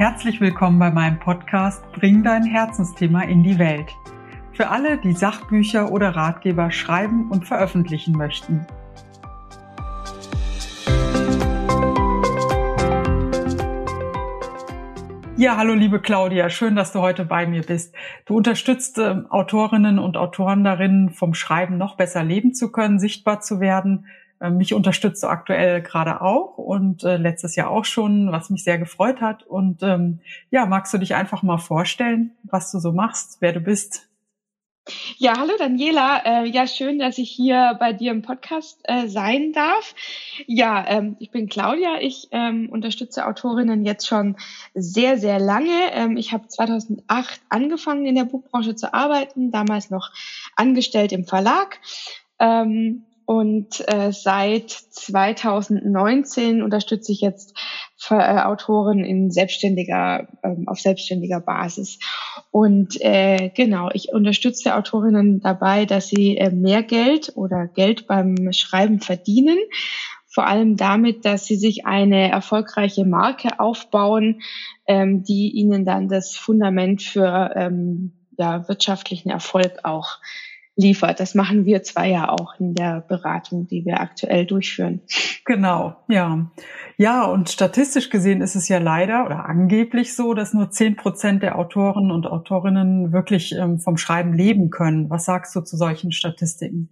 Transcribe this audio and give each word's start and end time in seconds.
Herzlich 0.00 0.40
willkommen 0.40 0.78
bei 0.78 0.90
meinem 0.90 1.18
Podcast 1.18 1.84
Bring 1.92 2.22
dein 2.22 2.42
Herzensthema 2.42 3.24
in 3.24 3.42
die 3.42 3.58
Welt. 3.58 3.94
Für 4.54 4.70
alle, 4.70 4.96
die 4.96 5.12
Sachbücher 5.12 5.92
oder 5.92 6.16
Ratgeber 6.16 6.70
schreiben 6.70 7.30
und 7.30 7.46
veröffentlichen 7.46 8.16
möchten. 8.16 8.66
Ja, 15.36 15.58
hallo 15.58 15.74
liebe 15.74 16.00
Claudia, 16.00 16.48
schön, 16.48 16.76
dass 16.76 16.92
du 16.92 17.00
heute 17.00 17.26
bei 17.26 17.46
mir 17.46 17.60
bist. 17.60 17.94
Du 18.24 18.38
unterstützt 18.38 18.96
äh, 18.96 19.16
Autorinnen 19.28 19.98
und 19.98 20.16
Autoren 20.16 20.64
darin, 20.64 21.10
vom 21.10 21.34
Schreiben 21.34 21.76
noch 21.76 21.98
besser 21.98 22.24
leben 22.24 22.54
zu 22.54 22.72
können, 22.72 22.98
sichtbar 22.98 23.42
zu 23.42 23.60
werden. 23.60 24.06
Äh, 24.40 24.50
mich 24.50 24.74
unterstützt 24.74 25.22
du 25.22 25.28
aktuell 25.28 25.82
gerade 25.82 26.22
auch 26.22 26.58
und 26.58 27.04
äh, 27.04 27.16
letztes 27.16 27.56
Jahr 27.56 27.70
auch 27.70 27.84
schon, 27.84 28.32
was 28.32 28.50
mich 28.50 28.64
sehr 28.64 28.78
gefreut 28.78 29.20
hat. 29.20 29.42
Und 29.44 29.82
ähm, 29.82 30.20
ja, 30.50 30.66
magst 30.66 30.92
du 30.94 30.98
dich 30.98 31.14
einfach 31.14 31.42
mal 31.42 31.58
vorstellen, 31.58 32.32
was 32.44 32.72
du 32.72 32.78
so 32.78 32.92
machst, 32.92 33.38
wer 33.40 33.52
du 33.52 33.60
bist? 33.60 34.10
Ja, 35.18 35.38
hallo 35.38 35.52
Daniela. 35.58 36.22
Äh, 36.24 36.48
ja, 36.48 36.66
schön, 36.66 36.98
dass 36.98 37.18
ich 37.18 37.30
hier 37.30 37.76
bei 37.78 37.92
dir 37.92 38.10
im 38.10 38.22
Podcast 38.22 38.80
äh, 38.84 39.08
sein 39.08 39.52
darf. 39.52 39.94
Ja, 40.46 40.84
ähm, 40.88 41.16
ich 41.20 41.30
bin 41.30 41.48
Claudia. 41.48 42.00
Ich 42.00 42.28
ähm, 42.32 42.68
unterstütze 42.70 43.26
Autorinnen 43.26 43.84
jetzt 43.84 44.06
schon 44.08 44.36
sehr, 44.74 45.18
sehr 45.18 45.38
lange. 45.38 45.92
Ähm, 45.92 46.16
ich 46.16 46.32
habe 46.32 46.48
2008 46.48 47.40
angefangen 47.50 48.06
in 48.06 48.14
der 48.14 48.24
Buchbranche 48.24 48.74
zu 48.74 48.92
arbeiten, 48.94 49.52
damals 49.52 49.90
noch 49.90 50.10
angestellt 50.56 51.12
im 51.12 51.24
Verlag. 51.24 51.78
Ähm, 52.38 53.04
und 53.30 53.84
äh, 53.86 54.10
seit 54.10 54.70
2019 54.70 56.64
unterstütze 56.64 57.12
ich 57.12 57.20
jetzt 57.20 57.56
äh, 58.08 58.14
Autoren 58.16 59.04
in 59.04 59.30
selbstständiger, 59.30 60.26
ähm, 60.42 60.64
auf 60.66 60.80
selbstständiger 60.80 61.38
Basis. 61.38 62.00
Und 62.50 63.00
äh, 63.00 63.52
genau, 63.54 63.88
ich 63.92 64.12
unterstütze 64.12 64.74
Autorinnen 64.74 65.38
dabei, 65.38 65.84
dass 65.84 66.08
sie 66.08 66.38
äh, 66.38 66.50
mehr 66.50 66.82
Geld 66.82 67.30
oder 67.36 67.68
Geld 67.68 68.08
beim 68.08 68.52
Schreiben 68.52 68.98
verdienen. 68.98 69.58
Vor 70.26 70.48
allem 70.48 70.76
damit, 70.76 71.24
dass 71.24 71.46
sie 71.46 71.56
sich 71.56 71.86
eine 71.86 72.32
erfolgreiche 72.32 73.04
Marke 73.04 73.60
aufbauen, 73.60 74.40
ähm, 74.88 75.22
die 75.22 75.52
ihnen 75.52 75.84
dann 75.84 76.08
das 76.08 76.34
Fundament 76.34 77.00
für 77.00 77.52
ähm, 77.54 78.26
ja, 78.36 78.66
wirtschaftlichen 78.66 79.30
Erfolg 79.30 79.84
auch 79.84 80.18
liefert. 80.80 81.20
Das 81.20 81.34
machen 81.34 81.64
wir 81.64 81.82
zwei 81.82 82.08
ja 82.08 82.28
auch 82.28 82.58
in 82.58 82.74
der 82.74 83.00
Beratung, 83.00 83.66
die 83.66 83.84
wir 83.84 84.00
aktuell 84.00 84.46
durchführen. 84.46 85.00
Genau, 85.44 85.96
ja. 86.08 86.50
Ja, 86.96 87.24
und 87.24 87.48
statistisch 87.48 88.10
gesehen 88.10 88.40
ist 88.40 88.56
es 88.56 88.68
ja 88.68 88.78
leider 88.78 89.24
oder 89.26 89.46
angeblich 89.46 90.14
so, 90.14 90.34
dass 90.34 90.52
nur 90.52 90.70
zehn 90.70 90.96
Prozent 90.96 91.42
der 91.42 91.58
Autoren 91.58 92.10
und 92.10 92.26
Autorinnen 92.26 93.12
wirklich 93.12 93.52
ähm, 93.52 93.78
vom 93.78 93.96
Schreiben 93.96 94.32
leben 94.32 94.70
können. 94.70 95.08
Was 95.10 95.24
sagst 95.24 95.54
du 95.56 95.60
zu 95.60 95.76
solchen 95.76 96.12
Statistiken? 96.12 96.88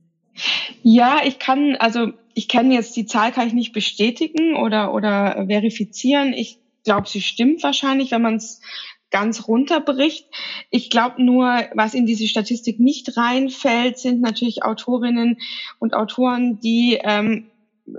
Ja, 0.82 1.20
ich 1.24 1.38
kann, 1.38 1.76
also 1.78 2.12
ich 2.34 2.48
kann 2.48 2.70
jetzt 2.70 2.96
die 2.96 3.06
Zahl 3.06 3.32
kann 3.32 3.48
ich 3.48 3.54
nicht 3.54 3.72
bestätigen 3.72 4.56
oder 4.56 4.94
oder 4.94 5.46
verifizieren. 5.48 6.32
Ich 6.32 6.58
glaube, 6.84 7.08
sie 7.08 7.20
stimmt 7.20 7.62
wahrscheinlich, 7.62 8.12
wenn 8.12 8.22
man 8.22 8.36
es 8.36 8.60
ganz 9.10 9.48
runterbricht. 9.48 10.26
Ich 10.70 10.90
glaube 10.90 11.22
nur, 11.22 11.64
was 11.74 11.94
in 11.94 12.06
diese 12.06 12.26
Statistik 12.26 12.80
nicht 12.80 13.16
reinfällt, 13.16 13.98
sind 13.98 14.20
natürlich 14.20 14.62
Autorinnen 14.62 15.38
und 15.78 15.94
Autoren, 15.94 16.60
die 16.60 16.98
ähm, 17.02 17.50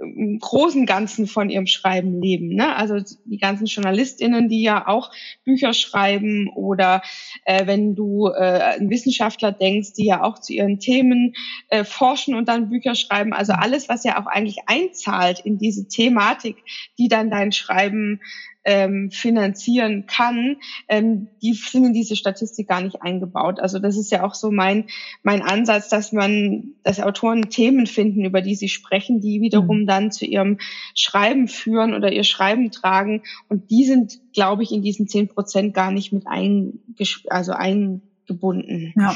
im 0.01 0.39
großen 0.39 0.85
Ganzen 0.85 1.27
von 1.27 1.49
ihrem 1.49 1.67
Schreiben 1.67 2.21
leben. 2.21 2.49
Ne? 2.49 2.75
Also 2.75 2.97
die 3.25 3.37
ganzen 3.37 3.65
JournalistInnen, 3.65 4.49
die 4.49 4.61
ja 4.61 4.87
auch 4.87 5.11
Bücher 5.45 5.73
schreiben 5.73 6.49
oder 6.49 7.01
äh, 7.45 7.65
wenn 7.65 7.95
du 7.95 8.27
äh, 8.27 8.77
an 8.79 8.89
Wissenschaftler 8.89 9.51
denkst, 9.51 9.93
die 9.93 10.05
ja 10.05 10.23
auch 10.23 10.39
zu 10.39 10.53
ihren 10.53 10.79
Themen 10.79 11.33
äh, 11.69 11.83
forschen 11.83 12.35
und 12.35 12.47
dann 12.47 12.69
Bücher 12.69 12.95
schreiben. 12.95 13.33
Also 13.33 13.53
alles, 13.53 13.89
was 13.89 14.03
ja 14.03 14.21
auch 14.21 14.27
eigentlich 14.27 14.59
einzahlt 14.67 15.39
in 15.39 15.57
diese 15.57 15.87
Thematik, 15.87 16.57
die 16.97 17.07
dann 17.07 17.29
dein 17.29 17.51
Schreiben 17.51 18.21
ähm, 18.69 19.09
finanzieren 19.09 20.05
kann, 20.05 20.57
ähm, 20.87 21.27
die 21.41 21.53
sind 21.53 21.85
in 21.85 21.93
diese 21.93 22.15
Statistik 22.15 22.67
gar 22.67 22.81
nicht 22.81 23.01
eingebaut. 23.01 23.59
Also 23.59 23.79
das 23.79 23.97
ist 23.97 24.11
ja 24.11 24.23
auch 24.23 24.35
so 24.35 24.51
mein, 24.51 24.85
mein 25.23 25.41
Ansatz, 25.41 25.89
dass 25.89 26.11
man, 26.11 26.75
dass 26.83 26.99
Autoren 26.99 27.49
Themen 27.49 27.87
finden, 27.87 28.23
über 28.23 28.41
die 28.41 28.53
sie 28.53 28.69
sprechen, 28.69 29.21
die 29.21 29.41
wiederum 29.41 29.81
mhm. 29.81 29.87
dann 29.87 30.11
zu 30.11 30.25
ihrem 30.25 30.59
Schreiben 30.93 31.47
führen 31.47 31.95
oder 31.95 32.11
ihr 32.11 32.23
Schreiben 32.23 32.69
tragen. 32.69 33.23
Und 33.47 33.71
die 33.71 33.85
sind, 33.85 34.19
glaube 34.33 34.61
ich, 34.61 34.71
in 34.71 34.83
diesen 34.83 35.07
zehn 35.07 35.27
Prozent 35.29 35.73
gar 35.73 35.89
nicht 35.89 36.13
mit 36.13 36.27
eingesch 36.27 37.25
also 37.27 37.53
eingebunden. 37.53 38.93
Ja, 38.95 39.15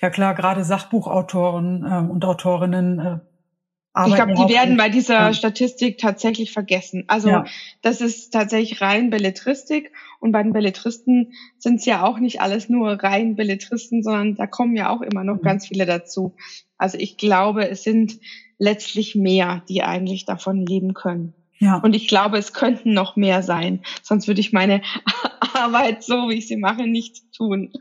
ja 0.00 0.08
klar, 0.08 0.34
gerade 0.34 0.64
Sachbuchautoren 0.64 1.84
ähm, 1.86 2.10
und 2.10 2.24
Autorinnen 2.24 2.98
äh 3.00 3.18
ich 4.06 4.14
glaube, 4.14 4.34
die 4.34 4.52
werden 4.52 4.76
bei 4.76 4.88
dieser. 4.88 5.32
Statistik 5.32 5.98
tatsächlich 5.98 6.52
vergessen. 6.52 7.04
Also 7.06 7.28
ja. 7.28 7.44
das 7.82 8.00
ist 8.00 8.32
tatsächlich 8.32 8.80
rein 8.80 9.10
Belletristik 9.10 9.92
und 10.20 10.32
bei 10.32 10.42
den 10.42 10.52
Belletristen 10.52 11.32
sind 11.58 11.76
es 11.76 11.84
ja 11.84 12.02
auch 12.02 12.18
nicht 12.18 12.40
alles 12.40 12.68
nur 12.68 12.92
rein 13.02 13.36
Belletristen, 13.36 14.02
sondern 14.02 14.34
da 14.34 14.46
kommen 14.46 14.76
ja 14.76 14.90
auch 14.90 15.00
immer 15.00 15.22
noch 15.22 15.36
mhm. 15.36 15.42
ganz 15.42 15.68
viele 15.68 15.86
dazu. 15.86 16.34
Also 16.76 16.98
ich 16.98 17.16
glaube, 17.16 17.68
es 17.68 17.82
sind 17.82 18.18
letztlich 18.58 19.14
mehr, 19.14 19.62
die 19.68 19.82
eigentlich 19.82 20.24
davon 20.24 20.64
leben 20.66 20.94
können. 20.94 21.34
Ja. 21.58 21.78
Und 21.78 21.94
ich 21.94 22.08
glaube, 22.08 22.36
es 22.38 22.52
könnten 22.52 22.92
noch 22.92 23.16
mehr 23.16 23.42
sein. 23.42 23.82
Sonst 24.02 24.26
würde 24.26 24.40
ich 24.40 24.52
meine 24.52 24.82
Arbeit 25.54 26.02
so, 26.02 26.28
wie 26.28 26.34
ich 26.34 26.48
sie 26.48 26.56
mache, 26.56 26.86
nicht 26.86 27.32
tun. 27.32 27.72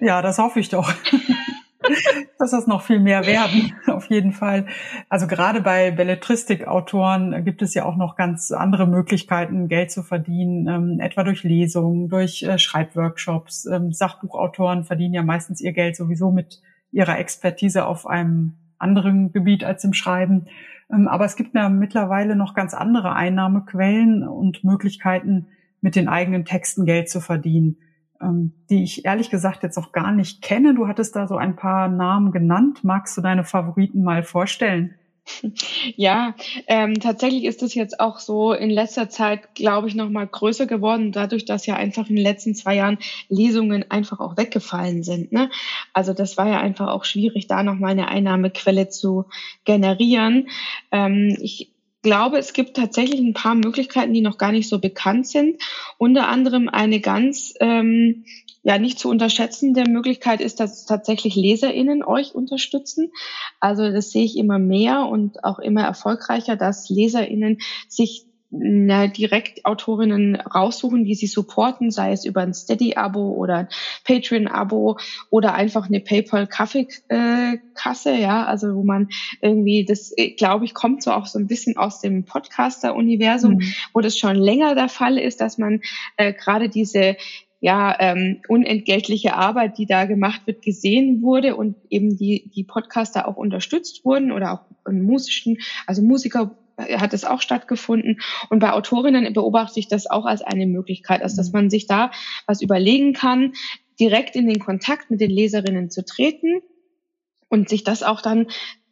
Ja, 0.00 0.22
das 0.22 0.38
hoffe 0.38 0.60
ich 0.60 0.68
doch. 0.68 0.92
dass 2.38 2.50
das 2.50 2.66
noch 2.66 2.82
viel 2.82 3.00
mehr 3.00 3.26
werden, 3.26 3.72
auf 3.86 4.06
jeden 4.06 4.32
Fall. 4.32 4.66
Also 5.08 5.26
gerade 5.26 5.60
bei 5.60 5.90
Belletristikautoren 5.90 7.44
gibt 7.44 7.62
es 7.62 7.74
ja 7.74 7.84
auch 7.84 7.96
noch 7.96 8.16
ganz 8.16 8.50
andere 8.50 8.86
Möglichkeiten, 8.86 9.68
Geld 9.68 9.90
zu 9.90 10.02
verdienen, 10.02 10.68
ähm, 10.68 11.00
etwa 11.00 11.24
durch 11.24 11.42
Lesungen, 11.42 12.08
durch 12.08 12.42
äh, 12.42 12.58
Schreibworkshops. 12.58 13.66
Ähm, 13.66 13.92
Sachbuchautoren 13.92 14.84
verdienen 14.84 15.14
ja 15.14 15.22
meistens 15.22 15.60
ihr 15.60 15.72
Geld 15.72 15.96
sowieso 15.96 16.30
mit 16.30 16.62
ihrer 16.90 17.18
Expertise 17.18 17.86
auf 17.86 18.06
einem 18.06 18.54
anderen 18.78 19.32
Gebiet 19.32 19.64
als 19.64 19.84
im 19.84 19.92
Schreiben. 19.92 20.46
Ähm, 20.92 21.08
aber 21.08 21.24
es 21.24 21.36
gibt 21.36 21.54
ja 21.54 21.68
mittlerweile 21.68 22.36
noch 22.36 22.54
ganz 22.54 22.74
andere 22.74 23.14
Einnahmequellen 23.14 24.26
und 24.26 24.64
Möglichkeiten, 24.64 25.46
mit 25.80 25.94
den 25.94 26.08
eigenen 26.08 26.44
Texten 26.44 26.86
Geld 26.86 27.08
zu 27.08 27.20
verdienen 27.20 27.76
die 28.20 28.82
ich 28.82 29.04
ehrlich 29.04 29.30
gesagt 29.30 29.62
jetzt 29.62 29.78
auch 29.78 29.92
gar 29.92 30.12
nicht 30.12 30.42
kenne. 30.42 30.74
Du 30.74 30.88
hattest 30.88 31.14
da 31.14 31.28
so 31.28 31.36
ein 31.36 31.56
paar 31.56 31.88
Namen 31.88 32.32
genannt. 32.32 32.80
Magst 32.82 33.16
du 33.16 33.20
deine 33.20 33.44
Favoriten 33.44 34.02
mal 34.02 34.22
vorstellen? 34.22 34.94
Ja, 35.96 36.34
ähm, 36.66 36.94
tatsächlich 37.00 37.44
ist 37.44 37.62
es 37.62 37.74
jetzt 37.74 38.00
auch 38.00 38.18
so 38.18 38.52
in 38.52 38.70
letzter 38.70 39.08
Zeit, 39.08 39.54
glaube 39.54 39.88
ich, 39.88 39.94
noch 39.94 40.08
mal 40.08 40.26
größer 40.26 40.66
geworden, 40.66 41.12
dadurch, 41.12 41.44
dass 41.44 41.66
ja 41.66 41.76
einfach 41.76 42.08
in 42.08 42.16
den 42.16 42.24
letzten 42.24 42.54
zwei 42.54 42.76
Jahren 42.76 42.98
Lesungen 43.28 43.90
einfach 43.90 44.20
auch 44.20 44.36
weggefallen 44.36 45.02
sind. 45.02 45.32
Ne? 45.32 45.50
Also 45.92 46.12
das 46.12 46.36
war 46.36 46.48
ja 46.48 46.60
einfach 46.60 46.88
auch 46.88 47.04
schwierig, 47.04 47.46
da 47.46 47.62
noch 47.62 47.74
mal 47.74 47.88
eine 47.88 48.08
Einnahmequelle 48.08 48.88
zu 48.88 49.26
generieren. 49.64 50.48
Ähm, 50.92 51.36
ich 51.40 51.72
glaube, 52.02 52.38
es 52.38 52.52
gibt 52.52 52.76
tatsächlich 52.76 53.20
ein 53.20 53.34
paar 53.34 53.54
Möglichkeiten, 53.54 54.12
die 54.12 54.20
noch 54.20 54.38
gar 54.38 54.52
nicht 54.52 54.68
so 54.68 54.78
bekannt 54.78 55.26
sind. 55.26 55.62
Unter 55.98 56.28
anderem 56.28 56.68
eine 56.68 57.00
ganz 57.00 57.54
ähm, 57.60 58.24
ja 58.62 58.78
nicht 58.78 58.98
zu 58.98 59.08
unterschätzende 59.08 59.84
Möglichkeit 59.88 60.40
ist, 60.40 60.60
dass 60.60 60.84
tatsächlich 60.84 61.34
LeserInnen 61.34 62.04
euch 62.04 62.34
unterstützen. 62.34 63.10
Also 63.60 63.90
das 63.90 64.10
sehe 64.10 64.24
ich 64.24 64.36
immer 64.36 64.58
mehr 64.58 65.06
und 65.06 65.42
auch 65.44 65.58
immer 65.58 65.82
erfolgreicher, 65.82 66.56
dass 66.56 66.88
LeserInnen 66.88 67.58
sich 67.88 68.26
na, 68.50 69.08
direkt 69.08 69.66
Autorinnen 69.66 70.36
raussuchen, 70.36 71.04
die 71.04 71.14
sie 71.14 71.26
supporten, 71.26 71.90
sei 71.90 72.12
es 72.12 72.24
über 72.24 72.40
ein 72.40 72.54
Steady-Abo 72.54 73.32
oder 73.32 73.56
ein 73.56 73.68
Patreon-Abo 74.04 74.96
oder 75.28 75.52
einfach 75.54 75.86
eine 75.86 76.00
PayPal-Kaffeekasse, 76.00 78.16
ja, 78.16 78.46
also 78.46 78.74
wo 78.74 78.84
man 78.84 79.10
irgendwie, 79.42 79.84
das 79.84 80.14
glaube 80.38 80.64
ich, 80.64 80.72
kommt 80.72 81.02
so 81.02 81.12
auch 81.12 81.26
so 81.26 81.38
ein 81.38 81.46
bisschen 81.46 81.76
aus 81.76 82.00
dem 82.00 82.24
Podcaster-Universum, 82.24 83.56
mhm. 83.56 83.74
wo 83.92 84.00
das 84.00 84.16
schon 84.16 84.36
länger 84.36 84.74
der 84.74 84.88
Fall 84.88 85.18
ist, 85.18 85.42
dass 85.42 85.58
man 85.58 85.82
äh, 86.16 86.32
gerade 86.32 86.70
diese 86.70 87.16
ja, 87.60 87.96
ähm, 87.98 88.40
unentgeltliche 88.48 89.34
Arbeit, 89.34 89.78
die 89.78 89.86
da 89.86 90.04
gemacht 90.04 90.42
wird, 90.46 90.62
gesehen 90.62 91.22
wurde 91.22 91.56
und 91.56 91.74
eben 91.90 92.16
die, 92.16 92.50
die 92.54 92.62
Podcaster 92.62 93.26
auch 93.26 93.36
unterstützt 93.36 94.04
wurden 94.04 94.30
oder 94.30 94.52
auch 94.52 94.60
musischen, 94.90 95.58
also 95.86 96.02
Musiker 96.02 96.56
hat 96.78 97.12
es 97.12 97.24
auch 97.24 97.40
stattgefunden. 97.40 98.20
Und 98.50 98.60
bei 98.60 98.72
Autorinnen 98.72 99.32
beobachte 99.32 99.80
ich 99.80 99.88
das 99.88 100.08
auch 100.08 100.24
als 100.24 100.42
eine 100.42 100.66
Möglichkeit, 100.66 101.22
also 101.22 101.36
dass 101.36 101.48
mhm. 101.48 101.60
man 101.60 101.70
sich 101.70 101.86
da 101.86 102.10
was 102.46 102.62
überlegen 102.62 103.12
kann, 103.12 103.52
direkt 104.00 104.36
in 104.36 104.46
den 104.46 104.60
Kontakt 104.60 105.10
mit 105.10 105.20
den 105.20 105.30
Leserinnen 105.30 105.90
zu 105.90 106.04
treten 106.04 106.60
und 107.48 107.68
sich 107.68 107.84
das 107.84 108.02
auch 108.02 108.20
dann 108.20 108.46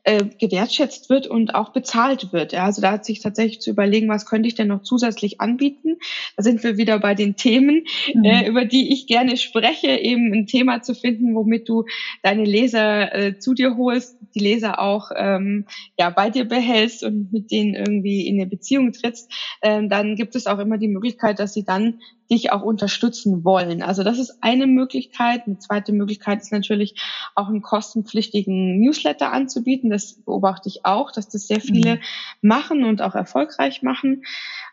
äh, 0.06 0.25
gewertschätzt 0.38 1.11
wird 1.11 1.26
und 1.26 1.56
auch 1.56 1.70
bezahlt 1.70 2.32
wird. 2.32 2.53
Ja, 2.53 2.64
also 2.64 2.81
da 2.81 2.93
hat 2.93 3.05
sich 3.05 3.20
tatsächlich 3.20 3.61
zu 3.61 3.70
überlegen, 3.70 4.08
was 4.08 4.25
könnte 4.25 4.47
ich 4.47 4.55
denn 4.55 4.69
noch 4.69 4.82
zusätzlich 4.82 5.41
anbieten. 5.41 5.97
Da 6.37 6.44
sind 6.44 6.62
wir 6.62 6.76
wieder 6.76 7.00
bei 7.00 7.17
den 7.17 7.35
Themen, 7.35 7.85
mhm. 8.14 8.25
äh, 8.25 8.47
über 8.47 8.64
die 8.64 8.93
ich 8.93 9.08
gerne 9.08 9.37
spreche, 9.37 9.88
eben 9.88 10.32
ein 10.32 10.47
Thema 10.47 10.81
zu 10.81 10.94
finden, 10.94 11.35
womit 11.35 11.69
du 11.69 11.87
deine 12.23 12.44
Leser 12.44 13.14
äh, 13.14 13.38
zu 13.41 13.53
dir 13.53 13.76
holst, 13.76 14.17
die 14.37 14.41
Leser 14.41 14.79
auch 14.81 15.11
ähm, 15.17 15.67
ja 15.99 16.11
bei 16.11 16.31
dir 16.31 16.44
behältst 16.44 17.03
und 17.03 17.32
mit 17.32 17.50
denen 17.50 17.75
irgendwie 17.75 18.29
in 18.29 18.37
eine 18.37 18.47
Beziehung 18.49 18.93
trittst. 18.93 19.32
Ähm, 19.61 19.88
dann 19.88 20.14
gibt 20.14 20.37
es 20.37 20.47
auch 20.47 20.61
immer 20.61 20.79
die 20.79 20.87
Möglichkeit, 20.87 21.41
dass 21.41 21.53
sie 21.53 21.64
dann 21.64 22.00
dich 22.31 22.52
auch 22.52 22.62
unterstützen 22.62 23.44
wollen. 23.44 23.82
Also 23.82 24.02
das 24.02 24.19
ist 24.19 24.38
eine 24.40 24.67
Möglichkeit. 24.67 25.43
Eine 25.46 25.58
zweite 25.58 25.93
Möglichkeit 25.93 26.40
ist 26.40 26.52
natürlich 26.52 27.00
auch 27.34 27.49
einen 27.49 27.62
kostenpflichtigen 27.62 28.78
Newsletter 28.81 29.32
anzubieten. 29.32 29.90
Das 29.90 30.14
beobachte 30.25 30.69
ich 30.69 30.84
auch, 30.84 31.12
dass 31.12 31.28
das 31.28 31.46
sehr 31.46 31.61
viele 31.61 31.96
mhm. 31.96 32.00
machen 32.43 32.84
und 32.84 33.02
auch 33.02 33.14
erfolgreich 33.14 33.82
machen. 33.82 34.23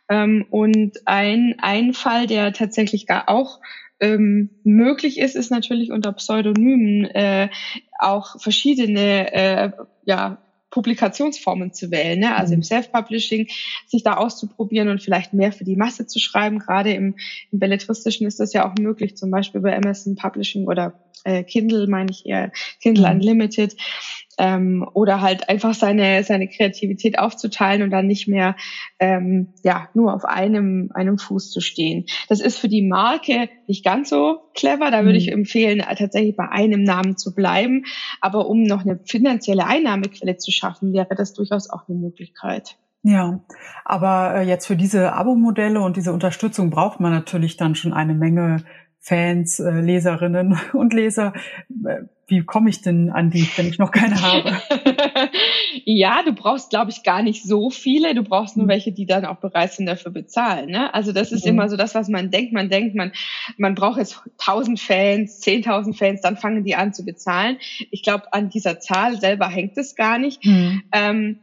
Ähm, 0.10 0.46
und 0.50 0.98
ein, 1.06 1.56
ein 1.60 1.94
Fall, 1.94 2.28
der 2.28 2.54
tatsächlich 2.54 3.08
gar 3.08 3.30
auch 3.30 3.60
ähm, 4.00 4.50
möglich 4.64 5.20
ist, 5.20 5.36
ist 5.36 5.50
natürlich 5.50 5.92
unter 5.92 6.12
Pseudonymen 6.12 7.06
äh, 7.06 7.50
auch 8.00 8.40
verschiedene 8.42 9.34
äh, 9.34 9.72
ja, 10.06 10.43
Publikationsformen 10.74 11.72
zu 11.72 11.92
wählen, 11.92 12.20
ne? 12.20 12.36
also 12.36 12.54
im 12.54 12.60
mhm. 12.60 12.64
Self-Publishing, 12.64 13.48
sich 13.86 14.02
da 14.02 14.16
auszuprobieren 14.16 14.90
und 14.90 15.04
vielleicht 15.04 15.32
mehr 15.32 15.52
für 15.52 15.66
die 15.66 15.76
Masse 15.76 16.08
zu 16.08 16.20
schreiben. 16.20 16.58
Gerade 16.58 16.94
im, 16.94 17.16
im 17.52 17.60
Belletristischen 17.60 18.26
ist 18.26 18.40
das 18.40 18.54
ja 18.54 18.68
auch 18.68 18.74
möglich, 18.80 19.16
zum 19.16 19.30
Beispiel 19.30 19.62
bei 19.62 19.78
Amazon 19.78 20.16
Publishing 20.16 20.66
oder 20.66 21.00
äh, 21.26 21.44
Kindle, 21.44 21.86
meine 21.88 22.10
ich 22.10 22.26
eher, 22.26 22.52
Kindle 22.82 23.08
mhm. 23.08 23.20
Unlimited 23.20 23.76
ähm, 24.38 24.88
oder 24.94 25.22
halt 25.22 25.50
einfach 25.50 25.74
seine 25.74 26.24
seine 26.24 26.48
Kreativität 26.48 27.20
aufzuteilen 27.20 27.84
und 27.84 27.92
dann 27.92 28.08
nicht 28.08 28.28
mehr 28.28 28.56
ähm, 29.00 29.54
ja 29.64 29.90
nur 29.94 30.14
auf 30.14 30.26
einem 30.26 30.90
einem 30.94 31.18
Fuß 31.18 31.52
zu 31.52 31.62
stehen. 31.62 32.06
Das 32.30 32.40
ist 32.40 32.58
für 32.58 32.70
die 32.70 32.86
Marke 32.88 33.50
nicht 33.68 33.84
ganz 33.84 34.10
so 34.10 34.40
clever. 34.56 34.92
Da 34.92 35.06
würde 35.06 35.18
ich 35.18 35.28
mhm. 35.28 35.40
empfehlen, 35.40 35.84
tatsächlich 35.98 36.36
bei 36.36 36.50
einem 36.50 36.84
Namen 36.84 37.18
zu 37.18 37.34
bleiben. 37.34 37.86
Aber 38.22 38.48
um 38.48 38.64
noch 38.64 38.82
eine 38.82 39.00
finanzielle 39.06 39.66
Einnahmequelle 39.66 40.38
zu 40.38 40.52
schaffen, 40.52 40.94
wäre 40.94 41.16
das 41.16 41.34
durchaus 41.34 41.70
auch 41.70 41.88
eine 41.88 41.98
Möglichkeit. 41.98 42.78
Ja, 43.06 43.42
aber 43.84 44.36
äh, 44.36 44.48
jetzt 44.48 44.66
für 44.66 44.78
diese 44.78 45.12
Abo-Modelle 45.12 45.82
und 45.82 45.98
diese 45.98 46.14
Unterstützung 46.14 46.70
braucht 46.70 47.02
man 47.02 47.12
natürlich 47.12 47.58
dann 47.58 47.76
schon 47.76 47.92
eine 47.92 48.14
Menge 48.14 48.64
Fans, 49.06 49.60
äh, 49.60 49.82
Leserinnen 49.82 50.58
und 50.74 50.94
Leser. 50.94 51.34
Äh, 51.86 52.04
wie 52.26 52.42
komme 52.42 52.70
ich 52.70 52.82
denn 52.82 53.10
an 53.10 53.32
die, 53.32 53.46
wenn 53.58 53.68
ich 53.68 53.78
noch 53.78 53.92
keine 53.92 54.22
habe? 54.22 54.62
ja, 55.86 56.24
du 56.24 56.32
brauchst, 56.32 56.70
glaube 56.70 56.90
ich, 56.90 57.04
gar 57.04 57.22
nicht 57.22 57.44
so 57.44 57.70
viele. 57.70 58.16
Du 58.16 58.24
brauchst 58.24 58.56
nur 58.56 58.66
mhm. 58.66 58.70
welche, 58.70 58.94
die 58.94 59.06
dann 59.06 59.26
auch 59.26 59.36
bereit 59.36 59.74
sind, 59.74 59.88
dafür 59.88 60.14
bezahlen. 60.14 60.72
Ne? 60.72 60.94
Also 60.94 61.12
das 61.12 61.34
ist 61.34 61.44
mhm. 61.44 61.52
immer 61.52 61.70
so 61.70 61.76
das, 61.76 61.96
was 61.96 62.08
man 62.08 62.32
denkt. 62.32 62.54
Man 62.54 62.70
denkt, 62.70 62.96
man, 62.96 63.12
man 63.58 63.76
braucht 63.76 63.98
jetzt 63.98 64.22
1000 64.40 64.80
Fans, 64.80 65.44
10.000 65.44 65.98
Fans, 65.98 66.22
dann 66.22 66.38
fangen 66.38 66.64
die 66.64 66.76
an 66.76 66.94
zu 66.94 67.04
bezahlen. 67.04 67.58
Ich 67.92 68.04
glaube, 68.04 68.32
an 68.32 68.50
dieser 68.50 68.80
Zahl 68.80 69.20
selber 69.20 69.50
hängt 69.50 69.78
es 69.78 69.96
gar 69.96 70.18
nicht. 70.18 70.46
Mhm. 70.46 70.84
Ähm, 70.94 71.40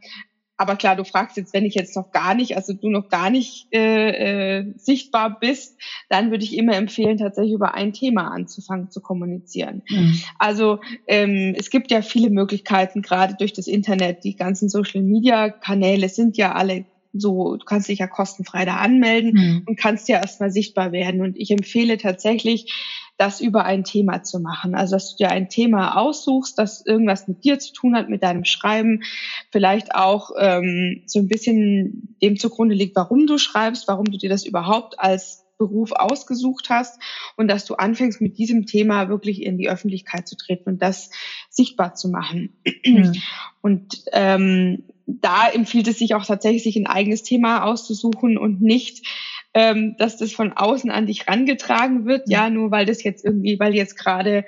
aber 0.61 0.75
klar, 0.75 0.95
du 0.95 1.03
fragst 1.03 1.37
jetzt, 1.37 1.55
wenn 1.55 1.65
ich 1.65 1.73
jetzt 1.73 1.95
noch 1.95 2.11
gar 2.11 2.35
nicht, 2.35 2.55
also 2.55 2.73
du 2.73 2.91
noch 2.91 3.09
gar 3.09 3.31
nicht 3.31 3.67
äh, 3.73 4.59
äh, 4.59 4.73
sichtbar 4.77 5.39
bist, 5.39 5.75
dann 6.07 6.29
würde 6.29 6.43
ich 6.43 6.55
immer 6.55 6.75
empfehlen, 6.75 7.17
tatsächlich 7.17 7.55
über 7.55 7.73
ein 7.73 7.93
Thema 7.93 8.27
anzufangen 8.27 8.91
zu 8.91 9.01
kommunizieren. 9.01 9.81
Mhm. 9.89 10.21
Also 10.37 10.79
ähm, 11.07 11.55
es 11.57 11.71
gibt 11.71 11.89
ja 11.89 12.03
viele 12.03 12.29
Möglichkeiten, 12.29 13.01
gerade 13.01 13.33
durch 13.39 13.53
das 13.53 13.65
Internet. 13.65 14.23
Die 14.23 14.35
ganzen 14.35 14.69
Social-Media-Kanäle 14.69 16.09
sind 16.09 16.37
ja 16.37 16.51
alle 16.51 16.85
so, 17.13 17.57
du 17.57 17.65
kannst 17.65 17.89
dich 17.89 17.99
ja 17.99 18.07
kostenfrei 18.07 18.65
da 18.65 18.77
anmelden 18.77 19.33
mhm. 19.33 19.63
und 19.65 19.77
kannst 19.77 20.07
ja 20.07 20.17
erstmal 20.17 20.51
sichtbar 20.51 20.91
werden. 20.91 21.21
Und 21.21 21.37
ich 21.37 21.51
empfehle 21.51 21.97
tatsächlich, 21.97 22.73
das 23.17 23.39
über 23.39 23.65
ein 23.65 23.83
Thema 23.83 24.23
zu 24.23 24.39
machen. 24.39 24.73
Also 24.73 24.95
dass 24.95 25.11
du 25.11 25.23
dir 25.23 25.29
ein 25.29 25.47
Thema 25.47 25.95
aussuchst, 25.97 26.57
das 26.57 26.83
irgendwas 26.83 27.27
mit 27.27 27.43
dir 27.43 27.59
zu 27.59 27.71
tun 27.71 27.95
hat, 27.95 28.09
mit 28.09 28.23
deinem 28.23 28.45
Schreiben, 28.45 29.03
vielleicht 29.51 29.93
auch 29.93 30.31
ähm, 30.39 31.03
so 31.05 31.19
ein 31.19 31.27
bisschen 31.27 32.15
dem 32.21 32.37
zugrunde 32.37 32.73
liegt, 32.73 32.95
warum 32.95 33.27
du 33.27 33.37
schreibst, 33.37 33.87
warum 33.87 34.05
du 34.05 34.17
dir 34.17 34.29
das 34.29 34.43
überhaupt 34.43 34.99
als 34.99 35.40
Beruf 35.61 35.91
ausgesucht 35.91 36.69
hast 36.69 36.99
und 37.37 37.47
dass 37.47 37.65
du 37.65 37.75
anfängst 37.75 38.19
mit 38.19 38.39
diesem 38.39 38.65
Thema 38.65 39.09
wirklich 39.09 39.43
in 39.43 39.59
die 39.59 39.69
Öffentlichkeit 39.69 40.27
zu 40.27 40.35
treten 40.35 40.69
und 40.69 40.81
das 40.81 41.11
sichtbar 41.49 41.93
zu 41.93 42.09
machen. 42.09 42.57
Mhm. 42.83 43.13
Und 43.61 44.03
ähm, 44.11 44.85
da 45.05 45.47
empfiehlt 45.47 45.87
es 45.87 45.99
sich 45.99 46.15
auch 46.15 46.25
tatsächlich, 46.25 46.63
sich 46.63 46.77
ein 46.77 46.87
eigenes 46.87 47.21
Thema 47.21 47.63
auszusuchen 47.63 48.39
und 48.39 48.59
nicht 48.61 49.05
ähm, 49.53 49.95
dass 49.97 50.17
das 50.17 50.31
von 50.31 50.53
außen 50.53 50.89
an 50.89 51.07
dich 51.07 51.27
rangetragen 51.27 52.05
wird, 52.05 52.29
ja, 52.29 52.49
nur 52.49 52.71
weil 52.71 52.85
das 52.85 53.03
jetzt 53.03 53.25
irgendwie, 53.25 53.59
weil 53.59 53.75
jetzt 53.75 53.97
gerade 53.97 54.45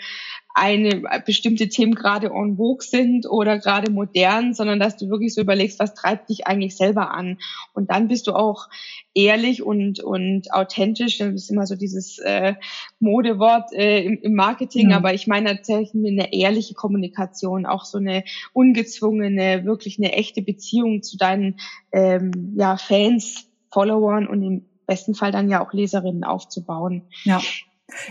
eine 0.54 1.02
bestimmte 1.26 1.68
Themen 1.68 1.96
gerade 1.96 2.28
en 2.28 2.58
vogue 2.58 2.86
sind 2.86 3.26
oder 3.28 3.58
gerade 3.58 3.92
modern, 3.92 4.54
sondern 4.54 4.80
dass 4.80 4.98
du 4.98 5.10
wirklich 5.10 5.34
so 5.34 5.42
überlegst, 5.42 5.80
was 5.80 5.96
treibt 5.96 6.30
dich 6.30 6.46
eigentlich 6.46 6.78
selber 6.78 7.12
an? 7.12 7.40
Und 7.74 7.90
dann 7.90 8.08
bist 8.08 8.28
du 8.28 8.34
auch 8.34 8.70
ehrlich 9.16 9.64
und 9.64 10.00
und 10.00 10.54
authentisch. 10.54 11.18
Das 11.18 11.34
ist 11.34 11.50
immer 11.50 11.66
so 11.66 11.76
dieses 11.76 12.20
äh, 12.20 12.54
Modewort 13.00 13.74
äh, 13.74 14.04
im, 14.04 14.20
im 14.22 14.36
Marketing, 14.36 14.88
mhm. 14.88 14.94
aber 14.94 15.14
ich 15.14 15.26
meine 15.26 15.56
tatsächlich 15.56 15.94
eine 15.96 16.32
ehrliche 16.34 16.76
Kommunikation, 16.76 17.66
auch 17.66 17.86
so 17.86 17.98
eine 17.98 18.24
ungezwungene, 18.54 19.66
wirklich 19.66 19.98
eine 19.98 20.14
echte 20.14 20.44
Beziehung 20.44 21.02
zu 21.02 21.18
deinen 21.18 21.60
ähm, 21.92 22.54
ja, 22.58 22.78
Fans, 22.78 23.48
Followern 23.72 24.28
und 24.28 24.44
im 24.44 24.66
besten 24.86 25.16
Fall 25.16 25.32
dann 25.32 25.50
ja 25.50 25.66
auch 25.66 25.74
Leserinnen 25.74 26.24
aufzubauen. 26.24 27.04
Ja. 27.24 27.42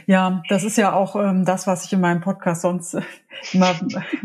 Ja, 0.07 0.43
das 0.49 0.65
ist 0.65 0.77
ja 0.77 0.93
auch 0.93 1.17
ähm, 1.17 1.45
das, 1.45 1.67
was 1.67 1.85
ich 1.87 1.93
in 1.93 2.01
meinem 2.01 2.21
Podcast 2.21 2.63
sonst 2.63 2.95
äh, 2.95 3.03
immer 3.53 3.75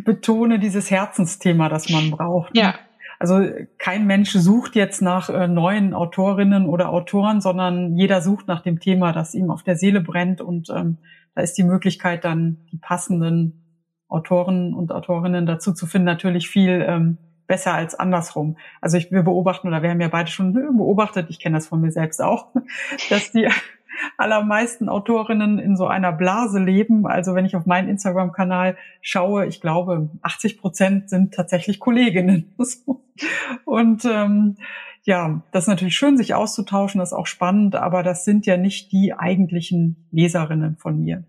betone, 0.03 0.59
dieses 0.59 0.91
Herzensthema, 0.91 1.69
das 1.69 1.89
man 1.89 2.11
braucht. 2.11 2.55
Ja. 2.55 2.75
Also 3.19 3.41
kein 3.79 4.05
Mensch 4.05 4.31
sucht 4.31 4.75
jetzt 4.75 5.01
nach 5.01 5.29
äh, 5.29 5.47
neuen 5.47 5.93
Autorinnen 5.93 6.67
oder 6.67 6.89
Autoren, 6.89 7.41
sondern 7.41 7.95
jeder 7.95 8.21
sucht 8.21 8.47
nach 8.47 8.61
dem 8.61 8.79
Thema, 8.79 9.11
das 9.11 9.33
ihm 9.33 9.49
auf 9.49 9.63
der 9.63 9.75
Seele 9.75 10.01
brennt. 10.01 10.39
Und 10.39 10.69
ähm, 10.69 10.97
da 11.33 11.41
ist 11.41 11.57
die 11.57 11.63
Möglichkeit, 11.63 12.25
dann 12.25 12.57
die 12.71 12.77
passenden 12.77 13.63
Autoren 14.07 14.73
und 14.73 14.91
Autorinnen 14.91 15.45
dazu 15.45 15.73
zu 15.73 15.87
finden, 15.87 16.05
natürlich 16.05 16.47
viel 16.47 16.85
ähm, 16.87 17.17
besser 17.47 17.73
als 17.73 17.95
andersrum. 17.95 18.57
Also 18.81 18.97
ich, 18.97 19.11
wir 19.11 19.23
beobachten, 19.23 19.67
oder 19.67 19.81
wir 19.81 19.89
haben 19.89 20.01
ja 20.01 20.09
beide 20.09 20.29
schon 20.29 20.53
beobachtet, 20.77 21.27
ich 21.29 21.39
kenne 21.39 21.57
das 21.57 21.67
von 21.67 21.81
mir 21.81 21.91
selbst 21.91 22.21
auch, 22.21 22.47
dass 23.09 23.31
die 23.31 23.49
allermeisten 24.17 24.89
Autorinnen 24.89 25.59
in 25.59 25.75
so 25.75 25.87
einer 25.87 26.11
Blase 26.11 26.59
leben. 26.59 27.05
Also 27.07 27.35
wenn 27.35 27.45
ich 27.45 27.55
auf 27.55 27.65
meinen 27.65 27.89
Instagram-Kanal 27.89 28.77
schaue, 29.01 29.45
ich 29.45 29.61
glaube, 29.61 30.09
80 30.21 30.59
Prozent 30.59 31.09
sind 31.09 31.33
tatsächlich 31.33 31.79
Kolleginnen. 31.79 32.53
Und 33.65 34.05
ähm, 34.05 34.57
ja, 35.03 35.41
das 35.51 35.63
ist 35.63 35.69
natürlich 35.69 35.95
schön, 35.95 36.17
sich 36.17 36.33
auszutauschen, 36.33 36.99
das 36.99 37.09
ist 37.09 37.17
auch 37.17 37.27
spannend, 37.27 37.75
aber 37.75 38.03
das 38.03 38.25
sind 38.25 38.45
ja 38.45 38.57
nicht 38.57 38.91
die 38.91 39.13
eigentlichen 39.13 39.95
Leserinnen 40.11 40.75
von 40.77 40.99
mir. 40.99 41.23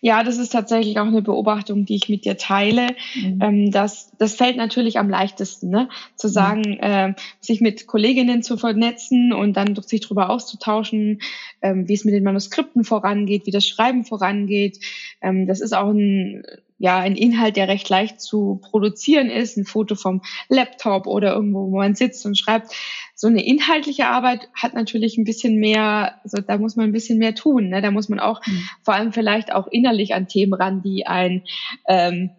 Ja, 0.00 0.22
das 0.22 0.38
ist 0.38 0.50
tatsächlich 0.50 0.98
auch 0.98 1.06
eine 1.06 1.22
Beobachtung, 1.22 1.84
die 1.84 1.96
ich 1.96 2.08
mit 2.08 2.24
dir 2.24 2.38
teile. 2.38 2.88
Mhm. 3.14 3.38
Ähm, 3.42 3.70
das, 3.70 4.12
das 4.18 4.34
fällt 4.34 4.56
natürlich 4.56 4.98
am 4.98 5.10
leichtesten, 5.10 5.68
ne? 5.68 5.88
zu 6.16 6.28
mhm. 6.28 6.32
sagen, 6.32 6.60
mhm. 6.62 6.78
äh, 6.80 7.14
sich 7.40 7.60
mit 7.60 7.86
Kolleginnen 7.86 8.42
zu 8.42 8.56
vernetzen 8.56 9.32
und 9.32 9.56
dann 9.56 9.74
sich 9.82 10.00
darüber 10.00 10.30
auszutauschen, 10.30 11.20
ähm, 11.60 11.88
wie 11.88 11.94
es 11.94 12.04
mit 12.04 12.14
den 12.14 12.24
Manuskripten 12.24 12.84
vorangeht, 12.84 13.46
wie 13.46 13.50
das 13.50 13.66
Schreiben 13.66 14.04
vorangeht. 14.04 14.78
Ähm, 15.20 15.46
das 15.46 15.60
ist 15.60 15.74
auch 15.74 15.90
ein 15.90 16.44
ja 16.80 16.98
ein 16.98 17.14
Inhalt, 17.14 17.56
der 17.56 17.68
recht 17.68 17.88
leicht 17.90 18.22
zu 18.22 18.58
produzieren 18.62 19.28
ist, 19.28 19.58
ein 19.58 19.66
Foto 19.66 19.94
vom 19.94 20.22
Laptop 20.48 21.06
oder 21.06 21.34
irgendwo, 21.34 21.70
wo 21.70 21.76
man 21.76 21.94
sitzt 21.94 22.24
und 22.24 22.38
schreibt. 22.38 22.72
So 23.14 23.28
eine 23.28 23.44
inhaltliche 23.44 24.06
Arbeit 24.06 24.48
hat 24.54 24.72
natürlich 24.72 25.18
ein 25.18 25.24
bisschen 25.24 25.56
mehr, 25.56 26.18
also 26.24 26.40
da 26.40 26.56
muss 26.56 26.76
man 26.76 26.86
ein 26.86 26.92
bisschen 26.92 27.18
mehr 27.18 27.34
tun. 27.34 27.68
Ne? 27.68 27.82
Da 27.82 27.90
muss 27.90 28.08
man 28.08 28.18
auch 28.18 28.40
mhm. 28.46 28.66
vor 28.82 28.94
allem 28.94 29.12
vielleicht 29.12 29.52
auch 29.52 29.66
innerlich 29.66 30.14
an 30.14 30.26
Themen 30.26 30.54
ran, 30.54 30.80
die 30.80 31.06
ein 31.06 31.42
ähm, 31.86 32.30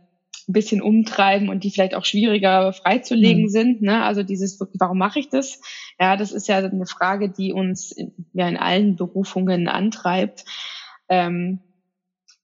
ein 0.49 0.53
bisschen 0.53 0.81
umtreiben 0.81 1.49
und 1.49 1.63
die 1.63 1.69
vielleicht 1.69 1.93
auch 1.93 2.03
schwieriger 2.03 2.73
freizulegen 2.73 3.43
mhm. 3.43 3.49
sind. 3.49 3.81
Ne? 3.83 4.03
Also 4.03 4.23
dieses, 4.23 4.59
warum 4.73 4.97
mache 4.97 5.19
ich 5.19 5.29
das? 5.29 5.61
Ja, 5.99 6.17
das 6.17 6.31
ist 6.31 6.47
ja 6.47 6.57
eine 6.57 6.87
Frage, 6.87 7.29
die 7.29 7.53
uns 7.53 7.91
in, 7.91 8.11
ja 8.33 8.49
in 8.49 8.57
allen 8.57 8.95
Berufungen 8.95 9.67
antreibt. 9.67 10.45
Ähm, 11.09 11.59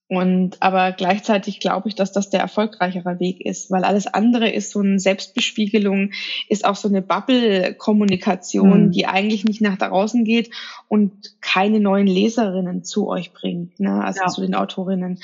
und 0.09 0.61
aber 0.61 0.93
gleichzeitig 0.93 1.59
glaube 1.59 1.89
ich, 1.89 1.95
dass 1.95 2.13
das 2.13 2.29
der 2.29 2.39
erfolgreichere 2.39 3.19
Weg 3.19 3.41
ist, 3.41 3.69
weil 3.71 3.83
alles 3.83 4.07
andere 4.07 4.49
ist 4.49 4.71
so 4.71 4.79
eine 4.79 4.99
Selbstbespiegelung, 4.99 6.11
ist 6.47 6.65
auch 6.65 6.77
so 6.77 6.87
eine 6.87 7.01
Bubble-Kommunikation, 7.01 8.85
mhm. 8.85 8.91
die 8.91 9.05
eigentlich 9.05 9.43
nicht 9.43 9.59
nach 9.59 9.77
draußen 9.77 10.23
geht 10.23 10.49
und 10.87 11.41
keine 11.41 11.81
neuen 11.81 12.07
Leserinnen 12.07 12.85
zu 12.85 13.09
euch 13.09 13.33
bringt, 13.33 13.79
ne? 13.81 14.03
also 14.03 14.21
ja. 14.21 14.27
zu 14.27 14.41
den 14.41 14.55
Autorinnen. 14.55 15.19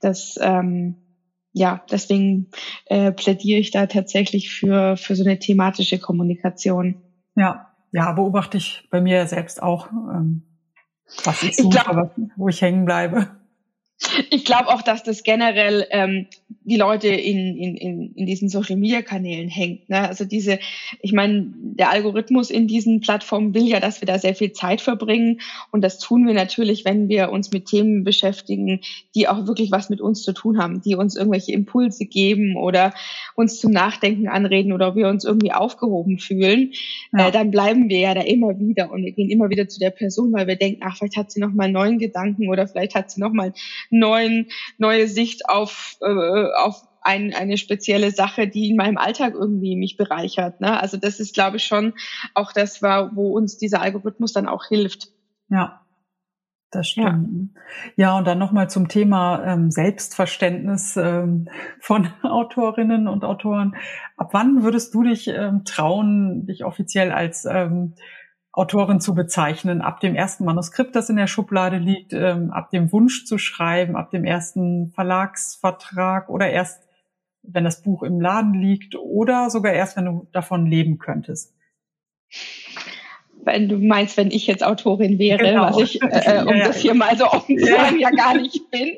Das 0.00 0.38
ähm, 0.40 0.96
ja, 1.52 1.82
deswegen 1.90 2.50
äh, 2.86 3.10
plädiere 3.10 3.58
ich 3.58 3.72
da 3.72 3.86
tatsächlich 3.86 4.52
für, 4.52 4.96
für 4.96 5.16
so 5.16 5.24
eine 5.24 5.40
thematische 5.40 5.98
Kommunikation. 5.98 7.02
Ja, 7.34 7.72
ja, 7.90 8.12
beobachte 8.12 8.58
ich 8.58 8.86
bei 8.90 9.00
mir 9.00 9.26
selbst 9.26 9.60
auch, 9.60 9.90
ähm, 9.90 10.42
was 11.24 11.42
ich 11.42 11.56
suche, 11.56 11.76
ich 11.76 11.84
glaub, 11.84 12.12
wo 12.36 12.48
ich 12.48 12.62
hängen 12.62 12.84
bleibe. 12.84 13.37
Ich 14.30 14.44
glaube 14.44 14.68
auch, 14.68 14.82
dass 14.82 15.02
das 15.02 15.22
generell 15.22 15.86
ähm, 15.90 16.28
die 16.68 16.76
Leute 16.76 17.08
in, 17.08 17.56
in, 17.56 17.76
in, 17.76 18.12
in 18.14 18.26
diesen 18.26 18.48
Social-Media-Kanälen 18.48 19.48
hängt. 19.48 19.88
Ne? 19.88 20.06
Also 20.06 20.24
diese, 20.24 20.58
ich 21.00 21.12
meine, 21.12 21.52
der 21.56 21.90
Algorithmus 21.90 22.50
in 22.50 22.68
diesen 22.68 23.00
Plattformen 23.00 23.54
will 23.54 23.66
ja, 23.66 23.80
dass 23.80 24.00
wir 24.00 24.06
da 24.06 24.18
sehr 24.18 24.34
viel 24.34 24.52
Zeit 24.52 24.80
verbringen. 24.80 25.40
Und 25.72 25.82
das 25.82 25.98
tun 25.98 26.26
wir 26.26 26.34
natürlich, 26.34 26.84
wenn 26.84 27.08
wir 27.08 27.30
uns 27.30 27.50
mit 27.52 27.66
Themen 27.66 28.04
beschäftigen, 28.04 28.80
die 29.14 29.28
auch 29.28 29.46
wirklich 29.46 29.70
was 29.70 29.88
mit 29.88 30.00
uns 30.00 30.22
zu 30.22 30.32
tun 30.32 30.58
haben, 30.58 30.82
die 30.82 30.94
uns 30.94 31.16
irgendwelche 31.16 31.52
Impulse 31.52 32.04
geben 32.04 32.56
oder 32.56 32.92
uns 33.34 33.58
zum 33.60 33.72
Nachdenken 33.72 34.28
anreden 34.28 34.72
oder 34.72 34.94
wir 34.94 35.08
uns 35.08 35.24
irgendwie 35.24 35.52
aufgehoben 35.52 36.18
fühlen. 36.18 36.72
Ja. 37.12 37.28
Äh, 37.28 37.32
dann 37.32 37.50
bleiben 37.50 37.88
wir 37.88 37.98
ja 37.98 38.14
da 38.14 38.20
immer 38.20 38.58
wieder 38.58 38.90
und 38.90 39.04
wir 39.04 39.12
gehen 39.12 39.30
immer 39.30 39.48
wieder 39.48 39.68
zu 39.68 39.80
der 39.80 39.90
Person, 39.90 40.32
weil 40.32 40.46
wir 40.46 40.56
denken, 40.56 40.82
ach, 40.84 40.96
vielleicht 40.96 41.16
hat 41.16 41.30
sie 41.30 41.40
noch 41.40 41.52
mal 41.52 41.64
einen 41.64 41.72
neuen 41.72 41.98
Gedanken 41.98 42.48
oder 42.48 42.66
vielleicht 42.66 42.94
hat 42.94 43.10
sie 43.10 43.20
noch 43.20 43.32
mal 43.32 43.52
neuen, 43.90 44.48
neue 44.76 45.08
Sicht 45.08 45.48
auf, 45.48 45.96
äh, 46.02 46.08
auf 46.58 46.82
ein, 47.00 47.32
eine 47.34 47.56
spezielle 47.56 48.10
Sache, 48.10 48.48
die 48.48 48.70
in 48.70 48.76
meinem 48.76 48.98
Alltag 48.98 49.34
irgendwie 49.34 49.76
mich 49.76 49.96
bereichert. 49.96 50.60
Ne? 50.60 50.80
Also 50.80 50.96
das 50.96 51.20
ist, 51.20 51.34
glaube 51.34 51.56
ich, 51.56 51.64
schon 51.64 51.94
auch 52.34 52.52
das 52.52 52.82
war, 52.82 53.14
wo 53.16 53.30
uns 53.36 53.56
dieser 53.56 53.80
Algorithmus 53.80 54.32
dann 54.32 54.48
auch 54.48 54.66
hilft. 54.66 55.08
Ja, 55.48 55.80
das 56.70 56.88
stimmt. 56.88 57.54
Ja, 57.96 58.08
ja 58.08 58.18
und 58.18 58.26
dann 58.26 58.38
nochmal 58.38 58.68
zum 58.68 58.88
Thema 58.88 59.42
ähm, 59.44 59.70
Selbstverständnis 59.70 60.96
ähm, 60.96 61.48
von 61.80 62.08
Autorinnen 62.22 63.08
und 63.08 63.24
Autoren. 63.24 63.76
Ab 64.16 64.30
wann 64.32 64.62
würdest 64.62 64.92
du 64.94 65.02
dich 65.02 65.28
ähm, 65.28 65.64
trauen, 65.64 66.46
dich 66.46 66.64
offiziell 66.64 67.10
als 67.12 67.46
ähm, 67.46 67.94
Autorin 68.52 69.00
zu 69.00 69.14
bezeichnen, 69.14 69.82
ab 69.82 70.00
dem 70.00 70.14
ersten 70.14 70.44
Manuskript, 70.44 70.96
das 70.96 71.10
in 71.10 71.16
der 71.16 71.26
Schublade 71.26 71.76
liegt, 71.78 72.12
ähm, 72.12 72.50
ab 72.50 72.70
dem 72.70 72.90
Wunsch 72.92 73.24
zu 73.24 73.38
schreiben, 73.38 73.96
ab 73.96 74.10
dem 74.10 74.24
ersten 74.24 74.90
Verlagsvertrag 74.92 76.28
oder 76.28 76.50
erst, 76.50 76.82
wenn 77.42 77.64
das 77.64 77.82
Buch 77.82 78.02
im 78.02 78.20
Laden 78.20 78.54
liegt 78.54 78.96
oder 78.96 79.50
sogar 79.50 79.72
erst, 79.72 79.96
wenn 79.96 80.06
du 80.06 80.28
davon 80.32 80.66
leben 80.66 80.98
könntest? 80.98 81.54
Wenn 83.48 83.68
du 83.68 83.78
meinst, 83.78 84.16
wenn 84.16 84.30
ich 84.30 84.46
jetzt 84.46 84.62
Autorin 84.62 85.18
wäre, 85.18 85.38
genau. 85.38 85.62
was 85.62 85.78
ich, 85.78 86.00
äh, 86.02 86.44
um 86.46 86.56
ja, 86.56 86.68
das 86.68 86.78
hier 86.78 86.94
mal 86.94 87.16
so 87.16 87.26
offen 87.30 87.58
zu 87.58 87.66
sagen, 87.66 87.98
ja. 87.98 88.10
ja 88.10 88.16
gar 88.16 88.36
nicht 88.36 88.70
bin. 88.70 88.88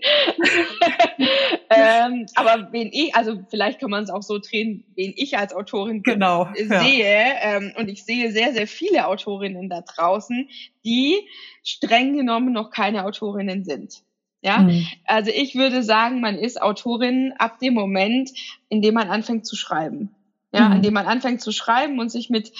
ähm, 1.70 2.26
aber 2.34 2.68
wen 2.72 2.90
ich, 2.92 3.14
also 3.14 3.40
vielleicht 3.48 3.80
kann 3.80 3.90
man 3.90 4.04
es 4.04 4.10
auch 4.10 4.22
so 4.22 4.38
drehen, 4.38 4.84
wen 4.94 5.12
ich 5.16 5.38
als 5.38 5.54
Autorin 5.54 6.02
genau. 6.02 6.48
sehe, 6.54 7.16
ähm, 7.42 7.72
und 7.76 7.88
ich 7.88 8.04
sehe 8.04 8.30
sehr, 8.32 8.52
sehr 8.52 8.66
viele 8.66 9.06
Autorinnen 9.06 9.70
da 9.70 9.80
draußen, 9.80 10.48
die 10.84 11.16
streng 11.62 12.16
genommen 12.16 12.52
noch 12.52 12.70
keine 12.70 13.04
Autorinnen 13.04 13.64
sind. 13.64 14.02
Ja, 14.42 14.58
mhm. 14.58 14.86
also 15.04 15.30
ich 15.34 15.54
würde 15.54 15.82
sagen, 15.82 16.20
man 16.20 16.36
ist 16.36 16.60
Autorin 16.60 17.34
ab 17.38 17.58
dem 17.58 17.74
Moment, 17.74 18.30
in 18.68 18.80
dem 18.80 18.94
man 18.94 19.10
anfängt 19.10 19.46
zu 19.46 19.54
schreiben. 19.54 20.14
Ja, 20.52 20.66
mhm. 20.66 20.72
an 20.72 20.82
dem 20.82 20.94
man 20.94 21.06
anfängt 21.06 21.40
zu 21.42 21.52
schreiben 21.52 22.00
und 22.00 22.10
sich 22.10 22.28
mit 22.28 22.50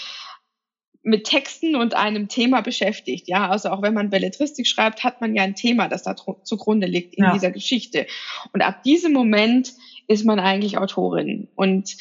mit 1.02 1.25
Texten 1.25 1.76
und 1.76 1.95
einem 1.95 2.28
Thema 2.28 2.61
beschäftigt. 2.61 3.28
Ja, 3.28 3.49
also 3.49 3.71
auch 3.71 3.83
wenn 3.83 3.95
man 3.95 4.11
Belletristik 4.11 4.66
schreibt, 4.66 5.02
hat 5.02 5.21
man 5.21 5.35
ja 5.35 5.42
ein 5.42 5.54
Thema, 5.54 5.88
das 5.88 6.02
da 6.02 6.14
zugrunde 6.14 6.87
liegt 6.87 7.14
in 7.14 7.25
ja. 7.25 7.33
dieser 7.33 7.50
Geschichte. 7.50 8.07
Und 8.52 8.62
ab 8.62 8.83
diesem 8.83 9.12
Moment 9.12 9.73
ist 10.09 10.25
man 10.25 10.38
eigentlich 10.38 10.76
Autorin. 10.76 11.49
Und 11.54 11.97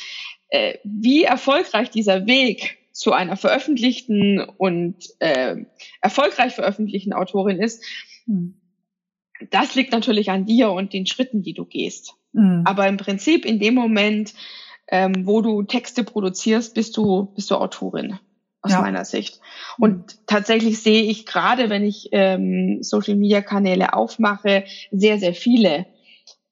äh, 0.49 0.77
wie 0.83 1.23
erfolgreich 1.23 1.89
dieser 1.89 2.27
Weg 2.27 2.77
zu 2.91 3.13
einer 3.13 3.37
veröffentlichten 3.37 4.41
und 4.41 4.95
äh, 5.19 5.55
erfolgreich 6.01 6.53
veröffentlichten 6.53 7.13
Autorin 7.13 7.59
ist, 7.59 7.81
mhm. 8.25 8.55
das 9.49 9.75
liegt 9.75 9.93
natürlich 9.93 10.29
an 10.29 10.45
dir 10.45 10.71
und 10.71 10.91
den 10.91 11.05
Schritten, 11.05 11.41
die 11.41 11.53
du 11.53 11.63
gehst. 11.63 12.15
Mhm. 12.33 12.63
Aber 12.65 12.87
im 12.87 12.97
Prinzip 12.97 13.45
in 13.45 13.59
dem 13.59 13.75
Moment, 13.75 14.33
ähm, 14.89 15.25
wo 15.25 15.41
du 15.41 15.63
Texte 15.63 16.03
produzierst, 16.03 16.73
bist 16.73 16.97
du, 16.97 17.31
bist 17.35 17.49
du 17.49 17.55
Autorin 17.55 18.19
aus 18.61 18.71
ja. 18.71 18.81
meiner 18.81 19.05
Sicht. 19.05 19.39
Und 19.77 20.25
tatsächlich 20.27 20.81
sehe 20.81 21.03
ich 21.03 21.25
gerade, 21.25 21.69
wenn 21.69 21.83
ich 21.83 22.09
ähm, 22.11 22.79
Social-Media-Kanäle 22.81 23.93
aufmache, 23.93 24.65
sehr, 24.91 25.17
sehr 25.17 25.33
viele 25.33 25.85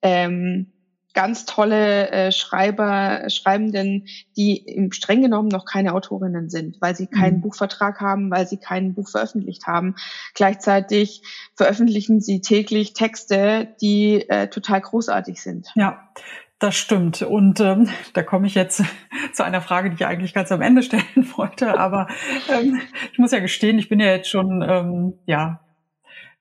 ähm, 0.02 0.72
ganz 1.18 1.46
tolle 1.46 2.10
äh, 2.10 2.32
Schreiber, 2.32 3.28
Schreibenden, 3.28 4.06
die 4.36 4.56
im 4.56 4.92
streng 4.92 5.20
genommen 5.20 5.48
noch 5.48 5.64
keine 5.64 5.94
Autorinnen 5.94 6.48
sind, 6.48 6.76
weil 6.80 6.94
sie 6.94 7.08
keinen 7.08 7.38
mhm. 7.38 7.40
Buchvertrag 7.40 8.00
haben, 8.00 8.30
weil 8.30 8.46
sie 8.46 8.58
kein 8.58 8.94
Buch 8.94 9.08
veröffentlicht 9.08 9.66
haben. 9.66 9.96
Gleichzeitig 10.34 11.22
veröffentlichen 11.56 12.20
sie 12.20 12.40
täglich 12.40 12.92
Texte, 12.92 13.74
die 13.80 14.28
äh, 14.28 14.48
total 14.48 14.80
großartig 14.80 15.42
sind. 15.42 15.72
Ja, 15.74 16.08
das 16.58 16.76
stimmt. 16.76 17.22
Und 17.22 17.60
ähm, 17.60 17.88
da 18.14 18.22
komme 18.22 18.46
ich 18.46 18.54
jetzt 18.54 18.82
zu 19.32 19.44
einer 19.44 19.60
Frage, 19.60 19.90
die 19.90 19.96
ich 19.96 20.06
eigentlich 20.06 20.34
ganz 20.34 20.50
am 20.52 20.62
Ende 20.62 20.82
stellen 20.84 21.32
wollte. 21.36 21.78
Aber 21.78 22.08
ähm, 22.50 22.80
ich 23.12 23.18
muss 23.18 23.32
ja 23.32 23.40
gestehen, 23.40 23.78
ich 23.78 23.88
bin 23.88 24.00
ja 24.00 24.06
jetzt 24.06 24.28
schon 24.28 24.62
ähm, 24.62 25.14
ja 25.26 25.60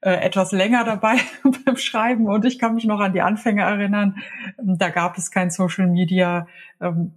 äh, 0.02 0.14
etwas 0.14 0.52
länger 0.52 0.84
dabei 0.84 1.18
beim 1.66 1.78
Schreiben 1.78 2.28
und 2.28 2.46
ich 2.46 2.60
kann 2.60 2.76
mich 2.76 2.86
noch 2.86 3.00
an 3.00 3.14
die 3.14 3.22
Anfänge 3.22 3.64
erinnern. 3.64 4.18
Da 4.58 4.90
gab 4.90 5.18
es 5.18 5.32
kein 5.32 5.50
Social 5.50 5.88
Media. 5.88 6.48
Ähm, 6.82 7.14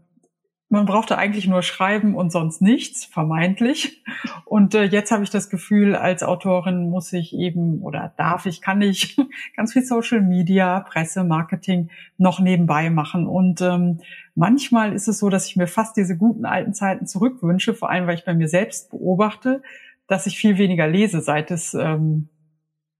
man 0.71 0.87
brauchte 0.87 1.19
eigentlich 1.19 1.49
nur 1.49 1.63
schreiben 1.63 2.15
und 2.15 2.31
sonst 2.31 2.63
nichts, 2.63 3.05
vermeintlich. 3.05 4.05
Und 4.45 4.77
äh, 4.77 4.85
jetzt 4.85 5.11
habe 5.11 5.25
ich 5.25 5.31
das 5.31 5.51
Gefühl, 5.51 5.97
als 5.97 6.23
Autorin 6.23 6.89
muss 6.89 7.13
ich 7.13 7.35
eben 7.35 7.83
oder 7.83 8.15
darf 8.17 8.47
ich, 8.47 8.61
kann 8.61 8.81
ich 8.81 9.17
ganz 9.57 9.73
viel 9.73 9.83
Social 9.83 10.21
Media, 10.21 10.79
Presse, 10.79 11.25
Marketing 11.25 11.91
noch 12.19 12.39
nebenbei 12.39 12.89
machen. 12.89 13.27
Und 13.27 13.61
ähm, 13.61 13.99
manchmal 14.37 14.93
ist 14.93 15.09
es 15.09 15.19
so, 15.19 15.29
dass 15.29 15.49
ich 15.49 15.57
mir 15.57 15.67
fast 15.67 15.97
diese 15.97 16.17
guten 16.17 16.45
alten 16.45 16.73
Zeiten 16.73 17.09
zurückwünsche, 17.09 17.75
vor 17.75 17.91
allem 17.91 18.07
weil 18.07 18.15
ich 18.15 18.25
bei 18.25 18.35
mir 18.35 18.49
selbst 18.49 18.91
beobachte, 18.91 19.63
dass 20.07 20.27
ich 20.27 20.39
viel 20.39 20.57
weniger 20.57 20.87
lese, 20.87 21.21
seit 21.21 21.51
es 21.51 21.75
ähm, 21.75 22.29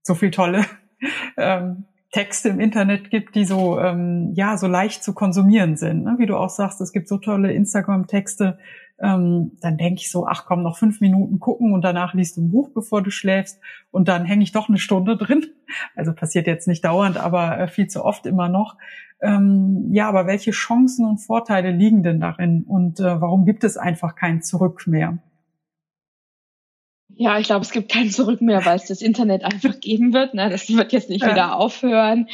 so 0.03 0.13
viel 0.13 0.31
tolle 0.31 0.65
ähm, 1.37 1.85
Texte 2.11 2.49
im 2.49 2.59
Internet 2.59 3.09
gibt, 3.09 3.35
die 3.35 3.45
so 3.45 3.79
ähm, 3.79 4.33
ja 4.33 4.57
so 4.57 4.67
leicht 4.67 5.03
zu 5.03 5.13
konsumieren 5.13 5.77
sind. 5.77 6.03
Ne? 6.03 6.15
Wie 6.17 6.25
du 6.25 6.35
auch 6.35 6.49
sagst, 6.49 6.81
es 6.81 6.91
gibt 6.91 7.07
so 7.07 7.17
tolle 7.17 7.53
Instagram-Texte. 7.53 8.57
Ähm, 8.99 9.53
dann 9.61 9.77
denke 9.77 10.01
ich 10.01 10.11
so, 10.11 10.27
ach 10.27 10.45
komm, 10.45 10.61
noch 10.61 10.77
fünf 10.77 11.01
Minuten 11.01 11.39
gucken 11.39 11.73
und 11.73 11.81
danach 11.81 12.13
liest 12.13 12.37
du 12.37 12.41
ein 12.41 12.51
Buch, 12.51 12.69
bevor 12.73 13.01
du 13.01 13.09
schläfst. 13.09 13.59
Und 13.89 14.09
dann 14.09 14.25
hänge 14.25 14.43
ich 14.43 14.51
doch 14.51 14.69
eine 14.69 14.77
Stunde 14.77 15.17
drin. 15.17 15.45
Also 15.95 16.11
passiert 16.11 16.47
jetzt 16.47 16.67
nicht 16.67 16.83
dauernd, 16.83 17.15
aber 17.15 17.57
äh, 17.57 17.67
viel 17.69 17.87
zu 17.87 18.03
oft 18.03 18.25
immer 18.25 18.49
noch. 18.49 18.75
Ähm, 19.21 19.87
ja, 19.93 20.09
aber 20.09 20.27
welche 20.27 20.51
Chancen 20.51 21.05
und 21.05 21.19
Vorteile 21.19 21.71
liegen 21.71 22.03
denn 22.03 22.19
darin? 22.19 22.65
Und 22.67 22.99
äh, 22.99 23.21
warum 23.21 23.45
gibt 23.45 23.63
es 23.63 23.77
einfach 23.77 24.15
kein 24.15 24.41
Zurück 24.41 24.85
mehr? 24.85 25.19
Ja, 27.21 27.37
ich 27.37 27.45
glaube, 27.45 27.61
es 27.61 27.71
gibt 27.71 27.91
kein 27.91 28.09
Zurück 28.09 28.41
mehr, 28.41 28.65
weil 28.65 28.77
es 28.77 28.87
das 28.87 29.03
Internet 29.03 29.43
einfach 29.43 29.79
geben 29.79 30.11
wird. 30.11 30.33
Ne? 30.33 30.49
Das 30.49 30.67
wird 30.69 30.91
jetzt 30.91 31.11
nicht 31.11 31.21
ja. 31.21 31.29
wieder 31.29 31.55
aufhören. 31.55 32.27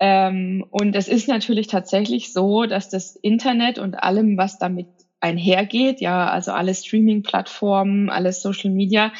Ähm, 0.00 0.66
und 0.70 0.96
es 0.96 1.06
ist 1.06 1.28
natürlich 1.28 1.68
tatsächlich 1.68 2.32
so, 2.32 2.64
dass 2.64 2.88
das 2.88 3.14
Internet 3.14 3.78
und 3.78 3.94
allem, 3.94 4.36
was 4.36 4.58
damit 4.58 4.88
einhergeht, 5.20 6.00
ja, 6.00 6.28
also 6.28 6.50
alle 6.50 6.74
Streaming-Plattformen, 6.74 8.10
alles 8.10 8.42
Social 8.42 8.72
Media, 8.72 9.12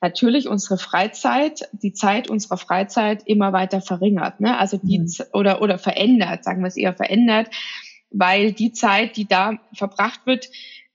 natürlich 0.00 0.48
unsere 0.48 0.78
Freizeit, 0.78 1.68
die 1.72 1.92
Zeit 1.92 2.30
unserer 2.30 2.56
Freizeit 2.56 3.22
immer 3.26 3.52
weiter 3.52 3.82
verringert, 3.82 4.40
ne? 4.40 4.56
Also 4.56 4.78
die 4.82 5.00
mhm. 5.00 5.12
oder 5.34 5.60
oder 5.60 5.76
verändert, 5.76 6.42
sagen 6.42 6.62
wir 6.62 6.68
es 6.68 6.78
eher 6.78 6.94
verändert, 6.94 7.50
weil 8.10 8.52
die 8.52 8.72
Zeit, 8.72 9.18
die 9.18 9.28
da 9.28 9.58
verbracht 9.74 10.20
wird, 10.24 10.48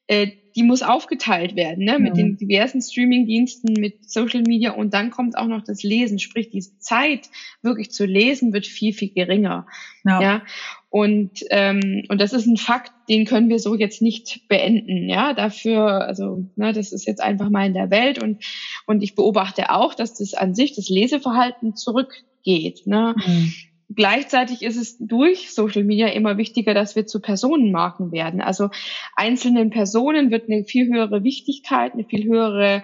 äh, 0.09 0.31
die 0.55 0.63
muss 0.63 0.81
aufgeteilt 0.81 1.55
werden, 1.55 1.85
ne? 1.85 1.99
mit 1.99 2.13
mhm. 2.13 2.17
den 2.17 2.37
diversen 2.37 2.81
Streaming-Diensten, 2.81 3.73
mit 3.73 4.09
Social 4.09 4.41
Media 4.41 4.71
und 4.71 4.93
dann 4.93 5.11
kommt 5.11 5.37
auch 5.37 5.45
noch 5.45 5.63
das 5.63 5.83
Lesen, 5.83 6.17
sprich 6.17 6.49
die 6.49 6.65
Zeit 6.79 7.29
wirklich 7.61 7.91
zu 7.91 8.05
lesen 8.05 8.51
wird 8.51 8.65
viel 8.65 8.91
viel 8.91 9.13
geringer, 9.13 9.67
ja. 10.03 10.21
ja? 10.21 10.41
Und 10.89 11.45
ähm, 11.51 12.03
und 12.09 12.19
das 12.19 12.33
ist 12.33 12.47
ein 12.47 12.57
Fakt, 12.57 12.91
den 13.07 13.25
können 13.25 13.49
wir 13.49 13.59
so 13.59 13.75
jetzt 13.75 14.01
nicht 14.01 14.47
beenden, 14.47 15.07
ja. 15.07 15.33
Dafür, 15.33 16.07
also 16.07 16.49
ne, 16.55 16.73
das 16.73 16.91
ist 16.91 17.05
jetzt 17.05 17.21
einfach 17.21 17.51
mal 17.51 17.67
in 17.67 17.75
der 17.75 17.91
Welt 17.91 18.21
und 18.21 18.43
und 18.87 19.03
ich 19.03 19.13
beobachte 19.13 19.69
auch, 19.69 19.93
dass 19.93 20.15
das 20.15 20.33
an 20.33 20.55
sich 20.55 20.75
das 20.75 20.89
Leseverhalten 20.89 21.75
zurückgeht, 21.75 22.87
ne. 22.87 23.13
Mhm. 23.15 23.53
Gleichzeitig 23.93 24.61
ist 24.61 24.77
es 24.77 24.97
durch 24.99 25.51
Social 25.51 25.83
Media 25.83 26.07
immer 26.09 26.37
wichtiger, 26.37 26.75
dass 26.75 26.95
wir 26.95 27.07
zu 27.07 27.19
Personenmarken 27.19 28.11
werden. 28.11 28.39
Also 28.39 28.69
einzelnen 29.15 29.71
Personen 29.71 30.29
wird 30.29 30.47
eine 30.47 30.63
viel 30.63 30.87
höhere 30.93 31.23
Wichtigkeit, 31.23 31.93
eine 31.93 32.05
viel 32.05 32.25
höhere 32.25 32.83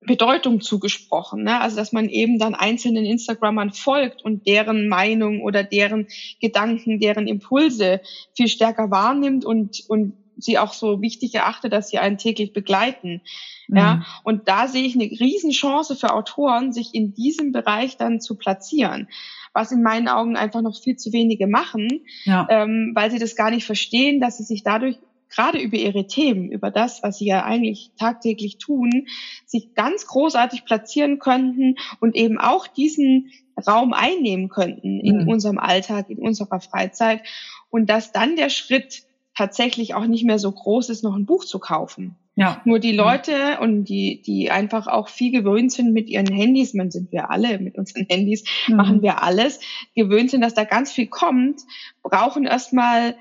Bedeutung 0.00 0.60
zugesprochen. 0.60 1.44
Ne? 1.44 1.60
Also 1.60 1.76
dass 1.76 1.92
man 1.92 2.08
eben 2.08 2.40
dann 2.40 2.56
einzelnen 2.56 3.04
Instagrammern 3.04 3.72
folgt 3.72 4.24
und 4.24 4.48
deren 4.48 4.88
Meinung 4.88 5.42
oder 5.42 5.62
deren 5.62 6.08
Gedanken, 6.40 6.98
deren 6.98 7.28
Impulse 7.28 8.00
viel 8.34 8.48
stärker 8.48 8.90
wahrnimmt 8.90 9.44
und, 9.44 9.84
und 9.88 10.14
sie 10.40 10.58
auch 10.58 10.72
so 10.72 11.00
wichtig 11.00 11.34
erachte, 11.34 11.68
dass 11.68 11.88
sie 11.88 11.98
einen 11.98 12.18
täglich 12.18 12.52
begleiten. 12.52 13.22
Mhm. 13.68 13.76
Ja, 13.76 14.06
und 14.24 14.48
da 14.48 14.68
sehe 14.68 14.84
ich 14.84 14.94
eine 14.94 15.04
Riesenchance 15.04 15.94
für 15.96 16.12
Autoren, 16.12 16.72
sich 16.72 16.94
in 16.94 17.14
diesem 17.14 17.52
Bereich 17.52 17.96
dann 17.96 18.20
zu 18.20 18.36
platzieren 18.36 19.08
was 19.52 19.72
in 19.72 19.82
meinen 19.82 20.08
Augen 20.08 20.36
einfach 20.36 20.62
noch 20.62 20.80
viel 20.80 20.96
zu 20.96 21.12
wenige 21.12 21.46
machen, 21.46 22.02
ja. 22.24 22.46
ähm, 22.50 22.92
weil 22.94 23.10
sie 23.10 23.18
das 23.18 23.34
gar 23.34 23.50
nicht 23.50 23.66
verstehen, 23.66 24.20
dass 24.20 24.38
sie 24.38 24.44
sich 24.44 24.62
dadurch 24.62 24.96
gerade 25.30 25.58
über 25.58 25.76
ihre 25.76 26.06
Themen, 26.06 26.50
über 26.50 26.70
das, 26.70 27.02
was 27.02 27.18
sie 27.18 27.26
ja 27.26 27.44
eigentlich 27.44 27.92
tagtäglich 27.98 28.58
tun, 28.58 29.06
sich 29.46 29.74
ganz 29.74 30.06
großartig 30.06 30.64
platzieren 30.64 31.18
könnten 31.18 31.76
und 32.00 32.16
eben 32.16 32.38
auch 32.38 32.66
diesen 32.66 33.30
Raum 33.66 33.92
einnehmen 33.92 34.48
könnten 34.48 35.00
in 35.00 35.22
mhm. 35.22 35.28
unserem 35.28 35.58
Alltag, 35.58 36.10
in 36.10 36.18
unserer 36.18 36.60
Freizeit 36.60 37.22
und 37.70 37.88
dass 37.88 38.12
dann 38.12 38.36
der 38.36 38.48
Schritt 38.48 39.04
tatsächlich 39.36 39.94
auch 39.94 40.06
nicht 40.06 40.24
mehr 40.24 40.38
so 40.38 40.50
groß 40.50 40.88
ist, 40.90 41.02
noch 41.02 41.14
ein 41.14 41.26
Buch 41.26 41.44
zu 41.44 41.58
kaufen. 41.58 42.16
Ja. 42.36 42.60
Nur 42.64 42.78
die 42.78 42.92
Leute 42.92 43.58
und 43.60 43.84
die, 43.84 44.22
die 44.22 44.50
einfach 44.50 44.86
auch 44.86 45.08
viel 45.08 45.30
gewöhnt 45.30 45.72
sind 45.72 45.92
mit 45.92 46.08
ihren 46.08 46.32
Handys, 46.32 46.74
man 46.74 46.90
sind 46.90 47.12
wir 47.12 47.30
alle, 47.30 47.58
mit 47.58 47.76
unseren 47.76 48.06
Handys 48.08 48.44
mhm. 48.66 48.76
machen 48.76 49.02
wir 49.02 49.22
alles, 49.22 49.60
gewöhnt 49.94 50.30
sind, 50.30 50.40
dass 50.40 50.54
da 50.54 50.64
ganz 50.64 50.92
viel 50.92 51.06
kommt, 51.06 51.60
brauchen 52.02 52.44
erstmal 52.44 53.16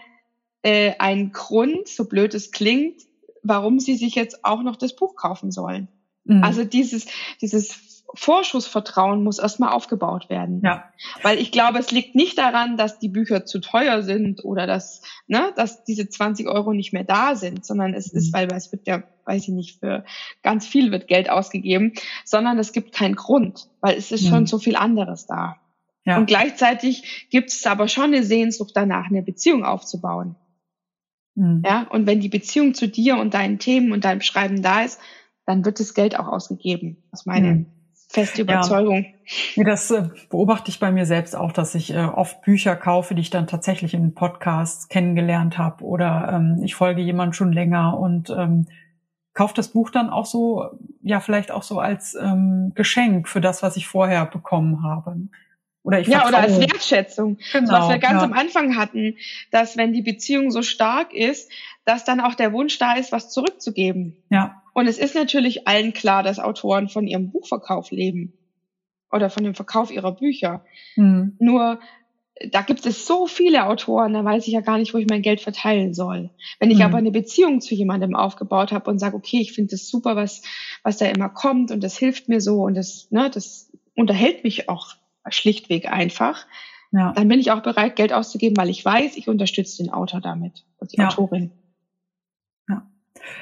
äh, 0.61 0.93
einen 0.99 1.31
Grund, 1.31 1.87
so 1.87 2.05
blöd 2.05 2.33
es 2.33 2.51
klingt, 2.51 3.01
warum 3.43 3.79
sie 3.79 3.95
sich 3.95 4.15
jetzt 4.15 4.45
auch 4.45 4.61
noch 4.61 4.75
das 4.75 4.95
Buch 4.95 5.15
kaufen 5.15 5.51
sollen. 5.51 5.87
Mhm. 6.25 6.43
Also 6.43 6.63
dieses, 6.63 7.07
dieses 7.41 8.03
Vorschussvertrauen 8.15 9.23
muss 9.23 9.39
erstmal 9.39 9.71
aufgebaut 9.71 10.29
werden. 10.29 10.61
Ja. 10.63 10.91
Weil 11.21 11.39
ich 11.39 11.51
glaube, 11.51 11.79
es 11.79 11.91
liegt 11.91 12.15
nicht 12.15 12.37
daran, 12.37 12.77
dass 12.77 12.99
die 12.99 13.09
Bücher 13.09 13.45
zu 13.45 13.59
teuer 13.59 14.01
sind 14.01 14.43
oder 14.43 14.65
dass, 14.65 15.01
ne, 15.27 15.53
dass 15.55 15.83
diese 15.83 16.09
20 16.09 16.47
Euro 16.47 16.73
nicht 16.73 16.91
mehr 16.91 17.03
da 17.03 17.35
sind, 17.35 17.65
sondern 17.65 17.93
es 17.93 18.11
mhm. 18.11 18.19
ist, 18.19 18.33
weil 18.33 18.47
es 18.51 18.71
wird 18.71 18.87
ja, 18.87 19.03
weiß 19.25 19.43
ich 19.43 19.53
nicht, 19.53 19.79
für 19.79 20.05
ganz 20.41 20.65
viel 20.65 20.91
wird 20.91 21.07
Geld 21.07 21.29
ausgegeben, 21.29 21.93
sondern 22.25 22.57
es 22.57 22.73
gibt 22.73 22.93
keinen 22.93 23.15
Grund, 23.15 23.69
weil 23.81 23.95
es 23.95 24.11
ist 24.11 24.23
mhm. 24.25 24.29
schon 24.29 24.45
so 24.47 24.57
viel 24.57 24.75
anderes 24.75 25.27
da. 25.27 25.57
Ja. 26.05 26.17
Und 26.17 26.25
gleichzeitig 26.25 27.27
gibt 27.29 27.49
es 27.51 27.65
aber 27.67 27.87
schon 27.87 28.05
eine 28.05 28.23
Sehnsucht 28.23 28.71
danach, 28.73 29.07
eine 29.07 29.21
Beziehung 29.21 29.63
aufzubauen. 29.63 30.35
Mhm. 31.35 31.61
Ja, 31.63 31.83
und 31.91 32.07
wenn 32.07 32.19
die 32.19 32.29
Beziehung 32.29 32.73
zu 32.73 32.87
dir 32.87 33.17
und 33.17 33.35
deinen 33.35 33.59
Themen 33.59 33.91
und 33.91 34.05
deinem 34.05 34.21
Schreiben 34.21 34.63
da 34.63 34.81
ist, 34.81 34.99
dann 35.49 35.65
wird 35.65 35.79
das 35.79 35.95
Geld 35.95 36.17
auch 36.19 36.27
ausgegeben. 36.27 36.97
Das 37.09 37.21
ist 37.21 37.25
meine 37.25 37.47
mhm. 37.47 37.65
feste 38.07 38.43
Überzeugung. 38.43 39.07
Ja. 39.55 39.63
Das 39.63 39.91
beobachte 40.29 40.69
ich 40.69 40.79
bei 40.79 40.91
mir 40.91 41.07
selbst 41.07 41.35
auch, 41.35 41.51
dass 41.51 41.73
ich 41.73 41.91
äh, 41.91 42.05
oft 42.05 42.43
Bücher 42.43 42.75
kaufe, 42.75 43.15
die 43.15 43.21
ich 43.21 43.31
dann 43.31 43.47
tatsächlich 43.47 43.95
in 43.95 44.13
Podcasts 44.13 44.89
kennengelernt 44.89 45.57
habe 45.57 45.83
oder 45.83 46.29
ähm, 46.33 46.61
ich 46.63 46.75
folge 46.75 47.01
jemand 47.01 47.35
schon 47.35 47.51
länger 47.51 47.97
und 47.99 48.29
ähm, 48.29 48.67
kaufe 49.33 49.55
das 49.55 49.69
Buch 49.69 49.89
dann 49.89 50.11
auch 50.11 50.27
so, 50.27 50.69
ja, 51.01 51.19
vielleicht 51.19 51.49
auch 51.49 51.63
so 51.63 51.79
als 51.79 52.13
ähm, 52.13 52.73
Geschenk 52.75 53.27
für 53.27 53.41
das, 53.41 53.63
was 53.63 53.75
ich 53.75 53.87
vorher 53.87 54.27
bekommen 54.27 54.83
habe. 54.83 55.15
Oder 55.83 56.01
ich 56.01 56.07
ja, 56.07 56.27
oder 56.27 56.39
als 56.39 56.59
Wertschätzung. 56.59 57.37
Genau, 57.53 57.71
was 57.71 57.89
wir 57.89 57.99
ganz 57.99 58.21
ja. 58.21 58.23
am 58.23 58.33
Anfang 58.33 58.75
hatten, 58.75 59.17
dass 59.51 59.77
wenn 59.77 59.93
die 59.93 60.01
Beziehung 60.01 60.51
so 60.51 60.61
stark 60.61 61.13
ist, 61.13 61.51
dass 61.85 62.03
dann 62.03 62.19
auch 62.19 62.35
der 62.35 62.53
Wunsch 62.53 62.77
da 62.77 62.93
ist, 62.93 63.11
was 63.11 63.31
zurückzugeben. 63.31 64.17
Ja. 64.29 64.61
Und 64.73 64.87
es 64.87 64.97
ist 64.97 65.15
natürlich 65.15 65.67
allen 65.67 65.93
klar, 65.93 66.23
dass 66.23 66.39
Autoren 66.39 66.89
von 66.89 67.07
ihrem 67.07 67.31
Buchverkauf 67.31 67.91
leben. 67.91 68.33
Oder 69.11 69.29
von 69.29 69.43
dem 69.43 69.55
Verkauf 69.55 69.89
ihrer 69.89 70.11
Bücher. 70.11 70.63
Mhm. 70.95 71.35
Nur, 71.39 71.79
da 72.51 72.61
gibt 72.61 72.85
es 72.85 73.07
so 73.07 73.25
viele 73.25 73.65
Autoren, 73.65 74.13
da 74.13 74.23
weiß 74.23 74.47
ich 74.47 74.53
ja 74.53 74.61
gar 74.61 74.77
nicht, 74.77 74.93
wo 74.93 74.99
ich 74.99 75.07
mein 75.09 75.23
Geld 75.23 75.41
verteilen 75.41 75.95
soll. 75.95 76.29
Wenn 76.59 76.69
ich 76.69 76.77
mhm. 76.77 76.83
aber 76.83 76.97
eine 76.97 77.11
Beziehung 77.11 77.59
zu 77.59 77.73
jemandem 77.73 78.15
aufgebaut 78.15 78.71
habe 78.71 78.91
und 78.91 78.99
sage, 78.99 79.15
okay, 79.15 79.41
ich 79.41 79.53
finde 79.53 79.71
das 79.71 79.87
super, 79.87 80.15
was, 80.15 80.43
was 80.83 80.97
da 80.97 81.07
immer 81.07 81.29
kommt 81.29 81.71
und 81.71 81.83
das 81.83 81.97
hilft 81.97 82.29
mir 82.29 82.39
so 82.39 82.61
und 82.61 82.75
das, 82.75 83.07
ne, 83.09 83.31
das 83.33 83.71
unterhält 83.95 84.43
mich 84.43 84.69
auch 84.69 84.95
schlichtweg 85.29 85.91
einfach, 85.91 86.45
ja. 86.91 87.13
dann 87.13 87.27
bin 87.27 87.39
ich 87.39 87.51
auch 87.51 87.61
bereit, 87.61 87.95
Geld 87.95 88.13
auszugeben, 88.13 88.57
weil 88.57 88.69
ich 88.69 88.83
weiß, 88.83 89.17
ich 89.17 89.27
unterstütze 89.27 89.83
den 89.83 89.91
Autor 89.91 90.21
damit, 90.21 90.65
die 90.91 90.97
ja. 90.97 91.07
Autorin. 91.07 91.51
Ja. 92.67 92.87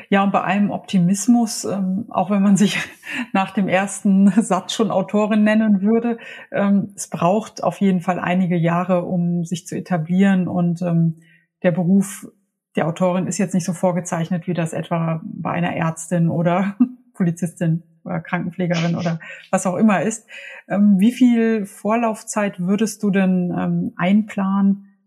Ja, 0.09 0.23
und 0.23 0.31
bei 0.31 0.41
allem 0.41 0.71
Optimismus, 0.71 1.63
ähm, 1.63 2.05
auch 2.09 2.29
wenn 2.29 2.41
man 2.41 2.57
sich 2.57 2.77
nach 3.33 3.51
dem 3.51 3.67
ersten 3.67 4.29
Satz 4.41 4.73
schon 4.73 4.91
Autorin 4.91 5.43
nennen 5.43 5.81
würde, 5.81 6.17
ähm, 6.51 6.93
es 6.95 7.09
braucht 7.09 7.63
auf 7.63 7.79
jeden 7.79 8.01
Fall 8.01 8.19
einige 8.19 8.57
Jahre, 8.57 9.05
um 9.05 9.45
sich 9.45 9.67
zu 9.67 9.75
etablieren 9.75 10.47
und 10.47 10.81
ähm, 10.81 11.21
der 11.63 11.71
Beruf 11.71 12.27
der 12.75 12.87
Autorin 12.87 13.25
ist 13.25 13.39
jetzt 13.39 13.55
nicht 13.55 13.65
so 13.65 13.73
vorgezeichnet, 13.73 14.45
wie 14.45 14.53
das 14.53 14.71
etwa 14.71 15.21
bei 15.23 15.51
einer 15.51 15.75
Ärztin 15.75 16.29
oder 16.29 16.75
Polizistin 17.13 17.83
oder 18.07 18.19
Krankenpflegerin 18.21 18.95
oder 18.95 19.19
was 19.51 19.67
auch 19.67 19.75
immer 19.75 20.01
ist. 20.01 20.27
Ähm, 20.67 20.95
wie 20.99 21.11
viel 21.11 21.65
Vorlaufzeit 21.65 22.59
würdest 22.59 23.03
du 23.03 23.11
denn 23.11 23.53
ähm, 23.57 23.93
einplanen 23.95 24.97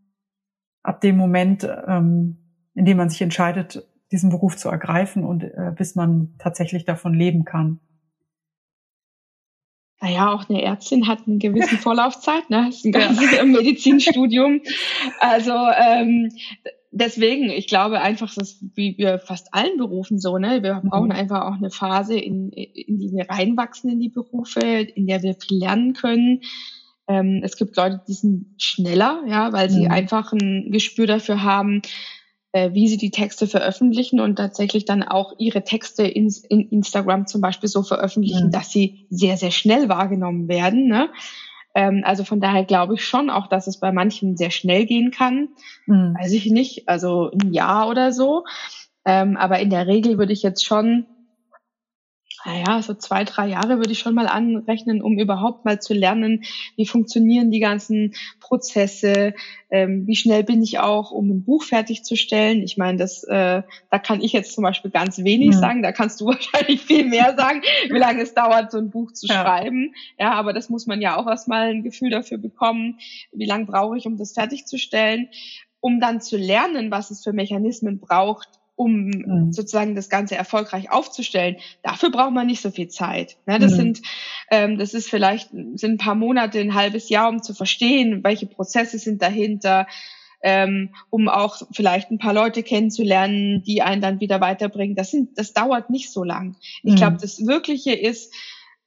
ab 0.82 1.00
dem 1.00 1.16
Moment, 1.16 1.68
ähm, 1.88 2.38
in 2.74 2.84
dem 2.84 2.96
man 2.96 3.10
sich 3.10 3.20
entscheidet, 3.20 3.86
diesen 4.12 4.30
Beruf 4.30 4.56
zu 4.56 4.68
ergreifen 4.68 5.24
und 5.24 5.44
äh, 5.44 5.72
bis 5.76 5.94
man 5.94 6.34
tatsächlich 6.38 6.84
davon 6.84 7.14
leben 7.14 7.44
kann? 7.44 7.80
Naja, 10.02 10.32
auch 10.32 10.48
eine 10.48 10.62
Ärztin 10.62 11.06
hat 11.06 11.26
eine 11.26 11.38
gewisse 11.38 11.76
Vorlaufzeit, 11.78 12.48
ne? 12.48 12.66
Das 12.66 12.76
ist 12.76 12.84
ein 12.86 12.92
ganzes 12.92 13.32
ja. 13.32 13.44
Medizinstudium. 13.44 14.62
Also 15.20 15.52
ähm, 15.52 16.30
deswegen, 16.90 17.50
ich 17.50 17.66
glaube 17.66 18.00
einfach, 18.00 18.34
dass 18.34 18.58
wie 18.74 18.96
wir 18.98 19.18
fast 19.18 19.54
allen 19.54 19.78
Berufen 19.78 20.18
so, 20.18 20.38
ne, 20.38 20.62
wir 20.62 20.82
brauchen 20.84 21.06
mhm. 21.06 21.12
einfach 21.12 21.42
auch 21.42 21.56
eine 21.56 21.70
Phase, 21.70 22.18
in, 22.18 22.50
in 22.50 22.98
die 22.98 23.12
wir 23.12 23.28
reinwachsen 23.28 23.90
in 23.90 24.00
die 24.00 24.08
Berufe, 24.08 24.60
in 24.60 25.06
der 25.06 25.22
wir 25.22 25.34
viel 25.34 25.58
lernen 25.58 25.92
können. 25.94 26.42
Ähm, 27.08 27.40
es 27.44 27.56
gibt 27.56 27.76
Leute, 27.76 28.02
die 28.06 28.12
sind 28.12 28.54
schneller, 28.58 29.22
ja, 29.26 29.52
weil 29.52 29.70
sie 29.70 29.84
mhm. 29.84 29.90
einfach 29.90 30.32
ein 30.32 30.70
Gespür 30.70 31.06
dafür 31.06 31.42
haben, 31.42 31.82
äh, 32.52 32.72
wie 32.72 32.88
sie 32.88 32.96
die 32.96 33.10
Texte 33.10 33.46
veröffentlichen 33.46 34.20
und 34.20 34.36
tatsächlich 34.36 34.84
dann 34.84 35.02
auch 35.02 35.34
ihre 35.38 35.62
Texte 35.62 36.02
in, 36.02 36.32
in 36.48 36.68
Instagram 36.68 37.26
zum 37.26 37.40
Beispiel 37.40 37.68
so 37.68 37.82
veröffentlichen, 37.82 38.46
mhm. 38.46 38.50
dass 38.50 38.70
sie 38.70 39.06
sehr, 39.10 39.36
sehr 39.36 39.52
schnell 39.52 39.88
wahrgenommen 39.88 40.48
werden. 40.48 40.88
Ne? 40.88 41.08
Ähm, 41.74 42.02
also 42.04 42.24
von 42.24 42.40
daher 42.40 42.64
glaube 42.64 42.94
ich 42.94 43.04
schon 43.04 43.30
auch, 43.30 43.46
dass 43.46 43.66
es 43.66 43.78
bei 43.78 43.92
manchen 43.92 44.36
sehr 44.36 44.50
schnell 44.50 44.86
gehen 44.86 45.10
kann. 45.10 45.48
Mhm. 45.86 46.16
Weiß 46.18 46.32
ich 46.32 46.46
nicht, 46.46 46.88
also 46.88 47.30
ein 47.30 47.52
Jahr 47.52 47.88
oder 47.88 48.12
so. 48.12 48.44
Ähm, 49.04 49.36
aber 49.36 49.60
in 49.60 49.70
der 49.70 49.86
Regel 49.86 50.18
würde 50.18 50.32
ich 50.32 50.42
jetzt 50.42 50.64
schon 50.64 51.06
naja, 52.44 52.80
so 52.82 52.94
zwei, 52.94 53.24
drei 53.24 53.48
Jahre 53.48 53.78
würde 53.78 53.92
ich 53.92 53.98
schon 53.98 54.14
mal 54.14 54.26
anrechnen, 54.26 55.02
um 55.02 55.18
überhaupt 55.18 55.64
mal 55.64 55.80
zu 55.80 55.92
lernen, 55.92 56.44
wie 56.76 56.86
funktionieren 56.86 57.50
die 57.50 57.60
ganzen 57.60 58.14
Prozesse, 58.40 59.34
ähm, 59.70 60.06
wie 60.06 60.16
schnell 60.16 60.42
bin 60.42 60.62
ich 60.62 60.78
auch, 60.78 61.10
um 61.10 61.30
ein 61.30 61.44
Buch 61.44 61.64
fertigzustellen. 61.64 62.62
Ich 62.62 62.76
meine, 62.78 62.98
das, 62.98 63.24
äh, 63.24 63.62
da 63.90 63.98
kann 63.98 64.22
ich 64.22 64.32
jetzt 64.32 64.54
zum 64.54 64.62
Beispiel 64.62 64.90
ganz 64.90 65.18
wenig 65.18 65.52
ja. 65.52 65.58
sagen, 65.58 65.82
da 65.82 65.92
kannst 65.92 66.20
du 66.20 66.26
wahrscheinlich 66.26 66.80
viel 66.80 67.04
mehr 67.04 67.36
sagen, 67.36 67.62
wie 67.88 67.98
lange 67.98 68.22
es 68.22 68.34
dauert, 68.34 68.72
so 68.72 68.78
ein 68.78 68.90
Buch 68.90 69.12
zu 69.12 69.26
ja. 69.26 69.42
schreiben. 69.42 69.94
Ja, 70.18 70.32
aber 70.32 70.52
das 70.52 70.70
muss 70.70 70.86
man 70.86 71.00
ja 71.00 71.16
auch 71.16 71.26
erstmal 71.26 71.70
ein 71.70 71.82
Gefühl 71.82 72.10
dafür 72.10 72.38
bekommen, 72.38 72.98
wie 73.32 73.46
lange 73.46 73.66
brauche 73.66 73.98
ich, 73.98 74.06
um 74.06 74.16
das 74.16 74.32
fertigzustellen, 74.32 75.28
um 75.80 76.00
dann 76.00 76.20
zu 76.20 76.36
lernen, 76.36 76.90
was 76.90 77.10
es 77.10 77.22
für 77.22 77.32
Mechanismen 77.32 78.00
braucht, 78.00 78.59
um 78.80 79.08
mhm. 79.08 79.52
sozusagen 79.52 79.94
das 79.94 80.08
Ganze 80.08 80.36
erfolgreich 80.36 80.90
aufzustellen. 80.90 81.56
Dafür 81.82 82.10
braucht 82.10 82.32
man 82.32 82.46
nicht 82.46 82.62
so 82.62 82.70
viel 82.70 82.88
Zeit. 82.88 83.36
Ne? 83.44 83.58
Das 83.58 83.72
mhm. 83.72 83.76
sind, 83.76 84.02
ähm, 84.50 84.78
das 84.78 84.94
ist 84.94 85.10
vielleicht 85.10 85.50
sind 85.50 85.84
ein 85.84 85.98
paar 85.98 86.14
Monate, 86.14 86.60
ein 86.60 86.74
halbes 86.74 87.10
Jahr, 87.10 87.28
um 87.28 87.42
zu 87.42 87.52
verstehen, 87.52 88.24
welche 88.24 88.46
Prozesse 88.46 88.98
sind 88.98 89.20
dahinter, 89.20 89.86
ähm, 90.42 90.94
um 91.10 91.28
auch 91.28 91.60
vielleicht 91.72 92.10
ein 92.10 92.16
paar 92.16 92.32
Leute 92.32 92.62
kennenzulernen, 92.62 93.62
die 93.66 93.82
einen 93.82 94.00
dann 94.00 94.20
wieder 94.20 94.40
weiterbringen. 94.40 94.96
Das 94.96 95.10
sind, 95.10 95.36
das 95.36 95.52
dauert 95.52 95.90
nicht 95.90 96.10
so 96.10 96.24
lang. 96.24 96.56
Ich 96.82 96.94
mhm. 96.94 96.96
glaube, 96.96 97.18
das 97.20 97.46
Wirkliche 97.46 97.92
ist 97.92 98.32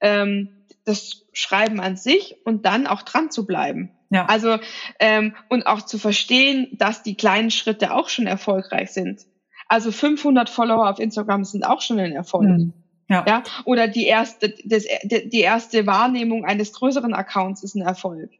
ähm, 0.00 0.48
das 0.84 1.24
Schreiben 1.32 1.78
an 1.78 1.96
sich 1.96 2.34
und 2.44 2.66
dann 2.66 2.88
auch 2.88 3.02
dran 3.02 3.30
zu 3.30 3.46
bleiben. 3.46 3.92
Ja. 4.10 4.26
Also 4.26 4.58
ähm, 4.98 5.36
und 5.48 5.68
auch 5.68 5.82
zu 5.82 5.98
verstehen, 5.98 6.66
dass 6.72 7.04
die 7.04 7.14
kleinen 7.14 7.52
Schritte 7.52 7.94
auch 7.94 8.08
schon 8.08 8.26
erfolgreich 8.26 8.90
sind. 8.90 9.20
Also 9.68 9.90
500 9.90 10.50
Follower 10.50 10.88
auf 10.88 10.98
Instagram 10.98 11.44
sind 11.44 11.64
auch 11.64 11.80
schon 11.80 11.98
ein 11.98 12.12
Erfolg. 12.12 12.48
Mhm. 12.48 12.72
Ja. 13.08 13.24
ja. 13.26 13.42
Oder 13.64 13.88
die 13.88 14.06
erste, 14.06 14.54
das, 14.64 14.84
die 15.04 15.40
erste 15.40 15.86
Wahrnehmung 15.86 16.44
eines 16.44 16.72
größeren 16.72 17.14
Accounts 17.14 17.62
ist 17.62 17.74
ein 17.74 17.82
Erfolg. 17.82 18.30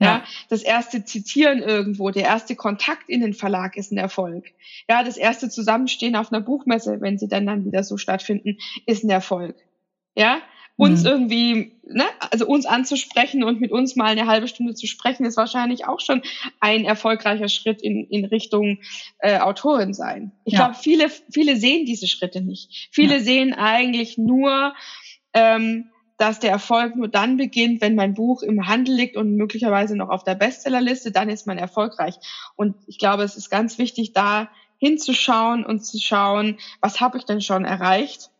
Ja. 0.00 0.06
ja. 0.06 0.24
Das 0.48 0.62
erste 0.62 1.04
Zitieren 1.04 1.60
irgendwo, 1.60 2.10
der 2.10 2.24
erste 2.24 2.56
Kontakt 2.56 3.08
in 3.08 3.20
den 3.20 3.34
Verlag 3.34 3.76
ist 3.76 3.92
ein 3.92 3.98
Erfolg. 3.98 4.46
Ja, 4.88 5.02
das 5.02 5.16
erste 5.16 5.48
Zusammenstehen 5.48 6.16
auf 6.16 6.32
einer 6.32 6.40
Buchmesse, 6.40 7.00
wenn 7.00 7.18
sie 7.18 7.28
dann 7.28 7.46
dann 7.46 7.64
wieder 7.64 7.82
so 7.84 7.96
stattfinden, 7.96 8.58
ist 8.86 9.04
ein 9.04 9.10
Erfolg. 9.10 9.56
ja, 10.16 10.38
uns 10.78 11.02
mhm. 11.02 11.08
irgendwie, 11.08 11.72
ne, 11.88 12.04
also 12.30 12.46
uns 12.46 12.64
anzusprechen 12.64 13.42
und 13.42 13.60
mit 13.60 13.72
uns 13.72 13.96
mal 13.96 14.06
eine 14.06 14.28
halbe 14.28 14.46
Stunde 14.46 14.74
zu 14.74 14.86
sprechen, 14.86 15.26
ist 15.26 15.36
wahrscheinlich 15.36 15.86
auch 15.86 15.98
schon 15.98 16.22
ein 16.60 16.84
erfolgreicher 16.84 17.48
Schritt 17.48 17.82
in, 17.82 18.06
in 18.06 18.24
Richtung 18.24 18.78
äh, 19.18 19.40
Autorin 19.40 19.92
sein. 19.92 20.30
Ich 20.44 20.52
ja. 20.52 20.60
glaube, 20.60 20.76
viele, 20.80 21.10
viele 21.32 21.56
sehen 21.56 21.84
diese 21.84 22.06
Schritte 22.06 22.40
nicht. 22.42 22.88
Viele 22.92 23.16
ja. 23.16 23.20
sehen 23.20 23.54
eigentlich 23.54 24.18
nur, 24.18 24.72
ähm, 25.34 25.90
dass 26.16 26.38
der 26.38 26.52
Erfolg 26.52 26.94
nur 26.94 27.08
dann 27.08 27.36
beginnt, 27.36 27.80
wenn 27.80 27.96
mein 27.96 28.14
Buch 28.14 28.42
im 28.42 28.68
Handel 28.68 28.94
liegt 28.94 29.16
und 29.16 29.34
möglicherweise 29.34 29.96
noch 29.96 30.10
auf 30.10 30.22
der 30.22 30.36
Bestsellerliste, 30.36 31.10
dann 31.10 31.28
ist 31.28 31.48
man 31.48 31.58
erfolgreich. 31.58 32.14
Und 32.54 32.76
ich 32.86 32.98
glaube, 32.98 33.24
es 33.24 33.36
ist 33.36 33.50
ganz 33.50 33.78
wichtig, 33.78 34.12
da 34.12 34.48
hinzuschauen 34.78 35.66
und 35.66 35.84
zu 35.84 35.98
schauen, 35.98 36.58
was 36.80 37.00
habe 37.00 37.18
ich 37.18 37.24
denn 37.24 37.40
schon 37.40 37.64
erreicht 37.64 38.30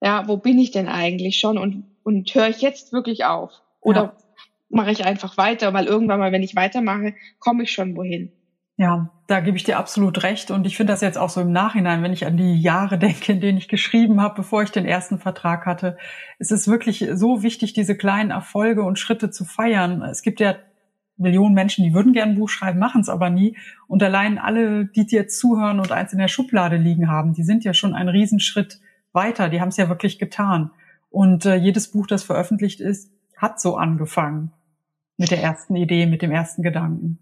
ja, 0.00 0.26
wo 0.26 0.36
bin 0.36 0.58
ich 0.58 0.70
denn 0.70 0.88
eigentlich 0.88 1.38
schon 1.38 1.58
und, 1.58 1.84
und 2.02 2.34
höre 2.34 2.48
ich 2.48 2.60
jetzt 2.60 2.92
wirklich 2.92 3.24
auf? 3.24 3.52
Oder 3.80 4.00
ja. 4.00 4.12
mache 4.68 4.90
ich 4.90 5.04
einfach 5.04 5.36
weiter, 5.36 5.72
weil 5.72 5.86
irgendwann 5.86 6.20
mal, 6.20 6.32
wenn 6.32 6.42
ich 6.42 6.56
weitermache, 6.56 7.14
komme 7.38 7.64
ich 7.64 7.72
schon 7.72 7.96
wohin. 7.96 8.32
Ja, 8.76 9.10
da 9.26 9.40
gebe 9.40 9.58
ich 9.58 9.64
dir 9.64 9.78
absolut 9.78 10.22
recht. 10.22 10.50
Und 10.50 10.66
ich 10.66 10.78
finde 10.78 10.94
das 10.94 11.02
jetzt 11.02 11.18
auch 11.18 11.28
so 11.28 11.42
im 11.42 11.52
Nachhinein, 11.52 12.02
wenn 12.02 12.14
ich 12.14 12.24
an 12.24 12.38
die 12.38 12.58
Jahre 12.60 12.98
denke, 12.98 13.32
in 13.32 13.40
denen 13.40 13.58
ich 13.58 13.68
geschrieben 13.68 14.22
habe, 14.22 14.36
bevor 14.36 14.62
ich 14.62 14.70
den 14.70 14.86
ersten 14.86 15.18
Vertrag 15.18 15.66
hatte. 15.66 15.98
Es 16.38 16.50
ist 16.50 16.66
wirklich 16.66 17.06
so 17.12 17.42
wichtig, 17.42 17.74
diese 17.74 17.94
kleinen 17.94 18.30
Erfolge 18.30 18.82
und 18.82 18.98
Schritte 18.98 19.30
zu 19.30 19.44
feiern. 19.44 20.00
Es 20.02 20.22
gibt 20.22 20.40
ja 20.40 20.56
Millionen 21.18 21.54
Menschen, 21.54 21.84
die 21.84 21.92
würden 21.92 22.14
gern 22.14 22.30
ein 22.30 22.34
Buch 22.36 22.48
schreiben, 22.48 22.78
machen 22.78 23.02
es 23.02 23.10
aber 23.10 23.28
nie. 23.28 23.54
Und 23.86 24.02
allein 24.02 24.38
alle, 24.38 24.86
die 24.86 25.04
dir 25.04 25.28
zuhören 25.28 25.78
und 25.78 25.92
eins 25.92 26.14
in 26.14 26.18
der 26.18 26.28
Schublade 26.28 26.76
liegen 26.78 27.10
haben, 27.10 27.34
die 27.34 27.42
sind 27.42 27.64
ja 27.64 27.74
schon 27.74 27.94
ein 27.94 28.08
Riesenschritt 28.08 28.80
weiter. 29.12 29.48
Die 29.48 29.60
haben 29.60 29.68
es 29.68 29.76
ja 29.76 29.88
wirklich 29.88 30.18
getan. 30.18 30.70
Und 31.10 31.44
äh, 31.46 31.56
jedes 31.56 31.90
Buch, 31.90 32.06
das 32.06 32.22
veröffentlicht 32.22 32.80
ist, 32.80 33.10
hat 33.36 33.60
so 33.60 33.76
angefangen 33.76 34.52
mit 35.16 35.30
der 35.30 35.42
ersten 35.42 35.76
Idee, 35.76 36.06
mit 36.06 36.22
dem 36.22 36.30
ersten 36.30 36.62
Gedanken. 36.62 37.18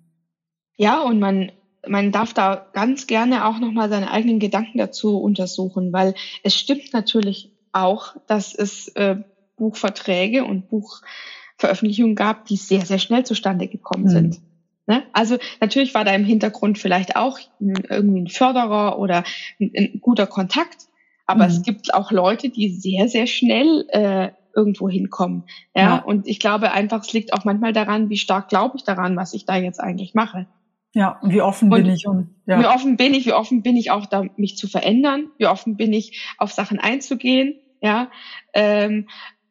Ja, 0.76 1.00
und 1.00 1.18
man 1.18 1.50
man 1.86 2.12
darf 2.12 2.34
da 2.34 2.66
ganz 2.72 3.06
gerne 3.06 3.46
auch 3.46 3.58
nochmal 3.58 3.88
seine 3.88 4.10
eigenen 4.10 4.38
Gedanken 4.38 4.78
dazu 4.78 5.20
untersuchen, 5.20 5.92
weil 5.92 6.14
es 6.42 6.54
stimmt 6.54 6.92
natürlich 6.92 7.52
auch, 7.72 8.16
dass 8.26 8.54
es 8.54 8.88
äh, 8.88 9.16
Buchverträge 9.56 10.44
und 10.44 10.68
Buchveröffentlichungen 10.68 12.14
gab, 12.14 12.46
die 12.46 12.56
sehr, 12.56 12.84
sehr 12.84 12.98
schnell 12.98 13.24
zustande 13.24 13.68
gekommen 13.68 14.04
mhm. 14.04 14.10
sind. 14.10 14.40
Ne? 14.86 15.02
Also 15.12 15.38
natürlich 15.60 15.94
war 15.94 16.04
da 16.04 16.14
im 16.14 16.24
Hintergrund 16.24 16.78
vielleicht 16.78 17.16
auch 17.16 17.38
irgendwie 17.60 18.22
ein 18.22 18.28
Förderer 18.28 18.98
oder 18.98 19.24
ein, 19.60 19.72
ein 19.76 20.00
guter 20.00 20.26
Kontakt, 20.26 20.87
aber 21.28 21.44
mhm. 21.44 21.50
es 21.50 21.62
gibt 21.62 21.94
auch 21.94 22.10
Leute, 22.10 22.48
die 22.48 22.70
sehr, 22.70 23.06
sehr 23.08 23.26
schnell 23.26 23.86
äh, 23.90 24.30
irgendwo 24.56 24.88
hinkommen. 24.88 25.44
Ja? 25.76 25.82
ja, 25.82 25.98
und 25.98 26.26
ich 26.26 26.40
glaube 26.40 26.72
einfach, 26.72 27.04
es 27.04 27.12
liegt 27.12 27.34
auch 27.34 27.44
manchmal 27.44 27.72
daran, 27.72 28.08
wie 28.08 28.16
stark 28.16 28.48
glaube 28.48 28.78
ich 28.78 28.84
daran, 28.84 29.14
was 29.14 29.34
ich 29.34 29.44
da 29.44 29.56
jetzt 29.56 29.78
eigentlich 29.78 30.14
mache. 30.14 30.46
Ja, 30.94 31.18
und 31.20 31.30
wie 31.30 31.42
offen 31.42 31.70
und 31.70 31.82
bin 31.82 31.92
ich 31.92 32.06
und 32.06 32.30
ja. 32.46 32.58
wie 32.58 32.66
offen 32.66 32.96
bin 32.96 33.12
ich, 33.12 33.26
wie 33.26 33.34
offen 33.34 33.62
bin 33.62 33.76
ich 33.76 33.90
auch 33.90 34.06
da, 34.06 34.24
mich 34.36 34.56
zu 34.56 34.68
verändern, 34.68 35.28
wie 35.36 35.46
offen 35.46 35.76
bin 35.76 35.92
ich, 35.92 36.34
auf 36.38 36.50
Sachen 36.50 36.78
einzugehen, 36.80 37.56
ja, 37.82 38.10
ähm, 38.54 39.06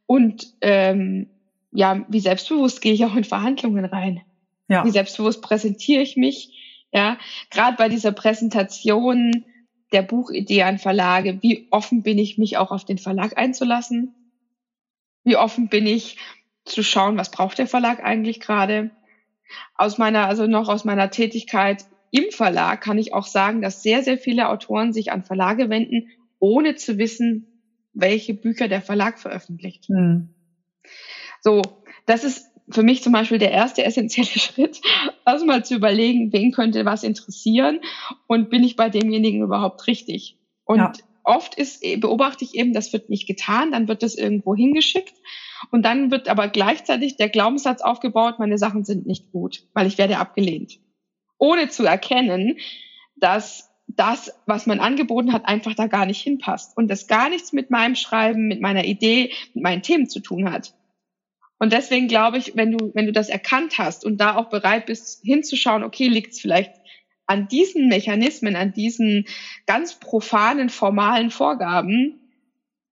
und 0.08 0.48
ähm, 0.62 1.30
ja, 1.72 2.06
wie 2.10 2.20
selbstbewusst 2.20 2.82
gehe 2.82 2.94
ich 2.94 3.06
auch 3.06 3.16
in 3.16 3.24
Verhandlungen 3.24 3.86
rein. 3.86 4.22
Ja. 4.68 4.84
Wie 4.84 4.90
selbstbewusst 4.90 5.44
präsentiere 5.44 6.02
ich 6.02 6.18
mich, 6.18 6.88
ja, 6.92 7.20
gerade 7.52 7.78
bei 7.78 7.88
dieser 7.88 8.14
Präsentation 8.14 9.46
der 9.92 10.02
Buchidee 10.02 10.64
an 10.64 10.78
Verlage, 10.78 11.40
wie 11.42 11.68
offen 11.70 12.04
bin 12.04 12.18
ich, 12.18 12.38
mich 12.38 12.58
auch 12.58 12.72
auf 12.72 12.86
den 12.86 12.98
Verlag 12.98 13.38
einzulassen? 13.38 14.14
Wie 15.24 15.38
offen 15.38 15.70
bin 15.70 15.88
ich 15.88 16.18
zu 16.66 16.84
schauen, 16.84 17.18
was 17.18 17.32
braucht 17.32 17.58
der 17.58 17.68
Verlag 17.68 18.04
eigentlich 18.04 18.40
gerade? 18.40 18.92
Aus 19.76 19.98
meiner, 19.98 20.28
also 20.28 20.46
noch 20.48 20.68
aus 20.68 20.84
meiner 20.84 21.10
Tätigkeit 21.10 21.86
im 22.12 22.32
Verlag 22.32 22.82
kann 22.82 22.98
ich 22.98 23.14
auch 23.14 23.26
sagen, 23.26 23.62
dass 23.62 23.82
sehr, 23.82 24.04
sehr 24.04 24.18
viele 24.18 24.50
Autoren 24.50 24.94
sich 24.94 25.12
an 25.12 25.24
Verlage 25.24 25.70
wenden, 25.70 26.08
ohne 26.40 26.76
zu 26.76 26.98
wissen, 26.98 27.46
welche 27.94 28.34
Bücher 28.34 28.68
der 28.68 28.82
Verlag 28.82 29.20
veröffentlicht. 29.20 29.90
Mhm. 29.90 30.30
So, 31.42 31.62
das 32.06 32.24
ist 32.24 32.50
für 32.70 32.84
mich 32.84 33.02
zum 33.02 33.14
Beispiel 33.14 33.38
der 33.38 33.52
erste 33.52 33.84
essentielle 33.84 34.28
Schritt, 34.40 34.82
erstmal 35.26 35.64
zu 35.64 35.76
überlegen, 35.76 36.34
wen 36.34 36.52
könnte 36.52 36.86
was 36.86 37.04
interessieren 37.04 37.80
und 38.28 38.50
bin 38.50 38.64
ich 38.64 38.76
bei 38.76 38.90
demjenigen 38.90 39.42
überhaupt 39.42 39.88
richtig. 39.88 40.38
Und 40.66 40.80
ja. 40.80 40.92
oft 41.24 41.56
ist, 41.56 41.82
beobachte 42.02 42.44
ich 42.44 42.56
eben, 42.56 42.74
das 42.74 42.92
wird 42.92 43.10
nicht 43.10 43.28
getan, 43.28 43.72
dann 43.72 43.88
wird 43.88 44.04
das 44.04 44.16
irgendwo 44.16 44.56
hingeschickt 44.56 45.14
und 45.72 45.84
dann 45.84 46.12
wird 46.12 46.28
aber 46.28 46.50
gleichzeitig 46.50 47.16
der 47.16 47.30
Glaubenssatz 47.30 47.82
aufgebaut, 47.82 48.40
meine 48.40 48.58
Sachen 48.58 48.84
sind 48.84 49.06
nicht 49.06 49.32
gut, 49.32 49.64
weil 49.74 49.88
ich 49.88 49.98
werde 49.98 50.18
abgelehnt. 50.18 50.80
Ohne 51.38 51.70
zu 51.70 51.86
erkennen, 51.86 52.58
dass 53.16 53.70
das, 53.88 54.34
was 54.46 54.66
man 54.66 54.80
angeboten 54.80 55.32
hat, 55.32 55.46
einfach 55.46 55.74
da 55.74 55.88
gar 55.88 56.06
nicht 56.06 56.22
hinpasst 56.22 56.76
und 56.76 56.90
das 56.90 57.08
gar 57.08 57.30
nichts 57.30 57.54
mit 57.54 57.72
meinem 57.72 57.96
Schreiben, 57.96 58.48
mit 58.48 58.60
meiner 58.60 58.84
Idee, 58.84 59.32
mit 59.54 59.64
meinen 59.64 59.82
Themen 59.82 60.10
zu 60.10 60.20
tun 60.20 60.52
hat. 60.52 60.74
Und 61.60 61.74
deswegen 61.74 62.08
glaube 62.08 62.38
ich, 62.38 62.56
wenn 62.56 62.78
du, 62.78 62.92
wenn 62.94 63.06
du 63.06 63.12
das 63.12 63.30
erkannt 63.30 63.78
hast 63.78 64.06
und 64.06 64.22
da 64.22 64.36
auch 64.36 64.50
bereit 64.50 64.86
bist, 64.86 65.24
hinzuschauen, 65.24 65.84
okay, 65.84 66.08
liegt 66.08 66.34
es 66.34 66.40
vielleicht 66.40 66.74
an 67.26 67.48
diesen 67.48 67.88
Mechanismen, 67.88 68.56
an 68.56 68.74
diesen 68.74 69.26
ganz 69.66 70.00
profanen, 70.00 70.70
formalen 70.70 71.30
Vorgaben, 71.30 72.22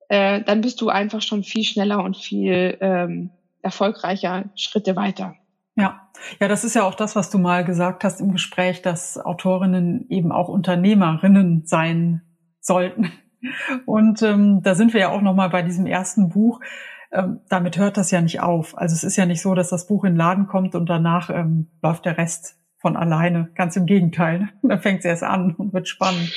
äh, 0.10 0.42
dann 0.42 0.62
bist 0.62 0.82
du 0.82 0.90
einfach 0.90 1.22
schon 1.22 1.44
viel 1.44 1.64
schneller 1.64 2.04
und 2.04 2.18
viel 2.18 2.78
ähm, 2.82 3.32
erfolgreicher 3.62 4.46
Schritte 4.56 4.96
weiter. 4.96 5.36
Ja, 5.76 6.10
ja, 6.40 6.48
das 6.48 6.64
ist 6.64 6.76
ja 6.76 6.84
auch 6.84 6.96
das, 6.96 7.16
was 7.16 7.30
du 7.30 7.38
mal 7.38 7.66
gesagt 7.66 8.04
hast 8.04 8.22
im 8.22 8.32
Gespräch, 8.32 8.82
dass 8.82 9.18
Autorinnen 9.18 10.06
eben 10.10 10.32
auch 10.32 10.48
Unternehmerinnen 10.48 11.64
sein 11.66 12.22
sollten. 12.62 13.12
Und 13.86 14.22
ähm, 14.22 14.62
da 14.64 14.76
sind 14.76 14.94
wir 14.94 15.02
ja 15.02 15.10
auch 15.10 15.22
noch 15.22 15.36
mal 15.36 15.50
bei 15.50 15.62
diesem 15.62 15.86
ersten 15.86 16.30
Buch 16.30 16.62
ähm, 17.16 17.40
damit 17.50 17.78
hört 17.78 17.98
das 17.98 18.12
ja 18.12 18.22
nicht 18.22 18.42
auf. 18.42 18.78
Also 18.78 18.94
es 18.94 19.04
ist 19.04 19.16
ja 19.16 19.26
nicht 19.26 19.42
so, 19.42 19.56
dass 19.56 19.70
das 19.70 19.88
Buch 19.88 20.04
in 20.04 20.14
den 20.14 20.18
Laden 20.18 20.48
kommt 20.48 20.76
und 20.76 20.88
danach 20.88 21.30
ähm, 21.30 21.68
läuft 21.82 22.06
der 22.06 22.18
Rest 22.18 22.58
von 22.78 22.96
alleine. 22.98 23.50
Ganz 23.56 23.76
im 23.76 23.86
Gegenteil. 23.86 24.50
Dann 24.62 24.82
fängt 24.82 25.00
es 25.00 25.06
erst 25.06 25.24
an 25.24 25.56
und 25.56 25.74
wird 25.74 25.88
spannend. 25.88 26.32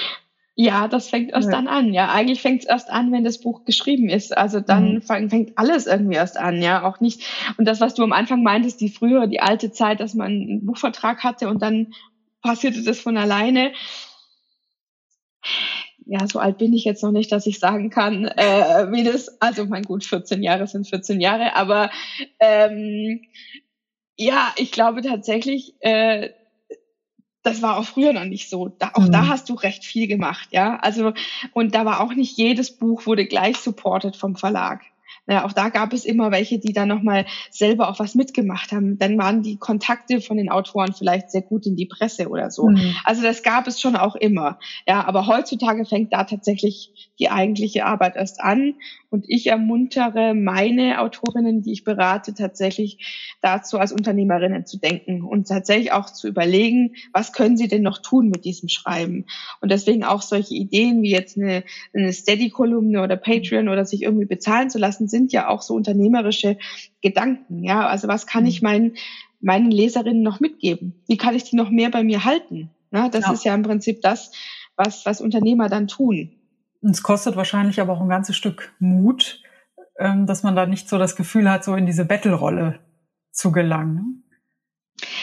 Ja, 0.60 0.88
das 0.88 1.08
fängt 1.08 1.30
erst 1.30 1.50
ja. 1.50 1.52
dann 1.52 1.68
an. 1.68 1.94
Ja, 1.94 2.10
eigentlich 2.10 2.42
fängt 2.42 2.62
es 2.62 2.68
erst 2.68 2.90
an, 2.90 3.12
wenn 3.12 3.22
das 3.22 3.38
Buch 3.38 3.64
geschrieben 3.64 4.08
ist. 4.08 4.36
Also 4.36 4.58
dann 4.58 4.94
mhm. 4.94 5.02
fängt 5.02 5.56
alles 5.56 5.86
irgendwie 5.86 6.16
erst 6.16 6.36
an. 6.36 6.60
Ja, 6.60 6.82
auch 6.82 6.98
nicht. 6.98 7.22
Und 7.58 7.64
das, 7.64 7.80
was 7.80 7.94
du 7.94 8.02
am 8.02 8.10
Anfang 8.10 8.42
meintest, 8.42 8.80
die 8.80 8.88
frühere, 8.88 9.28
die 9.28 9.38
alte 9.38 9.70
Zeit, 9.70 10.00
dass 10.00 10.14
man 10.14 10.32
einen 10.32 10.66
Buchvertrag 10.66 11.22
hatte 11.22 11.48
und 11.48 11.62
dann 11.62 11.92
passierte 12.42 12.82
das 12.82 12.98
von 12.98 13.16
alleine 13.16 13.70
ja, 16.08 16.26
so 16.26 16.38
alt 16.38 16.56
bin 16.56 16.72
ich 16.72 16.84
jetzt 16.84 17.02
noch 17.02 17.12
nicht, 17.12 17.30
dass 17.30 17.46
ich 17.46 17.58
sagen 17.58 17.90
kann, 17.90 18.24
äh, 18.24 18.90
wie 18.90 19.04
das, 19.04 19.40
also 19.42 19.66
mein 19.66 19.82
gut, 19.82 20.04
14 20.04 20.42
Jahre 20.42 20.66
sind 20.66 20.88
14 20.88 21.20
Jahre, 21.20 21.54
aber 21.54 21.90
ähm, 22.40 23.20
ja, 24.16 24.52
ich 24.56 24.72
glaube 24.72 25.02
tatsächlich, 25.02 25.74
äh, 25.80 26.30
das 27.42 27.60
war 27.60 27.76
auch 27.76 27.84
früher 27.84 28.14
noch 28.14 28.24
nicht 28.24 28.48
so. 28.48 28.68
Da, 28.68 28.92
auch 28.94 29.06
mhm. 29.06 29.12
da 29.12 29.28
hast 29.28 29.50
du 29.50 29.54
recht 29.54 29.84
viel 29.84 30.06
gemacht, 30.06 30.48
ja. 30.50 30.78
Also, 30.80 31.12
und 31.52 31.74
da 31.74 31.84
war 31.84 32.00
auch 32.00 32.14
nicht 32.14 32.38
jedes 32.38 32.76
Buch 32.76 33.04
wurde 33.06 33.26
gleich 33.26 33.58
supported 33.58 34.16
vom 34.16 34.34
Verlag. 34.34 34.82
Naja, 35.28 35.44
auch 35.44 35.52
da 35.52 35.68
gab 35.68 35.92
es 35.92 36.06
immer 36.06 36.30
welche, 36.30 36.58
die 36.58 36.72
dann 36.72 36.88
nochmal 36.88 37.26
selber 37.50 37.90
auch 37.90 37.98
was 37.98 38.14
mitgemacht 38.14 38.72
haben. 38.72 38.98
Dann 38.98 39.18
waren 39.18 39.42
die 39.42 39.58
Kontakte 39.58 40.22
von 40.22 40.38
den 40.38 40.48
Autoren 40.48 40.94
vielleicht 40.94 41.30
sehr 41.30 41.42
gut 41.42 41.66
in 41.66 41.76
die 41.76 41.84
Presse 41.84 42.30
oder 42.30 42.50
so. 42.50 42.68
Mhm. 42.68 42.96
Also 43.04 43.22
das 43.22 43.42
gab 43.42 43.66
es 43.66 43.78
schon 43.78 43.94
auch 43.94 44.16
immer. 44.16 44.58
Ja, 44.86 45.06
aber 45.06 45.26
heutzutage 45.26 45.84
fängt 45.84 46.14
da 46.14 46.24
tatsächlich 46.24 47.12
die 47.18 47.28
eigentliche 47.28 47.84
Arbeit 47.84 48.16
erst 48.16 48.40
an. 48.40 48.74
Und 49.10 49.24
ich 49.26 49.46
ermuntere 49.46 50.34
meine 50.34 51.00
Autorinnen, 51.00 51.62
die 51.62 51.72
ich 51.72 51.84
berate, 51.84 52.34
tatsächlich 52.34 53.36
dazu, 53.40 53.78
als 53.78 53.92
Unternehmerinnen 53.92 54.66
zu 54.66 54.78
denken 54.78 55.22
und 55.22 55.48
tatsächlich 55.48 55.92
auch 55.92 56.10
zu 56.10 56.28
überlegen, 56.28 56.94
was 57.12 57.32
können 57.32 57.56
sie 57.56 57.68
denn 57.68 57.82
noch 57.82 57.98
tun 57.98 58.28
mit 58.28 58.44
diesem 58.44 58.68
Schreiben. 58.68 59.24
Und 59.60 59.70
deswegen 59.70 60.04
auch 60.04 60.20
solche 60.20 60.54
Ideen 60.54 61.02
wie 61.02 61.10
jetzt 61.10 61.38
eine, 61.38 61.64
eine 61.94 62.12
Steady-Kolumne 62.12 63.02
oder 63.02 63.16
Patreon 63.16 63.68
oder 63.68 63.86
sich 63.86 64.02
irgendwie 64.02 64.26
bezahlen 64.26 64.68
zu 64.68 64.78
lassen, 64.78 65.08
sind 65.08 65.32
ja 65.32 65.48
auch 65.48 65.62
so 65.62 65.74
unternehmerische 65.74 66.58
Gedanken. 67.00 67.64
Ja, 67.64 67.86
also 67.86 68.08
was 68.08 68.26
kann 68.26 68.44
ich 68.44 68.60
mhm. 68.60 68.68
meinen, 68.68 68.96
meinen 69.40 69.70
Leserinnen 69.70 70.22
noch 70.22 70.40
mitgeben? 70.40 71.02
Wie 71.06 71.16
kann 71.16 71.34
ich 71.34 71.44
die 71.44 71.56
noch 71.56 71.70
mehr 71.70 71.90
bei 71.90 72.04
mir 72.04 72.24
halten? 72.24 72.70
Na, 72.90 73.08
das 73.08 73.26
ja. 73.26 73.32
ist 73.32 73.44
ja 73.44 73.54
im 73.54 73.62
Prinzip 73.62 74.02
das, 74.02 74.32
was, 74.76 75.04
was 75.06 75.20
Unternehmer 75.20 75.68
dann 75.68 75.88
tun. 75.88 76.37
Und 76.80 76.90
es 76.90 77.02
kostet 77.02 77.36
wahrscheinlich 77.36 77.80
aber 77.80 77.92
auch 77.92 78.00
ein 78.00 78.08
ganzes 78.08 78.36
Stück 78.36 78.72
Mut, 78.78 79.42
ähm, 79.98 80.26
dass 80.26 80.42
man 80.42 80.54
da 80.54 80.66
nicht 80.66 80.88
so 80.88 80.98
das 80.98 81.16
Gefühl 81.16 81.50
hat, 81.50 81.64
so 81.64 81.74
in 81.74 81.86
diese 81.86 82.04
Battle-Rolle 82.04 82.78
zu 83.32 83.52
gelangen. 83.52 84.24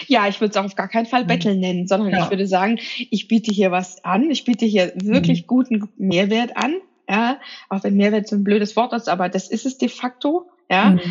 Ja, 0.08 0.28
ich 0.28 0.40
würde 0.40 0.52
es 0.52 0.58
auch 0.58 0.66
auf 0.66 0.76
gar 0.76 0.88
keinen 0.88 1.06
Fall 1.06 1.24
mhm. 1.24 1.28
Battle 1.28 1.56
nennen, 1.56 1.88
sondern 1.88 2.12
ja. 2.12 2.24
ich 2.24 2.30
würde 2.30 2.48
sagen, 2.48 2.80
ich 3.10 3.28
biete 3.28 3.52
hier 3.52 3.72
was 3.72 4.04
an, 4.04 4.30
ich 4.30 4.46
biete 4.46 4.66
hier 4.66 4.94
wirklich 4.96 5.44
mhm. 5.44 5.48
guten 5.48 5.90
Mehrwert 5.98 6.56
an, 6.56 6.76
ja, 7.10 7.40
auch 7.70 7.84
wenn 7.84 7.96
Mehrwert 7.96 8.28
so 8.28 8.36
ein 8.36 8.44
blödes 8.44 8.76
Wort 8.76 8.94
ist, 8.94 9.10
aber 9.10 9.30
das 9.30 9.50
ist 9.50 9.66
es 9.66 9.78
de 9.78 9.90
facto, 9.90 10.50
ja. 10.70 10.92
Mhm. 10.92 11.02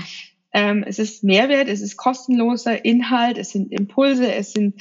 Ähm, 0.57 0.85
es 0.87 1.01
ist 1.01 1.25
Mehrwert, 1.25 1.69
es 1.69 1.81
ist 1.81 1.97
kostenloser 1.97 2.85
Inhalt, 2.85 3.39
es 3.39 3.51
sind 3.51 3.73
Impulse, 3.73 4.33
es 4.33 4.53
sind 4.53 4.81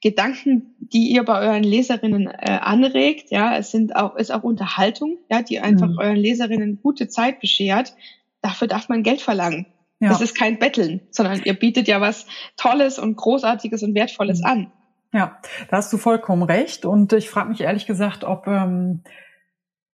Gedanken, 0.00 0.76
die 0.78 1.08
ihr 1.10 1.24
bei 1.24 1.40
euren 1.40 1.64
Leserinnen 1.64 2.28
äh, 2.28 2.58
anregt, 2.60 3.30
ja, 3.30 3.56
es 3.56 3.70
sind 3.72 3.96
auch, 3.96 4.14
ist 4.16 4.32
auch 4.32 4.44
Unterhaltung, 4.44 5.18
ja, 5.28 5.42
die 5.42 5.58
einfach 5.58 5.88
mhm. 5.88 5.98
euren 5.98 6.16
Leserinnen 6.16 6.80
gute 6.80 7.08
Zeit 7.08 7.40
beschert. 7.40 7.94
Dafür 8.40 8.68
darf 8.68 8.88
man 8.88 9.02
Geld 9.02 9.20
verlangen. 9.20 9.66
Ja. 10.00 10.10
Das 10.10 10.20
ist 10.20 10.36
kein 10.36 10.60
Betteln, 10.60 11.00
sondern 11.10 11.42
ihr 11.42 11.54
bietet 11.54 11.88
ja 11.88 12.00
was 12.00 12.26
Tolles 12.56 13.00
und 13.00 13.16
Großartiges 13.16 13.82
und 13.82 13.94
Wertvolles 13.94 14.40
mhm. 14.40 14.46
an. 14.46 14.72
Ja, 15.12 15.38
da 15.70 15.78
hast 15.78 15.92
du 15.92 15.96
vollkommen 15.96 16.42
recht. 16.42 16.84
Und 16.84 17.12
ich 17.12 17.28
frage 17.28 17.48
mich 17.48 17.62
ehrlich 17.62 17.86
gesagt, 17.86 18.24
ob 18.24 18.46
ähm, 18.46 19.00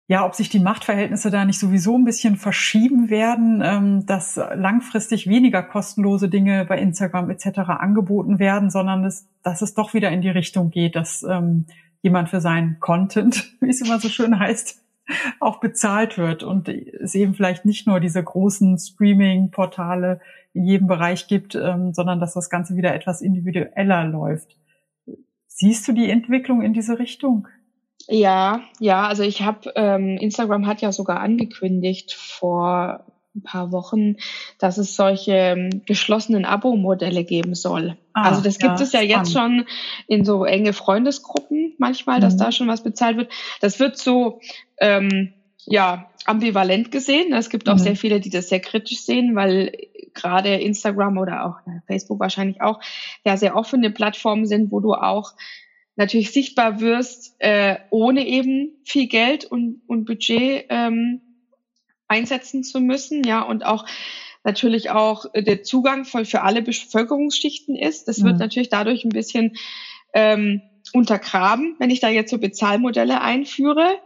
ja, 0.06 0.26
ob 0.26 0.34
sich 0.34 0.50
die 0.50 0.60
Machtverhältnisse 0.60 1.30
da 1.30 1.44
nicht 1.44 1.58
sowieso 1.58 1.96
ein 1.96 2.04
bisschen 2.04 2.36
verschieben 2.36 3.08
werden, 3.08 3.62
ähm, 3.64 4.06
dass 4.06 4.36
langfristig 4.36 5.26
weniger 5.28 5.62
kostenlose 5.62 6.28
Dinge 6.28 6.66
bei 6.66 6.78
Instagram 6.78 7.30
etc. 7.30 7.60
angeboten 7.68 8.38
werden, 8.38 8.70
sondern 8.70 9.02
dass, 9.02 9.26
dass 9.42 9.62
es 9.62 9.74
doch 9.74 9.94
wieder 9.94 10.10
in 10.10 10.20
die 10.20 10.28
Richtung 10.28 10.70
geht, 10.70 10.94
dass 10.94 11.22
ähm, 11.22 11.66
jemand 12.02 12.28
für 12.28 12.42
seinen 12.42 12.80
Content, 12.80 13.56
wie 13.60 13.70
es 13.70 13.80
immer 13.80 13.98
so 13.98 14.08
schön 14.08 14.38
heißt, 14.38 14.82
auch 15.40 15.60
bezahlt 15.60 16.18
wird 16.18 16.42
und 16.42 16.68
es 16.68 17.14
eben 17.14 17.34
vielleicht 17.34 17.64
nicht 17.64 17.86
nur 17.86 18.00
diese 18.00 18.22
großen 18.22 18.78
Streaming-Portale 18.78 20.20
in 20.52 20.64
jedem 20.64 20.86
Bereich 20.86 21.28
gibt, 21.28 21.54
ähm, 21.54 21.92
sondern 21.94 22.20
dass 22.20 22.34
das 22.34 22.50
Ganze 22.50 22.76
wieder 22.76 22.94
etwas 22.94 23.22
individueller 23.22 24.04
läuft. 24.04 24.56
Siehst 25.46 25.86
du 25.88 25.92
die 25.92 26.10
Entwicklung 26.10 26.62
in 26.62 26.72
diese 26.72 26.98
Richtung? 26.98 27.48
Ja, 28.08 28.62
ja, 28.80 29.06
also 29.06 29.22
ich 29.22 29.42
habe, 29.42 29.72
ähm, 29.76 30.18
Instagram 30.18 30.66
hat 30.66 30.82
ja 30.82 30.92
sogar 30.92 31.20
angekündigt 31.20 32.12
vor 32.12 33.04
ein 33.34 33.42
paar 33.42 33.72
Wochen, 33.72 34.16
dass 34.58 34.78
es 34.78 34.94
solche 34.94 35.32
ähm, 35.32 35.82
geschlossenen 35.86 36.44
Abo-Modelle 36.44 37.24
geben 37.24 37.54
soll. 37.54 37.96
Ah, 38.12 38.28
also 38.28 38.42
das 38.42 38.58
gibt 38.58 38.78
ja, 38.78 38.84
es 38.84 38.92
ja 38.92 39.00
spannend. 39.00 39.10
jetzt 39.10 39.32
schon 39.32 39.64
in 40.06 40.24
so 40.24 40.44
enge 40.44 40.72
Freundesgruppen 40.72 41.74
manchmal, 41.78 42.20
dass 42.20 42.34
mhm. 42.34 42.38
da 42.38 42.52
schon 42.52 42.68
was 42.68 42.82
bezahlt 42.82 43.16
wird. 43.16 43.32
Das 43.60 43.80
wird 43.80 43.98
so 43.98 44.40
ähm, 44.78 45.34
ja 45.66 46.10
ambivalent 46.26 46.90
gesehen. 46.92 47.32
Es 47.32 47.50
gibt 47.50 47.68
auch 47.68 47.74
mhm. 47.74 47.80
sehr 47.80 47.96
viele, 47.96 48.20
die 48.20 48.30
das 48.30 48.48
sehr 48.48 48.60
kritisch 48.60 49.00
sehen, 49.00 49.34
weil 49.34 49.72
gerade 50.14 50.54
Instagram 50.54 51.18
oder 51.18 51.44
auch 51.44 51.56
Facebook 51.86 52.20
wahrscheinlich 52.20 52.62
auch 52.62 52.78
ja 53.24 53.36
sehr 53.36 53.56
offene 53.56 53.90
Plattformen 53.90 54.46
sind, 54.46 54.70
wo 54.70 54.80
du 54.80 54.94
auch 54.94 55.32
natürlich 55.96 56.32
sichtbar 56.32 56.80
wirst, 56.80 57.36
äh, 57.38 57.76
ohne 57.90 58.26
eben 58.26 58.72
viel 58.84 59.06
Geld 59.06 59.44
und, 59.44 59.82
und 59.86 60.04
Budget 60.04 60.66
ähm, 60.68 61.20
einsetzen 62.08 62.64
zu 62.64 62.80
müssen, 62.80 63.24
ja, 63.24 63.42
und 63.42 63.64
auch 63.64 63.86
natürlich 64.44 64.90
auch 64.90 65.24
der 65.34 65.62
Zugang 65.62 66.04
voll 66.04 66.24
für 66.24 66.42
alle 66.42 66.62
Bevölkerungsschichten 66.62 67.76
ist. 67.76 68.08
Das 68.08 68.22
wird 68.22 68.34
mhm. 68.34 68.40
natürlich 68.40 68.68
dadurch 68.68 69.04
ein 69.04 69.10
bisschen 69.10 69.56
ähm, 70.12 70.60
untergraben, 70.92 71.76
wenn 71.78 71.90
ich 71.90 72.00
da 72.00 72.08
jetzt 72.08 72.30
so 72.30 72.38
Bezahlmodelle 72.38 73.22
einführe. 73.22 73.98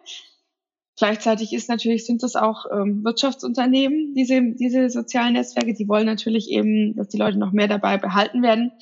Gleichzeitig 0.97 1.53
ist 1.53 1.69
natürlich, 1.69 2.07
sind 2.07 2.23
das 2.23 2.35
auch 2.35 2.67
ähm, 2.73 3.05
Wirtschaftsunternehmen, 3.05 4.15
diese, 4.15 4.41
diese 4.55 4.91
sozialen 4.91 5.35
Netzwerke, 5.35 5.75
die 5.75 5.89
wollen 5.89 6.07
natürlich 6.07 6.51
eben, 6.51 6.97
dass 6.97 7.09
die 7.09 7.19
Leute 7.19 7.39
noch 7.39 7.53
mehr 7.53 7.69
dabei 7.69 7.99
behalten 7.99 8.43
werden. 8.43 8.73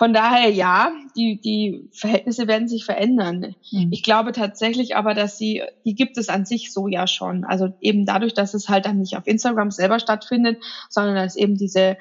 Von 0.00 0.14
daher 0.14 0.48
ja, 0.48 0.92
die, 1.14 1.38
die 1.42 1.90
Verhältnisse 1.92 2.48
werden 2.48 2.68
sich 2.68 2.86
verändern. 2.86 3.54
Mhm. 3.70 3.90
Ich 3.92 4.02
glaube 4.02 4.32
tatsächlich 4.32 4.96
aber, 4.96 5.12
dass 5.12 5.36
sie, 5.36 5.62
die 5.84 5.94
gibt 5.94 6.16
es 6.16 6.30
an 6.30 6.46
sich 6.46 6.72
so 6.72 6.88
ja 6.88 7.06
schon. 7.06 7.44
Also 7.44 7.74
eben 7.82 8.06
dadurch, 8.06 8.32
dass 8.32 8.54
es 8.54 8.70
halt 8.70 8.86
dann 8.86 8.98
nicht 8.98 9.18
auf 9.18 9.26
Instagram 9.26 9.70
selber 9.70 9.98
stattfindet, 10.00 10.56
sondern 10.88 11.16
dass 11.16 11.34
es 11.34 11.36
eben 11.36 11.58
diese 11.58 11.98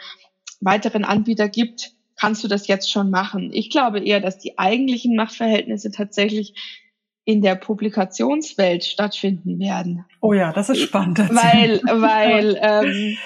weiteren 0.62 1.03
Anbieter 1.03 1.49
gibt, 1.49 1.91
kannst 2.15 2.41
du 2.41 2.47
das 2.47 2.67
jetzt 2.67 2.89
schon 2.89 3.09
machen. 3.09 3.51
Ich 3.51 3.69
glaube 3.69 3.99
eher, 3.99 4.21
dass 4.21 4.38
die 4.38 4.57
eigentlichen 4.57 5.17
Machtverhältnisse 5.17 5.91
tatsächlich 5.91 6.53
in 7.25 7.41
der 7.41 7.55
Publikationswelt 7.55 8.85
stattfinden 8.85 9.59
werden. 9.59 10.05
Oh 10.21 10.31
ja, 10.31 10.53
das 10.53 10.69
ist 10.69 10.79
spannend. 10.79 11.19
Weil, 11.31 11.81
weil, 11.83 12.57
ähm, 12.62 13.17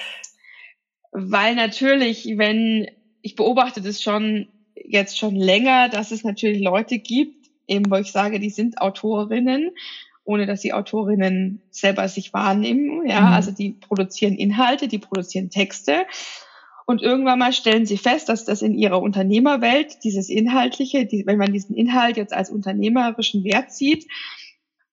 weil 1.12 1.54
natürlich, 1.54 2.24
wenn 2.38 2.88
ich 3.22 3.36
beobachte 3.36 3.80
das 3.80 4.02
schon 4.02 4.48
jetzt 4.94 5.18
schon 5.18 5.36
länger, 5.36 5.88
dass 5.90 6.10
es 6.10 6.24
natürlich 6.24 6.62
Leute 6.62 6.98
gibt, 6.98 7.50
eben 7.66 7.90
wo 7.90 7.96
ich 7.96 8.12
sage, 8.12 8.40
die 8.40 8.50
sind 8.50 8.80
Autorinnen, 8.80 9.70
ohne 10.24 10.46
dass 10.46 10.60
die 10.60 10.72
Autorinnen 10.72 11.60
selber 11.70 12.08
sich 12.08 12.32
wahrnehmen. 12.32 13.06
Ja, 13.06 13.20
mhm. 13.20 13.26
also 13.26 13.50
die 13.50 13.72
produzieren 13.72 14.34
Inhalte, 14.36 14.88
die 14.88 14.98
produzieren 14.98 15.50
Texte. 15.50 16.06
Und 16.86 17.02
irgendwann 17.02 17.38
mal 17.38 17.52
stellen 17.52 17.86
sie 17.86 17.96
fest, 17.96 18.28
dass 18.28 18.44
das 18.44 18.62
in 18.62 18.74
ihrer 18.74 19.00
Unternehmerwelt, 19.00 20.04
dieses 20.04 20.28
Inhaltliche, 20.28 21.06
die, 21.06 21.26
wenn 21.26 21.38
man 21.38 21.52
diesen 21.52 21.74
Inhalt 21.74 22.16
jetzt 22.16 22.32
als 22.32 22.50
unternehmerischen 22.50 23.44
Wert 23.44 23.72
sieht, 23.72 24.06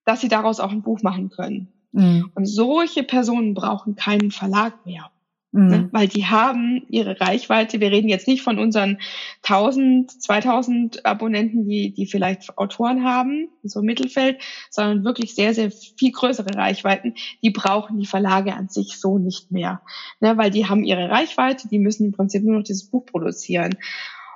dass 0.05 0.21
sie 0.21 0.29
daraus 0.29 0.59
auch 0.59 0.71
ein 0.71 0.81
Buch 0.81 1.01
machen 1.01 1.29
können. 1.29 1.71
Mhm. 1.91 2.31
Und 2.33 2.45
solche 2.45 3.03
Personen 3.03 3.53
brauchen 3.53 3.95
keinen 3.95 4.31
Verlag 4.31 4.85
mehr. 4.85 5.11
Ne? 5.51 5.77
Mhm. 5.77 5.89
Weil 5.91 6.07
die 6.07 6.25
haben 6.25 6.83
ihre 6.89 7.19
Reichweite. 7.19 7.81
Wir 7.81 7.91
reden 7.91 8.07
jetzt 8.07 8.27
nicht 8.27 8.41
von 8.41 8.57
unseren 8.57 8.99
1000, 9.43 10.09
2000 10.21 11.05
Abonnenten, 11.05 11.67
die, 11.67 11.93
die 11.93 12.05
vielleicht 12.05 12.57
Autoren 12.57 13.03
haben, 13.03 13.49
so 13.63 13.81
im 13.81 13.85
Mittelfeld, 13.85 14.41
sondern 14.69 15.03
wirklich 15.03 15.35
sehr, 15.35 15.53
sehr 15.53 15.71
viel 15.71 16.11
größere 16.11 16.55
Reichweiten. 16.55 17.15
Die 17.43 17.49
brauchen 17.49 17.99
die 17.99 18.05
Verlage 18.05 18.53
an 18.53 18.69
sich 18.69 18.99
so 18.99 19.17
nicht 19.17 19.51
mehr. 19.51 19.81
Ne? 20.21 20.37
Weil 20.37 20.51
die 20.51 20.67
haben 20.67 20.83
ihre 20.83 21.09
Reichweite, 21.09 21.67
die 21.67 21.79
müssen 21.79 22.05
im 22.05 22.11
Prinzip 22.13 22.43
nur 22.43 22.57
noch 22.57 22.63
dieses 22.63 22.89
Buch 22.89 23.05
produzieren. 23.05 23.75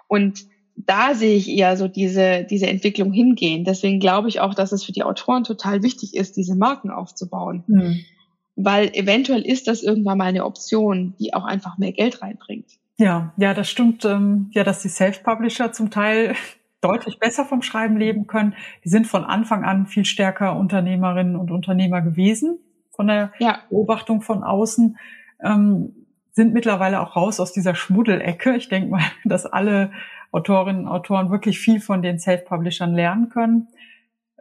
Und 0.07 0.45
da 0.75 1.15
sehe 1.15 1.37
ich 1.37 1.47
eher 1.47 1.77
so 1.77 1.87
diese, 1.87 2.45
diese 2.49 2.67
Entwicklung 2.67 3.13
hingehen. 3.13 3.63
Deswegen 3.63 4.01
glaube 4.01 4.27
ich 4.27 4.41
auch, 4.41 4.53
dass 4.53 4.73
es 4.73 4.83
für 4.83 4.91
die 4.91 5.03
Autoren 5.03 5.45
total 5.45 5.81
wichtig 5.81 6.13
ist, 6.15 6.35
diese 6.35 6.57
Marken 6.57 6.89
aufzubauen. 6.89 7.63
Mhm 7.67 8.05
weil 8.55 8.89
eventuell 8.93 9.41
ist 9.41 9.67
das 9.67 9.83
irgendwann 9.83 10.17
mal 10.17 10.25
eine 10.25 10.45
Option, 10.45 11.13
die 11.19 11.33
auch 11.33 11.45
einfach 11.45 11.77
mehr 11.77 11.91
Geld 11.91 12.21
reinbringt. 12.21 12.67
Ja, 12.97 13.33
ja, 13.37 13.53
das 13.53 13.69
stimmt. 13.69 14.05
Ähm, 14.05 14.49
ja, 14.53 14.63
dass 14.63 14.81
die 14.81 14.89
Self-Publisher 14.89 15.73
zum 15.73 15.91
Teil 15.91 16.35
deutlich 16.81 17.19
besser 17.19 17.45
vom 17.45 17.61
Schreiben 17.61 17.97
leben 17.97 18.27
können. 18.27 18.53
Die 18.83 18.89
sind 18.89 19.07
von 19.07 19.23
Anfang 19.23 19.63
an 19.63 19.87
viel 19.87 20.05
stärker 20.05 20.55
Unternehmerinnen 20.55 21.35
und 21.35 21.51
Unternehmer 21.51 22.01
gewesen, 22.01 22.59
von 22.91 23.07
der 23.07 23.31
ja. 23.39 23.59
Beobachtung 23.69 24.21
von 24.21 24.43
außen, 24.43 24.97
ähm, 25.43 25.93
sind 26.31 26.53
mittlerweile 26.53 27.01
auch 27.01 27.15
raus 27.15 27.39
aus 27.39 27.53
dieser 27.53 27.75
Schmuddelecke. 27.75 28.55
Ich 28.55 28.69
denke 28.69 28.89
mal, 28.89 29.03
dass 29.25 29.45
alle 29.45 29.91
Autorinnen 30.31 30.81
und 30.83 30.87
Autoren 30.87 31.31
wirklich 31.31 31.59
viel 31.59 31.79
von 31.79 32.01
den 32.01 32.19
Self-Publishern 32.19 32.93
lernen 32.93 33.29
können. 33.29 33.67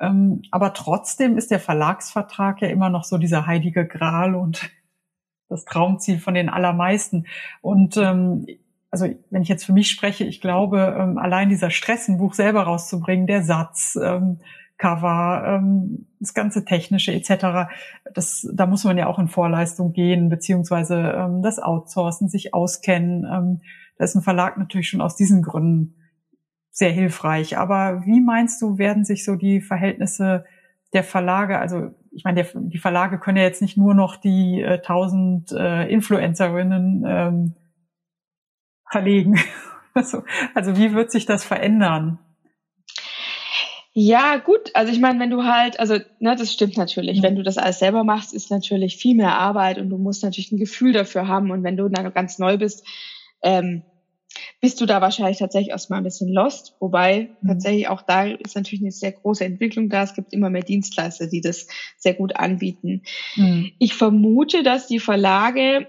Ähm, 0.00 0.42
aber 0.50 0.72
trotzdem 0.72 1.38
ist 1.38 1.50
der 1.50 1.60
Verlagsvertrag 1.60 2.60
ja 2.62 2.68
immer 2.68 2.90
noch 2.90 3.04
so 3.04 3.18
dieser 3.18 3.46
heilige 3.46 3.86
Gral 3.86 4.34
und 4.34 4.70
das 5.48 5.64
Traumziel 5.64 6.18
von 6.18 6.34
den 6.34 6.48
allermeisten. 6.48 7.26
Und 7.60 7.96
ähm, 7.96 8.46
also 8.90 9.06
wenn 9.30 9.42
ich 9.42 9.48
jetzt 9.48 9.64
für 9.64 9.72
mich 9.72 9.90
spreche, 9.90 10.24
ich 10.24 10.40
glaube, 10.40 10.96
ähm, 10.98 11.18
allein 11.18 11.48
dieser 11.48 11.70
Stress, 11.70 12.08
ein 12.08 12.18
Buch 12.18 12.34
selber 12.34 12.62
rauszubringen, 12.62 13.26
der 13.26 13.42
Satz, 13.42 13.98
ähm, 14.00 14.40
Cover, 14.76 15.44
ähm, 15.46 16.06
das 16.20 16.34
ganze 16.34 16.64
Technische 16.64 17.12
etc., 17.12 17.70
das, 18.12 18.48
da 18.52 18.66
muss 18.66 18.84
man 18.84 18.98
ja 18.98 19.06
auch 19.06 19.18
in 19.18 19.28
Vorleistung 19.28 19.92
gehen, 19.92 20.28
beziehungsweise 20.28 20.96
ähm, 20.96 21.42
das 21.42 21.58
Outsourcen, 21.58 22.28
sich 22.28 22.54
auskennen. 22.54 23.24
Ähm, 23.24 23.60
da 23.98 24.04
ist 24.04 24.14
ein 24.14 24.22
Verlag 24.22 24.58
natürlich 24.58 24.88
schon 24.88 25.00
aus 25.00 25.16
diesen 25.16 25.42
Gründen 25.42 25.94
sehr 26.74 26.90
hilfreich. 26.90 27.56
Aber 27.56 28.02
wie 28.04 28.20
meinst 28.20 28.60
du, 28.60 28.78
werden 28.78 29.04
sich 29.04 29.24
so 29.24 29.36
die 29.36 29.60
Verhältnisse 29.60 30.44
der 30.92 31.04
Verlage, 31.04 31.58
also 31.58 31.92
ich 32.10 32.24
meine, 32.24 32.42
der, 32.42 32.60
die 32.60 32.78
Verlage 32.78 33.18
können 33.18 33.38
ja 33.38 33.44
jetzt 33.44 33.62
nicht 33.62 33.76
nur 33.76 33.94
noch 33.94 34.16
die 34.16 34.60
äh, 34.60 34.80
tausend 34.82 35.52
äh, 35.52 35.88
Influencerinnen 35.88 37.04
ähm, 37.06 37.54
verlegen. 38.90 39.38
also, 39.94 40.24
also 40.54 40.76
wie 40.76 40.94
wird 40.94 41.10
sich 41.10 41.26
das 41.26 41.44
verändern? 41.44 42.18
Ja, 43.92 44.38
gut. 44.38 44.72
Also 44.74 44.92
ich 44.92 44.98
meine, 44.98 45.20
wenn 45.20 45.30
du 45.30 45.44
halt, 45.44 45.78
also 45.78 45.98
ne, 46.18 46.34
das 46.34 46.52
stimmt 46.52 46.76
natürlich. 46.76 47.22
Wenn 47.22 47.36
du 47.36 47.44
das 47.44 47.58
alles 47.58 47.78
selber 47.78 48.02
machst, 48.02 48.34
ist 48.34 48.50
natürlich 48.50 48.96
viel 48.96 49.14
mehr 49.14 49.38
Arbeit 49.38 49.78
und 49.78 49.90
du 49.90 49.98
musst 49.98 50.24
natürlich 50.24 50.50
ein 50.50 50.58
Gefühl 50.58 50.92
dafür 50.92 51.28
haben. 51.28 51.52
Und 51.52 51.62
wenn 51.62 51.76
du 51.76 51.88
dann 51.88 52.12
ganz 52.12 52.40
neu 52.40 52.58
bist, 52.58 52.84
ähm, 53.42 53.84
bist 54.60 54.80
du 54.80 54.86
da 54.86 55.00
wahrscheinlich 55.00 55.38
tatsächlich 55.38 55.70
erstmal 55.70 55.98
ein 55.98 56.04
bisschen 56.04 56.32
lost. 56.32 56.74
Wobei 56.80 57.30
mhm. 57.40 57.48
tatsächlich 57.48 57.88
auch 57.88 58.02
da 58.02 58.24
ist 58.24 58.56
natürlich 58.56 58.82
eine 58.82 58.92
sehr 58.92 59.12
große 59.12 59.44
Entwicklung 59.44 59.88
da. 59.88 60.02
Es 60.02 60.14
gibt 60.14 60.32
immer 60.32 60.50
mehr 60.50 60.62
Dienstleister, 60.62 61.26
die 61.26 61.40
das 61.40 61.66
sehr 61.96 62.14
gut 62.14 62.36
anbieten. 62.36 63.02
Mhm. 63.36 63.72
Ich 63.78 63.94
vermute, 63.94 64.62
dass 64.62 64.86
die 64.86 65.00
Verlage 65.00 65.88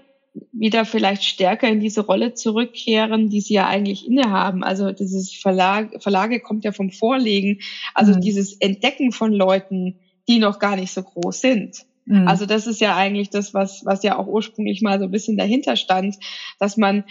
wieder 0.52 0.84
vielleicht 0.84 1.24
stärker 1.24 1.68
in 1.68 1.80
diese 1.80 2.02
Rolle 2.02 2.34
zurückkehren, 2.34 3.30
die 3.30 3.40
sie 3.40 3.54
ja 3.54 3.66
eigentlich 3.66 4.06
innehaben. 4.06 4.64
Also 4.64 4.92
dieses 4.92 5.32
Verlag, 5.32 6.02
Verlage 6.02 6.40
kommt 6.40 6.64
ja 6.64 6.72
vom 6.72 6.90
Vorlegen. 6.90 7.60
Also 7.94 8.12
mhm. 8.12 8.20
dieses 8.20 8.52
Entdecken 8.54 9.12
von 9.12 9.32
Leuten, 9.32 9.98
die 10.28 10.38
noch 10.38 10.58
gar 10.58 10.76
nicht 10.76 10.92
so 10.92 11.02
groß 11.02 11.40
sind. 11.40 11.86
Mhm. 12.06 12.28
Also 12.28 12.46
das 12.46 12.66
ist 12.66 12.80
ja 12.80 12.96
eigentlich 12.96 13.30
das, 13.30 13.54
was, 13.54 13.84
was 13.84 14.02
ja 14.02 14.18
auch 14.18 14.26
ursprünglich 14.26 14.82
mal 14.82 14.98
so 14.98 15.04
ein 15.04 15.10
bisschen 15.10 15.36
dahinter 15.36 15.76
stand, 15.76 16.16
dass 16.58 16.76
man 16.76 17.04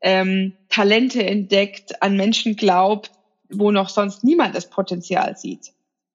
ähm, 0.00 0.54
Talente 0.68 1.24
entdeckt, 1.24 2.02
an 2.02 2.16
Menschen 2.16 2.56
glaubt, 2.56 3.12
wo 3.50 3.70
noch 3.70 3.88
sonst 3.88 4.24
niemand 4.24 4.54
das 4.54 4.70
Potenzial 4.70 5.36
sieht. 5.36 5.72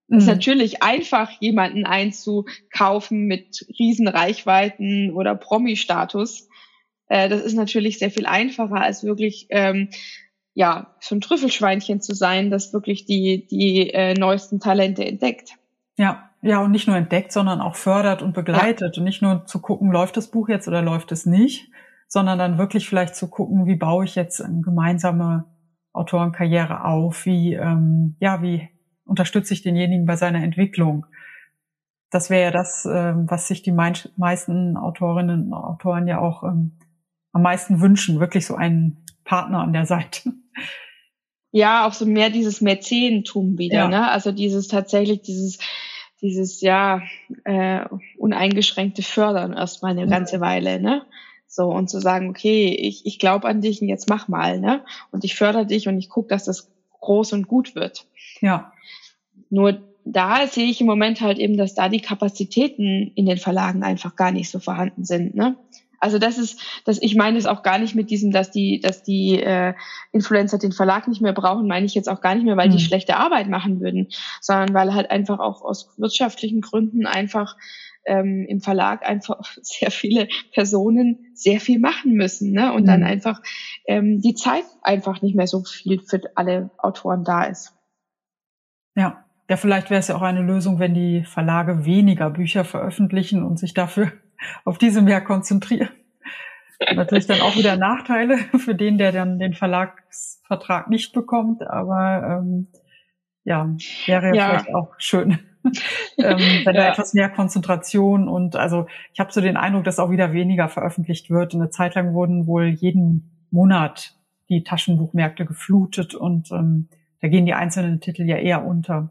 Mhm. 0.07 0.19
ist 0.19 0.27
natürlich 0.27 0.83
einfach, 0.83 1.29
jemanden 1.39 1.85
einzukaufen 1.85 3.25
mit 3.25 3.65
Riesenreichweiten 3.79 5.11
oder 5.11 5.35
Promi-Status. 5.35 6.47
Äh, 7.07 7.29
das 7.29 7.41
ist 7.41 7.55
natürlich 7.55 7.99
sehr 7.99 8.11
viel 8.11 8.25
einfacher, 8.25 8.81
als 8.81 9.03
wirklich 9.03 9.47
ähm, 9.49 9.89
ja 10.53 10.95
so 10.99 11.15
ein 11.15 11.21
Trüffelschweinchen 11.21 12.01
zu 12.01 12.13
sein, 12.13 12.51
das 12.51 12.73
wirklich 12.73 13.05
die 13.05 13.47
die 13.47 13.89
äh, 13.89 14.13
neuesten 14.13 14.59
Talente 14.59 15.05
entdeckt. 15.05 15.55
Ja, 15.97 16.29
ja 16.41 16.61
und 16.61 16.71
nicht 16.71 16.87
nur 16.87 16.97
entdeckt, 16.97 17.31
sondern 17.31 17.61
auch 17.61 17.75
fördert 17.75 18.21
und 18.21 18.33
begleitet 18.33 18.95
ja. 18.95 18.99
und 18.99 19.05
nicht 19.05 19.21
nur 19.21 19.45
zu 19.45 19.59
gucken, 19.59 19.91
läuft 19.91 20.17
das 20.17 20.27
Buch 20.27 20.49
jetzt 20.49 20.67
oder 20.67 20.81
läuft 20.81 21.11
es 21.11 21.25
nicht, 21.25 21.69
sondern 22.13 22.37
dann 22.37 22.59
wirklich 22.59 22.87
vielleicht 22.87 23.15
zu 23.15 23.27
gucken, 23.27 23.65
wie 23.65 23.75
baue 23.75 24.05
ich 24.05 24.13
jetzt 24.13 24.39
eine 24.39 24.61
gemeinsame 24.61 25.45
Autorenkarriere 25.93 26.85
auf, 26.85 27.25
wie 27.25 27.55
ähm, 27.55 28.17
ja 28.19 28.43
wie 28.43 28.69
unterstütze 29.03 29.55
ich 29.55 29.63
denjenigen 29.63 30.05
bei 30.05 30.15
seiner 30.15 30.43
Entwicklung. 30.43 31.07
Das 32.11 32.29
wäre 32.29 32.43
ja 32.43 32.51
das, 32.51 32.85
ähm, 32.85 33.25
was 33.29 33.47
sich 33.47 33.63
die 33.63 33.71
meisten 33.71 34.77
Autorinnen 34.77 35.47
und 35.47 35.53
Autoren 35.55 36.07
ja 36.07 36.19
auch 36.19 36.43
ähm, 36.43 36.77
am 37.31 37.41
meisten 37.41 37.81
wünschen, 37.81 38.19
wirklich 38.19 38.45
so 38.45 38.53
einen 38.53 39.03
Partner 39.23 39.61
an 39.61 39.73
der 39.73 39.87
Seite. 39.87 40.33
Ja, 41.49 41.87
auch 41.87 41.93
so 41.93 42.05
mehr 42.05 42.29
dieses 42.29 42.61
Mäzenentum 42.61 43.57
wieder, 43.57 43.75
ja. 43.75 43.87
ne? 43.87 44.11
Also 44.11 44.31
dieses 44.31 44.67
tatsächlich 44.67 45.23
dieses 45.23 45.57
dieses 46.21 46.61
ja 46.61 47.01
äh, 47.43 47.85
uneingeschränkte 48.19 49.01
Fördern 49.01 49.53
erstmal 49.53 49.97
eine 49.97 50.07
ganze 50.07 50.39
Weile, 50.41 50.79
ne? 50.79 51.01
So 51.53 51.67
und 51.67 51.87
zu 51.87 51.99
sagen, 51.99 52.29
okay, 52.29 52.75
ich, 52.79 53.05
ich 53.05 53.19
glaube 53.19 53.47
an 53.47 53.61
dich 53.61 53.79
und 53.81 53.87
jetzt 53.87 54.09
mach 54.09 54.27
mal, 54.27 54.59
ne? 54.59 54.83
Und 55.11 55.23
ich 55.23 55.35
fördere 55.35 55.67
dich 55.67 55.87
und 55.87 55.99
ich 55.99 56.09
gucke, 56.09 56.29
dass 56.29 56.45
das 56.45 56.71
groß 56.99 57.33
und 57.33 57.47
gut 57.47 57.75
wird. 57.75 58.07
Ja. 58.41 58.73
Nur 59.51 59.83
da 60.03 60.47
sehe 60.47 60.65
ich 60.65 60.81
im 60.81 60.87
Moment 60.87 61.21
halt 61.21 61.37
eben, 61.37 61.55
dass 61.55 61.75
da 61.75 61.89
die 61.89 62.01
Kapazitäten 62.01 63.11
in 63.13 63.27
den 63.27 63.37
Verlagen 63.37 63.83
einfach 63.83 64.15
gar 64.15 64.31
nicht 64.31 64.49
so 64.49 64.59
vorhanden 64.59 65.05
sind. 65.05 65.35
Ne? 65.35 65.55
Also 65.99 66.17
das 66.17 66.39
ist, 66.39 66.59
das 66.85 67.01
ich 67.01 67.15
meine 67.15 67.37
es 67.37 67.45
auch 67.45 67.61
gar 67.61 67.77
nicht 67.77 67.93
mit 67.93 68.09
diesem, 68.09 68.31
dass 68.31 68.49
die, 68.49 68.79
dass 68.81 69.03
die 69.03 69.39
äh, 69.39 69.73
Influencer 70.11 70.57
den 70.57 70.71
Verlag 70.71 71.07
nicht 71.07 71.21
mehr 71.21 71.33
brauchen, 71.33 71.67
meine 71.67 71.85
ich 71.85 71.93
jetzt 71.93 72.09
auch 72.09 72.19
gar 72.19 72.33
nicht 72.33 72.45
mehr, 72.45 72.57
weil 72.57 72.69
mhm. 72.69 72.73
die 72.73 72.83
schlechte 72.83 73.15
Arbeit 73.15 73.47
machen 73.47 73.79
würden, 73.79 74.09
sondern 74.41 74.73
weil 74.73 74.93
halt 74.93 75.11
einfach 75.11 75.39
auch 75.39 75.61
aus 75.61 75.93
wirtschaftlichen 75.97 76.61
Gründen 76.61 77.05
einfach 77.05 77.55
ähm, 78.05 78.45
im 78.47 78.61
Verlag 78.61 79.07
einfach 79.07 79.39
sehr 79.61 79.91
viele 79.91 80.27
Personen 80.53 81.31
sehr 81.33 81.59
viel 81.59 81.79
machen 81.79 82.13
müssen, 82.13 82.51
ne? 82.51 82.73
Und 82.73 82.83
mhm. 82.83 82.87
dann 82.87 83.03
einfach 83.03 83.41
ähm, 83.85 84.21
die 84.21 84.35
Zeit 84.35 84.65
einfach 84.81 85.21
nicht 85.21 85.35
mehr 85.35 85.47
so 85.47 85.63
viel 85.63 86.01
für 86.01 86.21
alle 86.35 86.69
Autoren 86.77 87.23
da 87.23 87.43
ist. 87.43 87.73
Ja. 88.95 89.23
Ja, 89.49 89.57
vielleicht 89.57 89.89
wäre 89.89 89.99
es 89.99 90.07
ja 90.07 90.15
auch 90.15 90.21
eine 90.21 90.41
Lösung, 90.41 90.79
wenn 90.79 90.93
die 90.93 91.25
Verlage 91.25 91.85
weniger 91.85 92.29
Bücher 92.29 92.63
veröffentlichen 92.63 93.43
und 93.43 93.59
sich 93.59 93.73
dafür 93.73 94.11
auf 94.65 94.77
diese 94.77 95.01
mehr 95.01 95.21
konzentrieren. 95.21 95.89
Natürlich 96.95 97.27
dann 97.27 97.41
auch 97.41 97.55
wieder 97.55 97.77
Nachteile 97.77 98.37
für 98.57 98.75
den, 98.75 98.97
der 98.97 99.11
dann 99.11 99.39
den 99.39 99.53
Verlagsvertrag 99.53 100.89
nicht 100.89 101.13
bekommt, 101.13 101.61
aber 101.61 102.41
ähm, 102.41 102.67
ja, 103.43 103.69
wäre 104.05 104.35
ja, 104.35 104.49
vielleicht 104.49 104.73
auch 104.73 104.93
schön, 104.97 105.39
ähm, 106.17 106.39
wenn 106.65 106.75
ja. 106.75 106.81
da 106.81 106.91
etwas 106.91 107.13
mehr 107.13 107.29
Konzentration 107.29 108.27
und 108.27 108.55
also 108.55 108.87
ich 109.13 109.19
habe 109.19 109.31
so 109.31 109.41
den 109.41 109.57
Eindruck, 109.57 109.83
dass 109.83 109.99
auch 109.99 110.11
wieder 110.11 110.33
weniger 110.33 110.67
veröffentlicht 110.69 111.29
wird. 111.29 111.53
Eine 111.53 111.69
Zeit 111.69 111.95
lang 111.95 112.13
wurden 112.13 112.47
wohl 112.47 112.67
jeden 112.67 113.47
Monat 113.51 114.15
die 114.49 114.63
Taschenbuchmärkte 114.63 115.45
geflutet 115.45 116.15
und 116.15 116.51
ähm, 116.51 116.89
da 117.21 117.27
gehen 117.29 117.45
die 117.45 117.53
einzelnen 117.53 118.01
Titel 118.01 118.23
ja 118.23 118.37
eher 118.37 118.65
unter. 118.65 119.09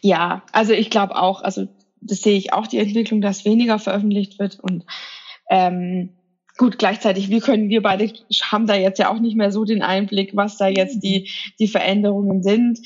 Ja, 0.00 0.42
also 0.52 0.72
ich 0.72 0.90
glaube 0.90 1.16
auch, 1.16 1.42
also 1.42 1.66
das 2.00 2.22
sehe 2.22 2.38
ich 2.38 2.52
auch 2.52 2.66
die 2.66 2.78
Entwicklung, 2.78 3.20
dass 3.20 3.44
weniger 3.44 3.78
veröffentlicht 3.78 4.38
wird 4.38 4.60
und 4.60 4.84
ähm, 5.50 6.10
gut, 6.60 6.78
gleichzeitig, 6.78 7.30
wir 7.30 7.40
können, 7.40 7.70
wir 7.70 7.82
beide 7.82 8.12
haben 8.50 8.66
da 8.66 8.74
jetzt 8.74 8.98
ja 8.98 9.10
auch 9.10 9.18
nicht 9.18 9.34
mehr 9.34 9.50
so 9.50 9.64
den 9.64 9.82
Einblick, 9.82 10.36
was 10.36 10.58
da 10.58 10.68
jetzt 10.68 11.00
die, 11.00 11.30
die 11.58 11.68
Veränderungen 11.68 12.42
sind. 12.42 12.78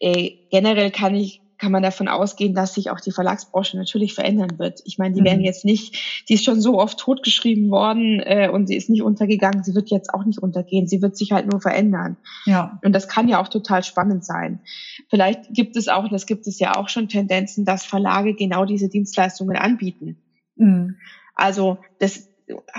Äh, 0.00 0.30
generell 0.50 0.90
kann 0.90 1.14
ich 1.14 1.42
kann 1.58 1.72
man 1.72 1.82
davon 1.82 2.06
ausgehen, 2.08 2.54
dass 2.54 2.74
sich 2.74 2.90
auch 2.90 3.00
die 3.00 3.10
Verlagsbranche 3.10 3.76
natürlich 3.76 4.14
verändern 4.14 4.58
wird. 4.58 4.80
Ich 4.84 4.96
meine, 4.98 5.14
die 5.14 5.20
mhm. 5.20 5.26
werden 5.26 5.42
jetzt 5.42 5.64
nicht, 5.64 6.24
die 6.28 6.34
ist 6.34 6.44
schon 6.44 6.60
so 6.60 6.78
oft 6.78 6.98
totgeschrieben 6.98 7.70
worden 7.70 8.20
äh, 8.20 8.48
und 8.48 8.68
sie 8.68 8.76
ist 8.76 8.88
nicht 8.88 9.02
untergegangen, 9.02 9.64
sie 9.64 9.74
wird 9.74 9.90
jetzt 9.90 10.14
auch 10.14 10.24
nicht 10.24 10.38
untergehen, 10.38 10.86
sie 10.86 11.02
wird 11.02 11.16
sich 11.16 11.32
halt 11.32 11.50
nur 11.50 11.60
verändern. 11.60 12.16
Ja. 12.46 12.78
Und 12.84 12.92
das 12.92 13.08
kann 13.08 13.28
ja 13.28 13.42
auch 13.42 13.48
total 13.48 13.82
spannend 13.82 14.24
sein. 14.24 14.60
Vielleicht 15.10 15.52
gibt 15.52 15.74
es 15.76 15.88
auch, 15.88 16.08
das 16.08 16.26
gibt 16.26 16.46
es 16.46 16.60
ja 16.60 16.76
auch 16.76 16.88
schon 16.88 17.08
Tendenzen, 17.08 17.64
dass 17.64 17.84
Verlage 17.84 18.34
genau 18.34 18.64
diese 18.64 18.88
Dienstleistungen 18.88 19.56
anbieten. 19.56 20.18
Mhm. 20.56 20.94
Also 21.34 21.78
das, 21.98 22.28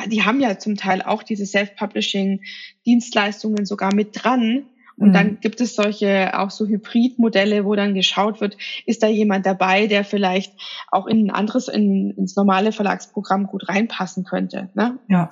die 0.07 0.23
haben 0.23 0.39
ja 0.39 0.57
zum 0.57 0.75
Teil 0.75 1.01
auch 1.01 1.23
diese 1.23 1.45
Self-Publishing-Dienstleistungen 1.45 3.65
sogar 3.65 3.93
mit 3.93 4.23
dran, 4.23 4.67
und 4.99 5.09
mhm. 5.09 5.13
dann 5.13 5.39
gibt 5.39 5.61
es 5.61 5.75
solche 5.75 6.37
auch 6.37 6.51
so 6.51 6.67
Hybridmodelle, 6.67 7.65
wo 7.65 7.75
dann 7.75 7.93
geschaut 7.93 8.41
wird, 8.41 8.57
ist 8.85 9.01
da 9.01 9.07
jemand 9.07 9.45
dabei, 9.45 9.87
der 9.87 10.03
vielleicht 10.03 10.53
auch 10.91 11.07
in 11.07 11.27
ein 11.27 11.31
anderes, 11.31 11.67
in, 11.67 12.11
ins 12.11 12.35
normale 12.35 12.71
Verlagsprogramm 12.71 13.47
gut 13.47 13.69
reinpassen 13.69 14.25
könnte. 14.25 14.69
Ne? 14.73 14.99
Ja. 15.07 15.29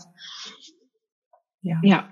Ja. 1.62 1.80
ja. 1.84 2.10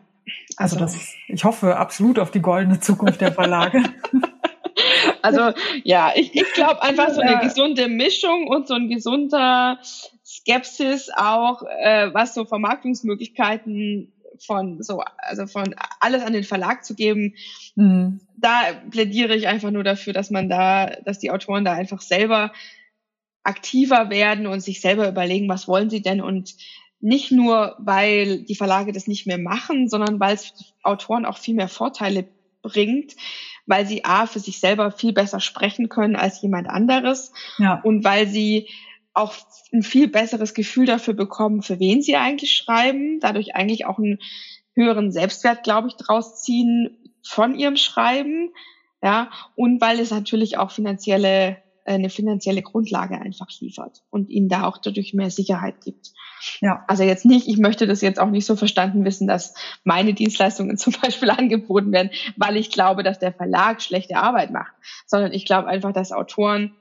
Also, 0.58 0.78
also 0.78 0.98
das, 0.98 1.13
ich 1.28 1.44
hoffe 1.44 1.78
absolut 1.78 2.20
auf 2.20 2.32
die 2.32 2.41
goldene 2.41 2.80
Zukunft 2.80 3.22
der 3.22 3.32
Verlage. 3.32 3.82
also 5.22 5.52
ja, 5.84 6.12
ich, 6.15 6.36
ich 6.36 6.54
glaube 6.54 6.82
einfach 6.82 7.10
so 7.12 7.22
eine 7.22 7.39
gesunde 7.39 7.88
Mischung 7.88 8.48
und 8.48 8.68
so 8.68 8.74
ein 8.74 8.89
gesunder 8.89 9.80
Skepsis 10.26 11.10
auch, 11.15 11.63
äh, 11.63 12.13
was 12.13 12.34
so 12.34 12.46
Vermarktungsmöglichkeiten 12.46 14.12
von 14.39 14.82
so, 14.82 15.02
also 15.17 15.48
von 15.48 15.76
alles 16.00 16.24
an 16.24 16.34
den 16.34 16.43
Verlag 16.43 16.86
zu 16.86 16.95
geben, 16.95 17.36
mhm. 17.76 18.21
da 18.38 18.62
plädiere 18.89 19.36
ich 19.36 19.48
einfach 19.48 19.71
nur 19.71 19.84
dafür, 19.84 20.13
dass 20.13 20.32
man 20.32 20.50
da, 20.50 20.88
dass 21.06 21.19
die 21.19 21.32
Autoren 21.32 21.65
da 21.65 21.74
einfach 21.74 22.02
selber 22.02 22.52
aktiver 23.43 24.10
werden 24.10 24.48
und 24.48 24.62
sich 24.62 24.82
selber 24.82 25.08
überlegen, 25.08 25.48
was 25.48 25.67
wollen 25.67 25.89
sie 25.89 26.02
denn 26.02 26.21
und 26.21 26.56
nicht 27.00 27.32
nur, 27.32 27.76
weil 27.78 28.43
die 28.43 28.56
Verlage 28.56 28.91
das 28.91 29.08
nicht 29.08 29.28
mehr 29.28 29.38
machen, 29.38 29.89
sondern 29.89 30.19
weil 30.19 30.34
es 30.34 30.74
Autoren 30.82 31.26
auch 31.26 31.38
viel 31.38 31.54
mehr 31.54 31.67
Vorteile 31.67 32.28
bringt, 32.63 33.13
weil 33.67 33.86
sie 33.86 34.06
A 34.06 34.26
für 34.26 34.39
sich 34.39 34.60
selber 34.60 34.91
viel 34.91 35.13
besser 35.13 35.39
sprechen 35.39 35.89
können 35.89 36.15
als 36.15 36.41
jemand 36.41 36.67
anderes 36.67 37.32
ja. 37.60 37.80
und 37.84 38.04
weil 38.04 38.28
sie 38.28 38.67
auch 39.15 39.34
ein 39.73 39.82
viel 39.82 40.08
besseres 40.08 40.54
Gefühl 40.54 40.86
dafür 40.86 41.13
bekommen, 41.13 41.62
für 41.62 41.80
wen 41.80 42.01
sie 42.01 42.15
eigentlich 42.15 42.51
schreiben, 42.54 43.19
dadurch 43.19 43.56
eigentlich 43.56 43.86
auch 43.86 43.97
einen 43.97 44.19
höheren 44.73 45.12
Selbstwert, 45.12 45.63
glaube 45.63 45.88
ich, 45.88 45.95
draus 45.95 46.41
ziehen 46.41 46.97
von 47.23 47.56
ihrem 47.56 47.78
Schreiben, 47.78 48.51
ja, 49.01 49.30
und 49.56 49.82
weil 49.82 49.99
es 49.99 50.12
natürlich 50.12 50.58
auch 50.58 50.71
finanzielle 50.71 51.58
eine 51.86 52.10
finanzielle 52.10 52.63
Grundlage 52.63 53.21
einfach 53.21 53.47
liefert 53.60 54.01
und 54.10 54.30
ihnen 54.30 54.49
da 54.49 54.63
auch 54.63 54.80
dadurch 54.80 55.13
mehr 55.13 55.30
Sicherheit 55.30 55.82
gibt. 55.82 56.13
Ja. 56.60 56.84
Also 56.88 57.04
jetzt 57.04 57.25
nicht, 57.25 57.47
ich 57.47 57.58
möchte 57.58 57.86
das 57.86 58.01
jetzt 58.01 58.19
auch 58.19 58.32
nicht 58.32 58.45
so 58.45 58.56
verstanden 58.56 59.06
wissen, 59.06 59.28
dass 59.28 59.54
meine 59.84 60.13
Dienstleistungen 60.13 60.78
zum 60.80 60.93
Beispiel 60.99 61.30
angeboten 61.30 61.91
werden, 61.91 62.10
weil 62.38 62.58
ich 62.58 62.71
glaube, 62.71 63.04
dass 63.04 63.19
der 63.19 63.34
Verlag 63.34 63.82
schlechte 63.82 64.17
Arbeit 64.17 64.51
macht, 64.51 64.73
sondern 65.06 65.32
ich 65.32 65.45
glaube 65.45 65.67
einfach, 65.67 65.93
dass 65.93 66.12
Autoren 66.12 66.75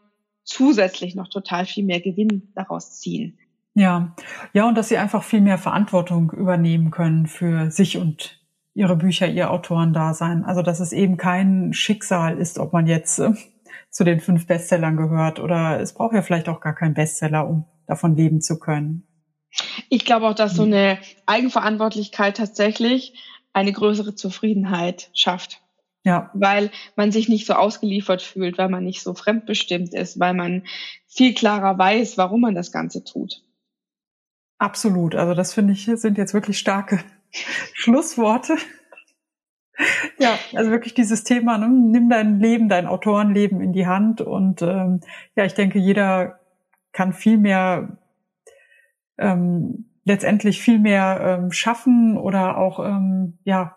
zusätzlich 0.44 1.14
noch 1.14 1.28
total 1.28 1.66
viel 1.66 1.84
mehr 1.84 2.00
Gewinn 2.00 2.52
daraus 2.54 3.00
ziehen. 3.00 3.38
Ja, 3.74 4.14
ja, 4.52 4.68
und 4.68 4.76
dass 4.76 4.88
sie 4.88 4.98
einfach 4.98 5.24
viel 5.24 5.40
mehr 5.40 5.58
Verantwortung 5.58 6.30
übernehmen 6.30 6.90
können 6.92 7.26
für 7.26 7.70
sich 7.70 7.98
und 7.98 8.40
ihre 8.72 8.96
Bücher, 8.96 9.26
ihr 9.26 9.50
Autorendasein. 9.50 10.44
Also, 10.44 10.62
dass 10.62 10.80
es 10.80 10.92
eben 10.92 11.16
kein 11.16 11.72
Schicksal 11.72 12.38
ist, 12.38 12.58
ob 12.58 12.72
man 12.72 12.86
jetzt 12.86 13.18
äh, 13.18 13.32
zu 13.90 14.04
den 14.04 14.20
fünf 14.20 14.46
Bestsellern 14.46 14.96
gehört 14.96 15.40
oder 15.40 15.80
es 15.80 15.94
braucht 15.94 16.14
ja 16.14 16.22
vielleicht 16.22 16.48
auch 16.48 16.60
gar 16.60 16.74
keinen 16.74 16.94
Bestseller, 16.94 17.48
um 17.48 17.64
davon 17.86 18.16
leben 18.16 18.40
zu 18.40 18.58
können. 18.58 19.06
Ich 19.88 20.04
glaube 20.04 20.26
auch, 20.26 20.34
dass 20.34 20.54
so 20.54 20.64
eine 20.64 20.98
Eigenverantwortlichkeit 21.26 22.36
tatsächlich 22.36 23.14
eine 23.52 23.72
größere 23.72 24.14
Zufriedenheit 24.16 25.10
schafft. 25.14 25.60
Ja. 26.04 26.30
Weil 26.34 26.70
man 26.96 27.12
sich 27.12 27.28
nicht 27.28 27.46
so 27.46 27.54
ausgeliefert 27.54 28.20
fühlt, 28.20 28.58
weil 28.58 28.68
man 28.68 28.84
nicht 28.84 29.02
so 29.02 29.14
fremdbestimmt 29.14 29.94
ist, 29.94 30.20
weil 30.20 30.34
man 30.34 30.64
viel 31.06 31.34
klarer 31.34 31.78
weiß, 31.78 32.18
warum 32.18 32.42
man 32.42 32.54
das 32.54 32.72
Ganze 32.72 33.04
tut. 33.04 33.42
Absolut. 34.58 35.14
Also 35.14 35.34
das 35.34 35.54
finde 35.54 35.72
ich 35.72 35.86
sind 35.86 36.18
jetzt 36.18 36.34
wirklich 36.34 36.58
starke 36.58 37.00
Schlussworte. 37.72 38.56
Ja, 40.18 40.38
also 40.54 40.70
wirklich 40.70 40.94
dieses 40.94 41.24
Thema, 41.24 41.58
ne? 41.58 41.68
nimm 41.68 42.08
dein 42.08 42.38
Leben, 42.38 42.68
dein 42.68 42.86
Autorenleben 42.86 43.60
in 43.60 43.72
die 43.72 43.88
Hand 43.88 44.20
und 44.20 44.62
ähm, 44.62 45.00
ja, 45.34 45.44
ich 45.44 45.54
denke, 45.54 45.80
jeder 45.80 46.38
kann 46.92 47.12
viel 47.12 47.38
mehr 47.38 47.98
ähm, 49.18 49.86
letztendlich 50.04 50.62
viel 50.62 50.78
mehr 50.78 51.40
ähm, 51.40 51.50
schaffen 51.50 52.16
oder 52.16 52.56
auch 52.56 52.78
ähm, 52.78 53.38
ja 53.42 53.76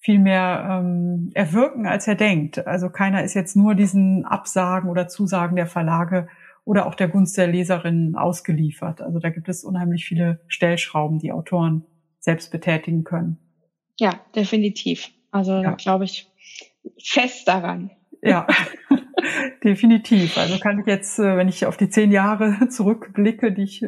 viel 0.00 0.18
mehr 0.18 0.80
ähm, 0.80 1.30
erwirken, 1.34 1.86
als 1.86 2.06
er 2.06 2.14
denkt. 2.14 2.66
Also 2.66 2.88
keiner 2.88 3.24
ist 3.24 3.34
jetzt 3.34 3.56
nur 3.56 3.74
diesen 3.74 4.24
Absagen 4.24 4.90
oder 4.90 5.08
Zusagen 5.08 5.56
der 5.56 5.66
Verlage 5.66 6.28
oder 6.64 6.86
auch 6.86 6.94
der 6.94 7.08
Gunst 7.08 7.36
der 7.36 7.48
Leserinnen 7.48 8.14
ausgeliefert. 8.14 9.00
Also 9.00 9.18
da 9.18 9.30
gibt 9.30 9.48
es 9.48 9.64
unheimlich 9.64 10.04
viele 10.04 10.40
Stellschrauben, 10.46 11.18
die 11.18 11.32
Autoren 11.32 11.84
selbst 12.20 12.52
betätigen 12.52 13.04
können. 13.04 13.38
Ja, 13.98 14.20
definitiv. 14.36 15.10
Also 15.30 15.62
ja. 15.62 15.72
glaube 15.72 16.04
ich 16.04 16.30
fest 17.02 17.48
daran. 17.48 17.90
Ja, 18.22 18.46
definitiv. 19.64 20.38
Also 20.38 20.58
kann 20.58 20.80
ich 20.80 20.86
jetzt, 20.86 21.18
äh, 21.18 21.36
wenn 21.36 21.48
ich 21.48 21.66
auf 21.66 21.76
die 21.76 21.88
zehn 21.88 22.12
Jahre 22.12 22.68
zurückblicke, 22.68 23.52
die 23.52 23.62
ich 23.62 23.84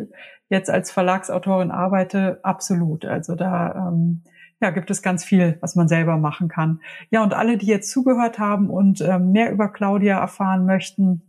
jetzt 0.48 0.70
als 0.70 0.90
Verlagsautorin 0.90 1.70
arbeite, 1.70 2.40
absolut. 2.42 3.04
Also 3.04 3.36
da 3.36 3.88
ähm, 3.88 4.24
ja, 4.60 4.70
gibt 4.70 4.90
es 4.90 5.02
ganz 5.02 5.24
viel, 5.24 5.56
was 5.60 5.76
man 5.76 5.88
selber 5.88 6.16
machen 6.16 6.48
kann. 6.48 6.80
Ja, 7.10 7.22
und 7.22 7.34
alle, 7.34 7.56
die 7.56 7.66
jetzt 7.66 7.90
zugehört 7.90 8.38
haben 8.38 8.70
und 8.70 9.00
ähm, 9.00 9.32
mehr 9.32 9.52
über 9.52 9.68
Claudia 9.68 10.18
erfahren 10.18 10.66
möchten, 10.66 11.22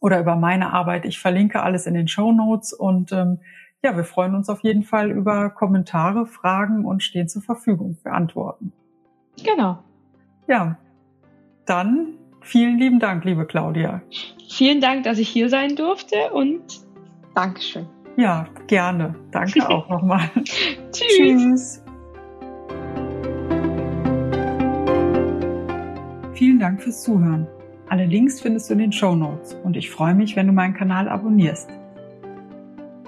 oder 0.00 0.20
über 0.20 0.36
meine 0.36 0.72
Arbeit. 0.72 1.04
Ich 1.04 1.18
verlinke 1.18 1.62
alles 1.62 1.86
in 1.86 1.94
den 1.94 2.08
Show 2.08 2.32
Notes 2.32 2.72
und 2.72 3.12
ähm, 3.12 3.38
ja, 3.82 3.96
wir 3.96 4.04
freuen 4.04 4.34
uns 4.34 4.48
auf 4.48 4.60
jeden 4.60 4.82
Fall 4.82 5.10
über 5.10 5.50
Kommentare, 5.50 6.26
Fragen 6.26 6.84
und 6.84 7.02
stehen 7.02 7.28
zur 7.28 7.42
Verfügung 7.42 7.96
für 8.02 8.12
Antworten. 8.12 8.72
Genau. 9.44 9.82
Ja, 10.48 10.78
dann 11.66 12.14
vielen 12.40 12.78
lieben 12.78 13.00
Dank, 13.00 13.24
liebe 13.24 13.46
Claudia. 13.46 14.02
Vielen 14.48 14.80
Dank, 14.80 15.04
dass 15.04 15.18
ich 15.18 15.28
hier 15.28 15.48
sein 15.48 15.76
durfte 15.76 16.32
und 16.32 16.62
Dankeschön. 17.34 17.86
Ja, 18.16 18.46
gerne. 18.66 19.14
Danke 19.30 19.68
auch 19.68 19.88
nochmal. 19.88 20.30
Tschüss. 20.92 21.16
Tschüss. 21.16 21.85
Vielen 26.56 26.70
Dank 26.70 26.82
fürs 26.82 27.02
Zuhören. 27.02 27.46
Alle 27.90 28.06
Links 28.06 28.40
findest 28.40 28.70
du 28.70 28.72
in 28.72 28.78
den 28.78 28.92
Show 28.92 29.14
Notes 29.14 29.52
und 29.62 29.76
ich 29.76 29.90
freue 29.90 30.14
mich, 30.14 30.36
wenn 30.36 30.46
du 30.46 30.54
meinen 30.54 30.72
Kanal 30.72 31.06
abonnierst. 31.06 31.68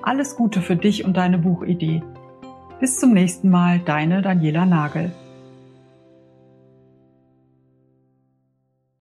Alles 0.03 0.37
Gute 0.37 0.61
für 0.61 0.77
dich 0.77 1.07
und 1.07 1.17
deine 1.17 1.39
Buchidee. 1.39 2.03
Bis 2.79 2.99
zum 2.99 3.15
nächsten 3.15 3.49
Mal, 3.49 3.79
deine 3.79 4.21
Daniela 4.21 4.67
Nagel. 4.67 5.13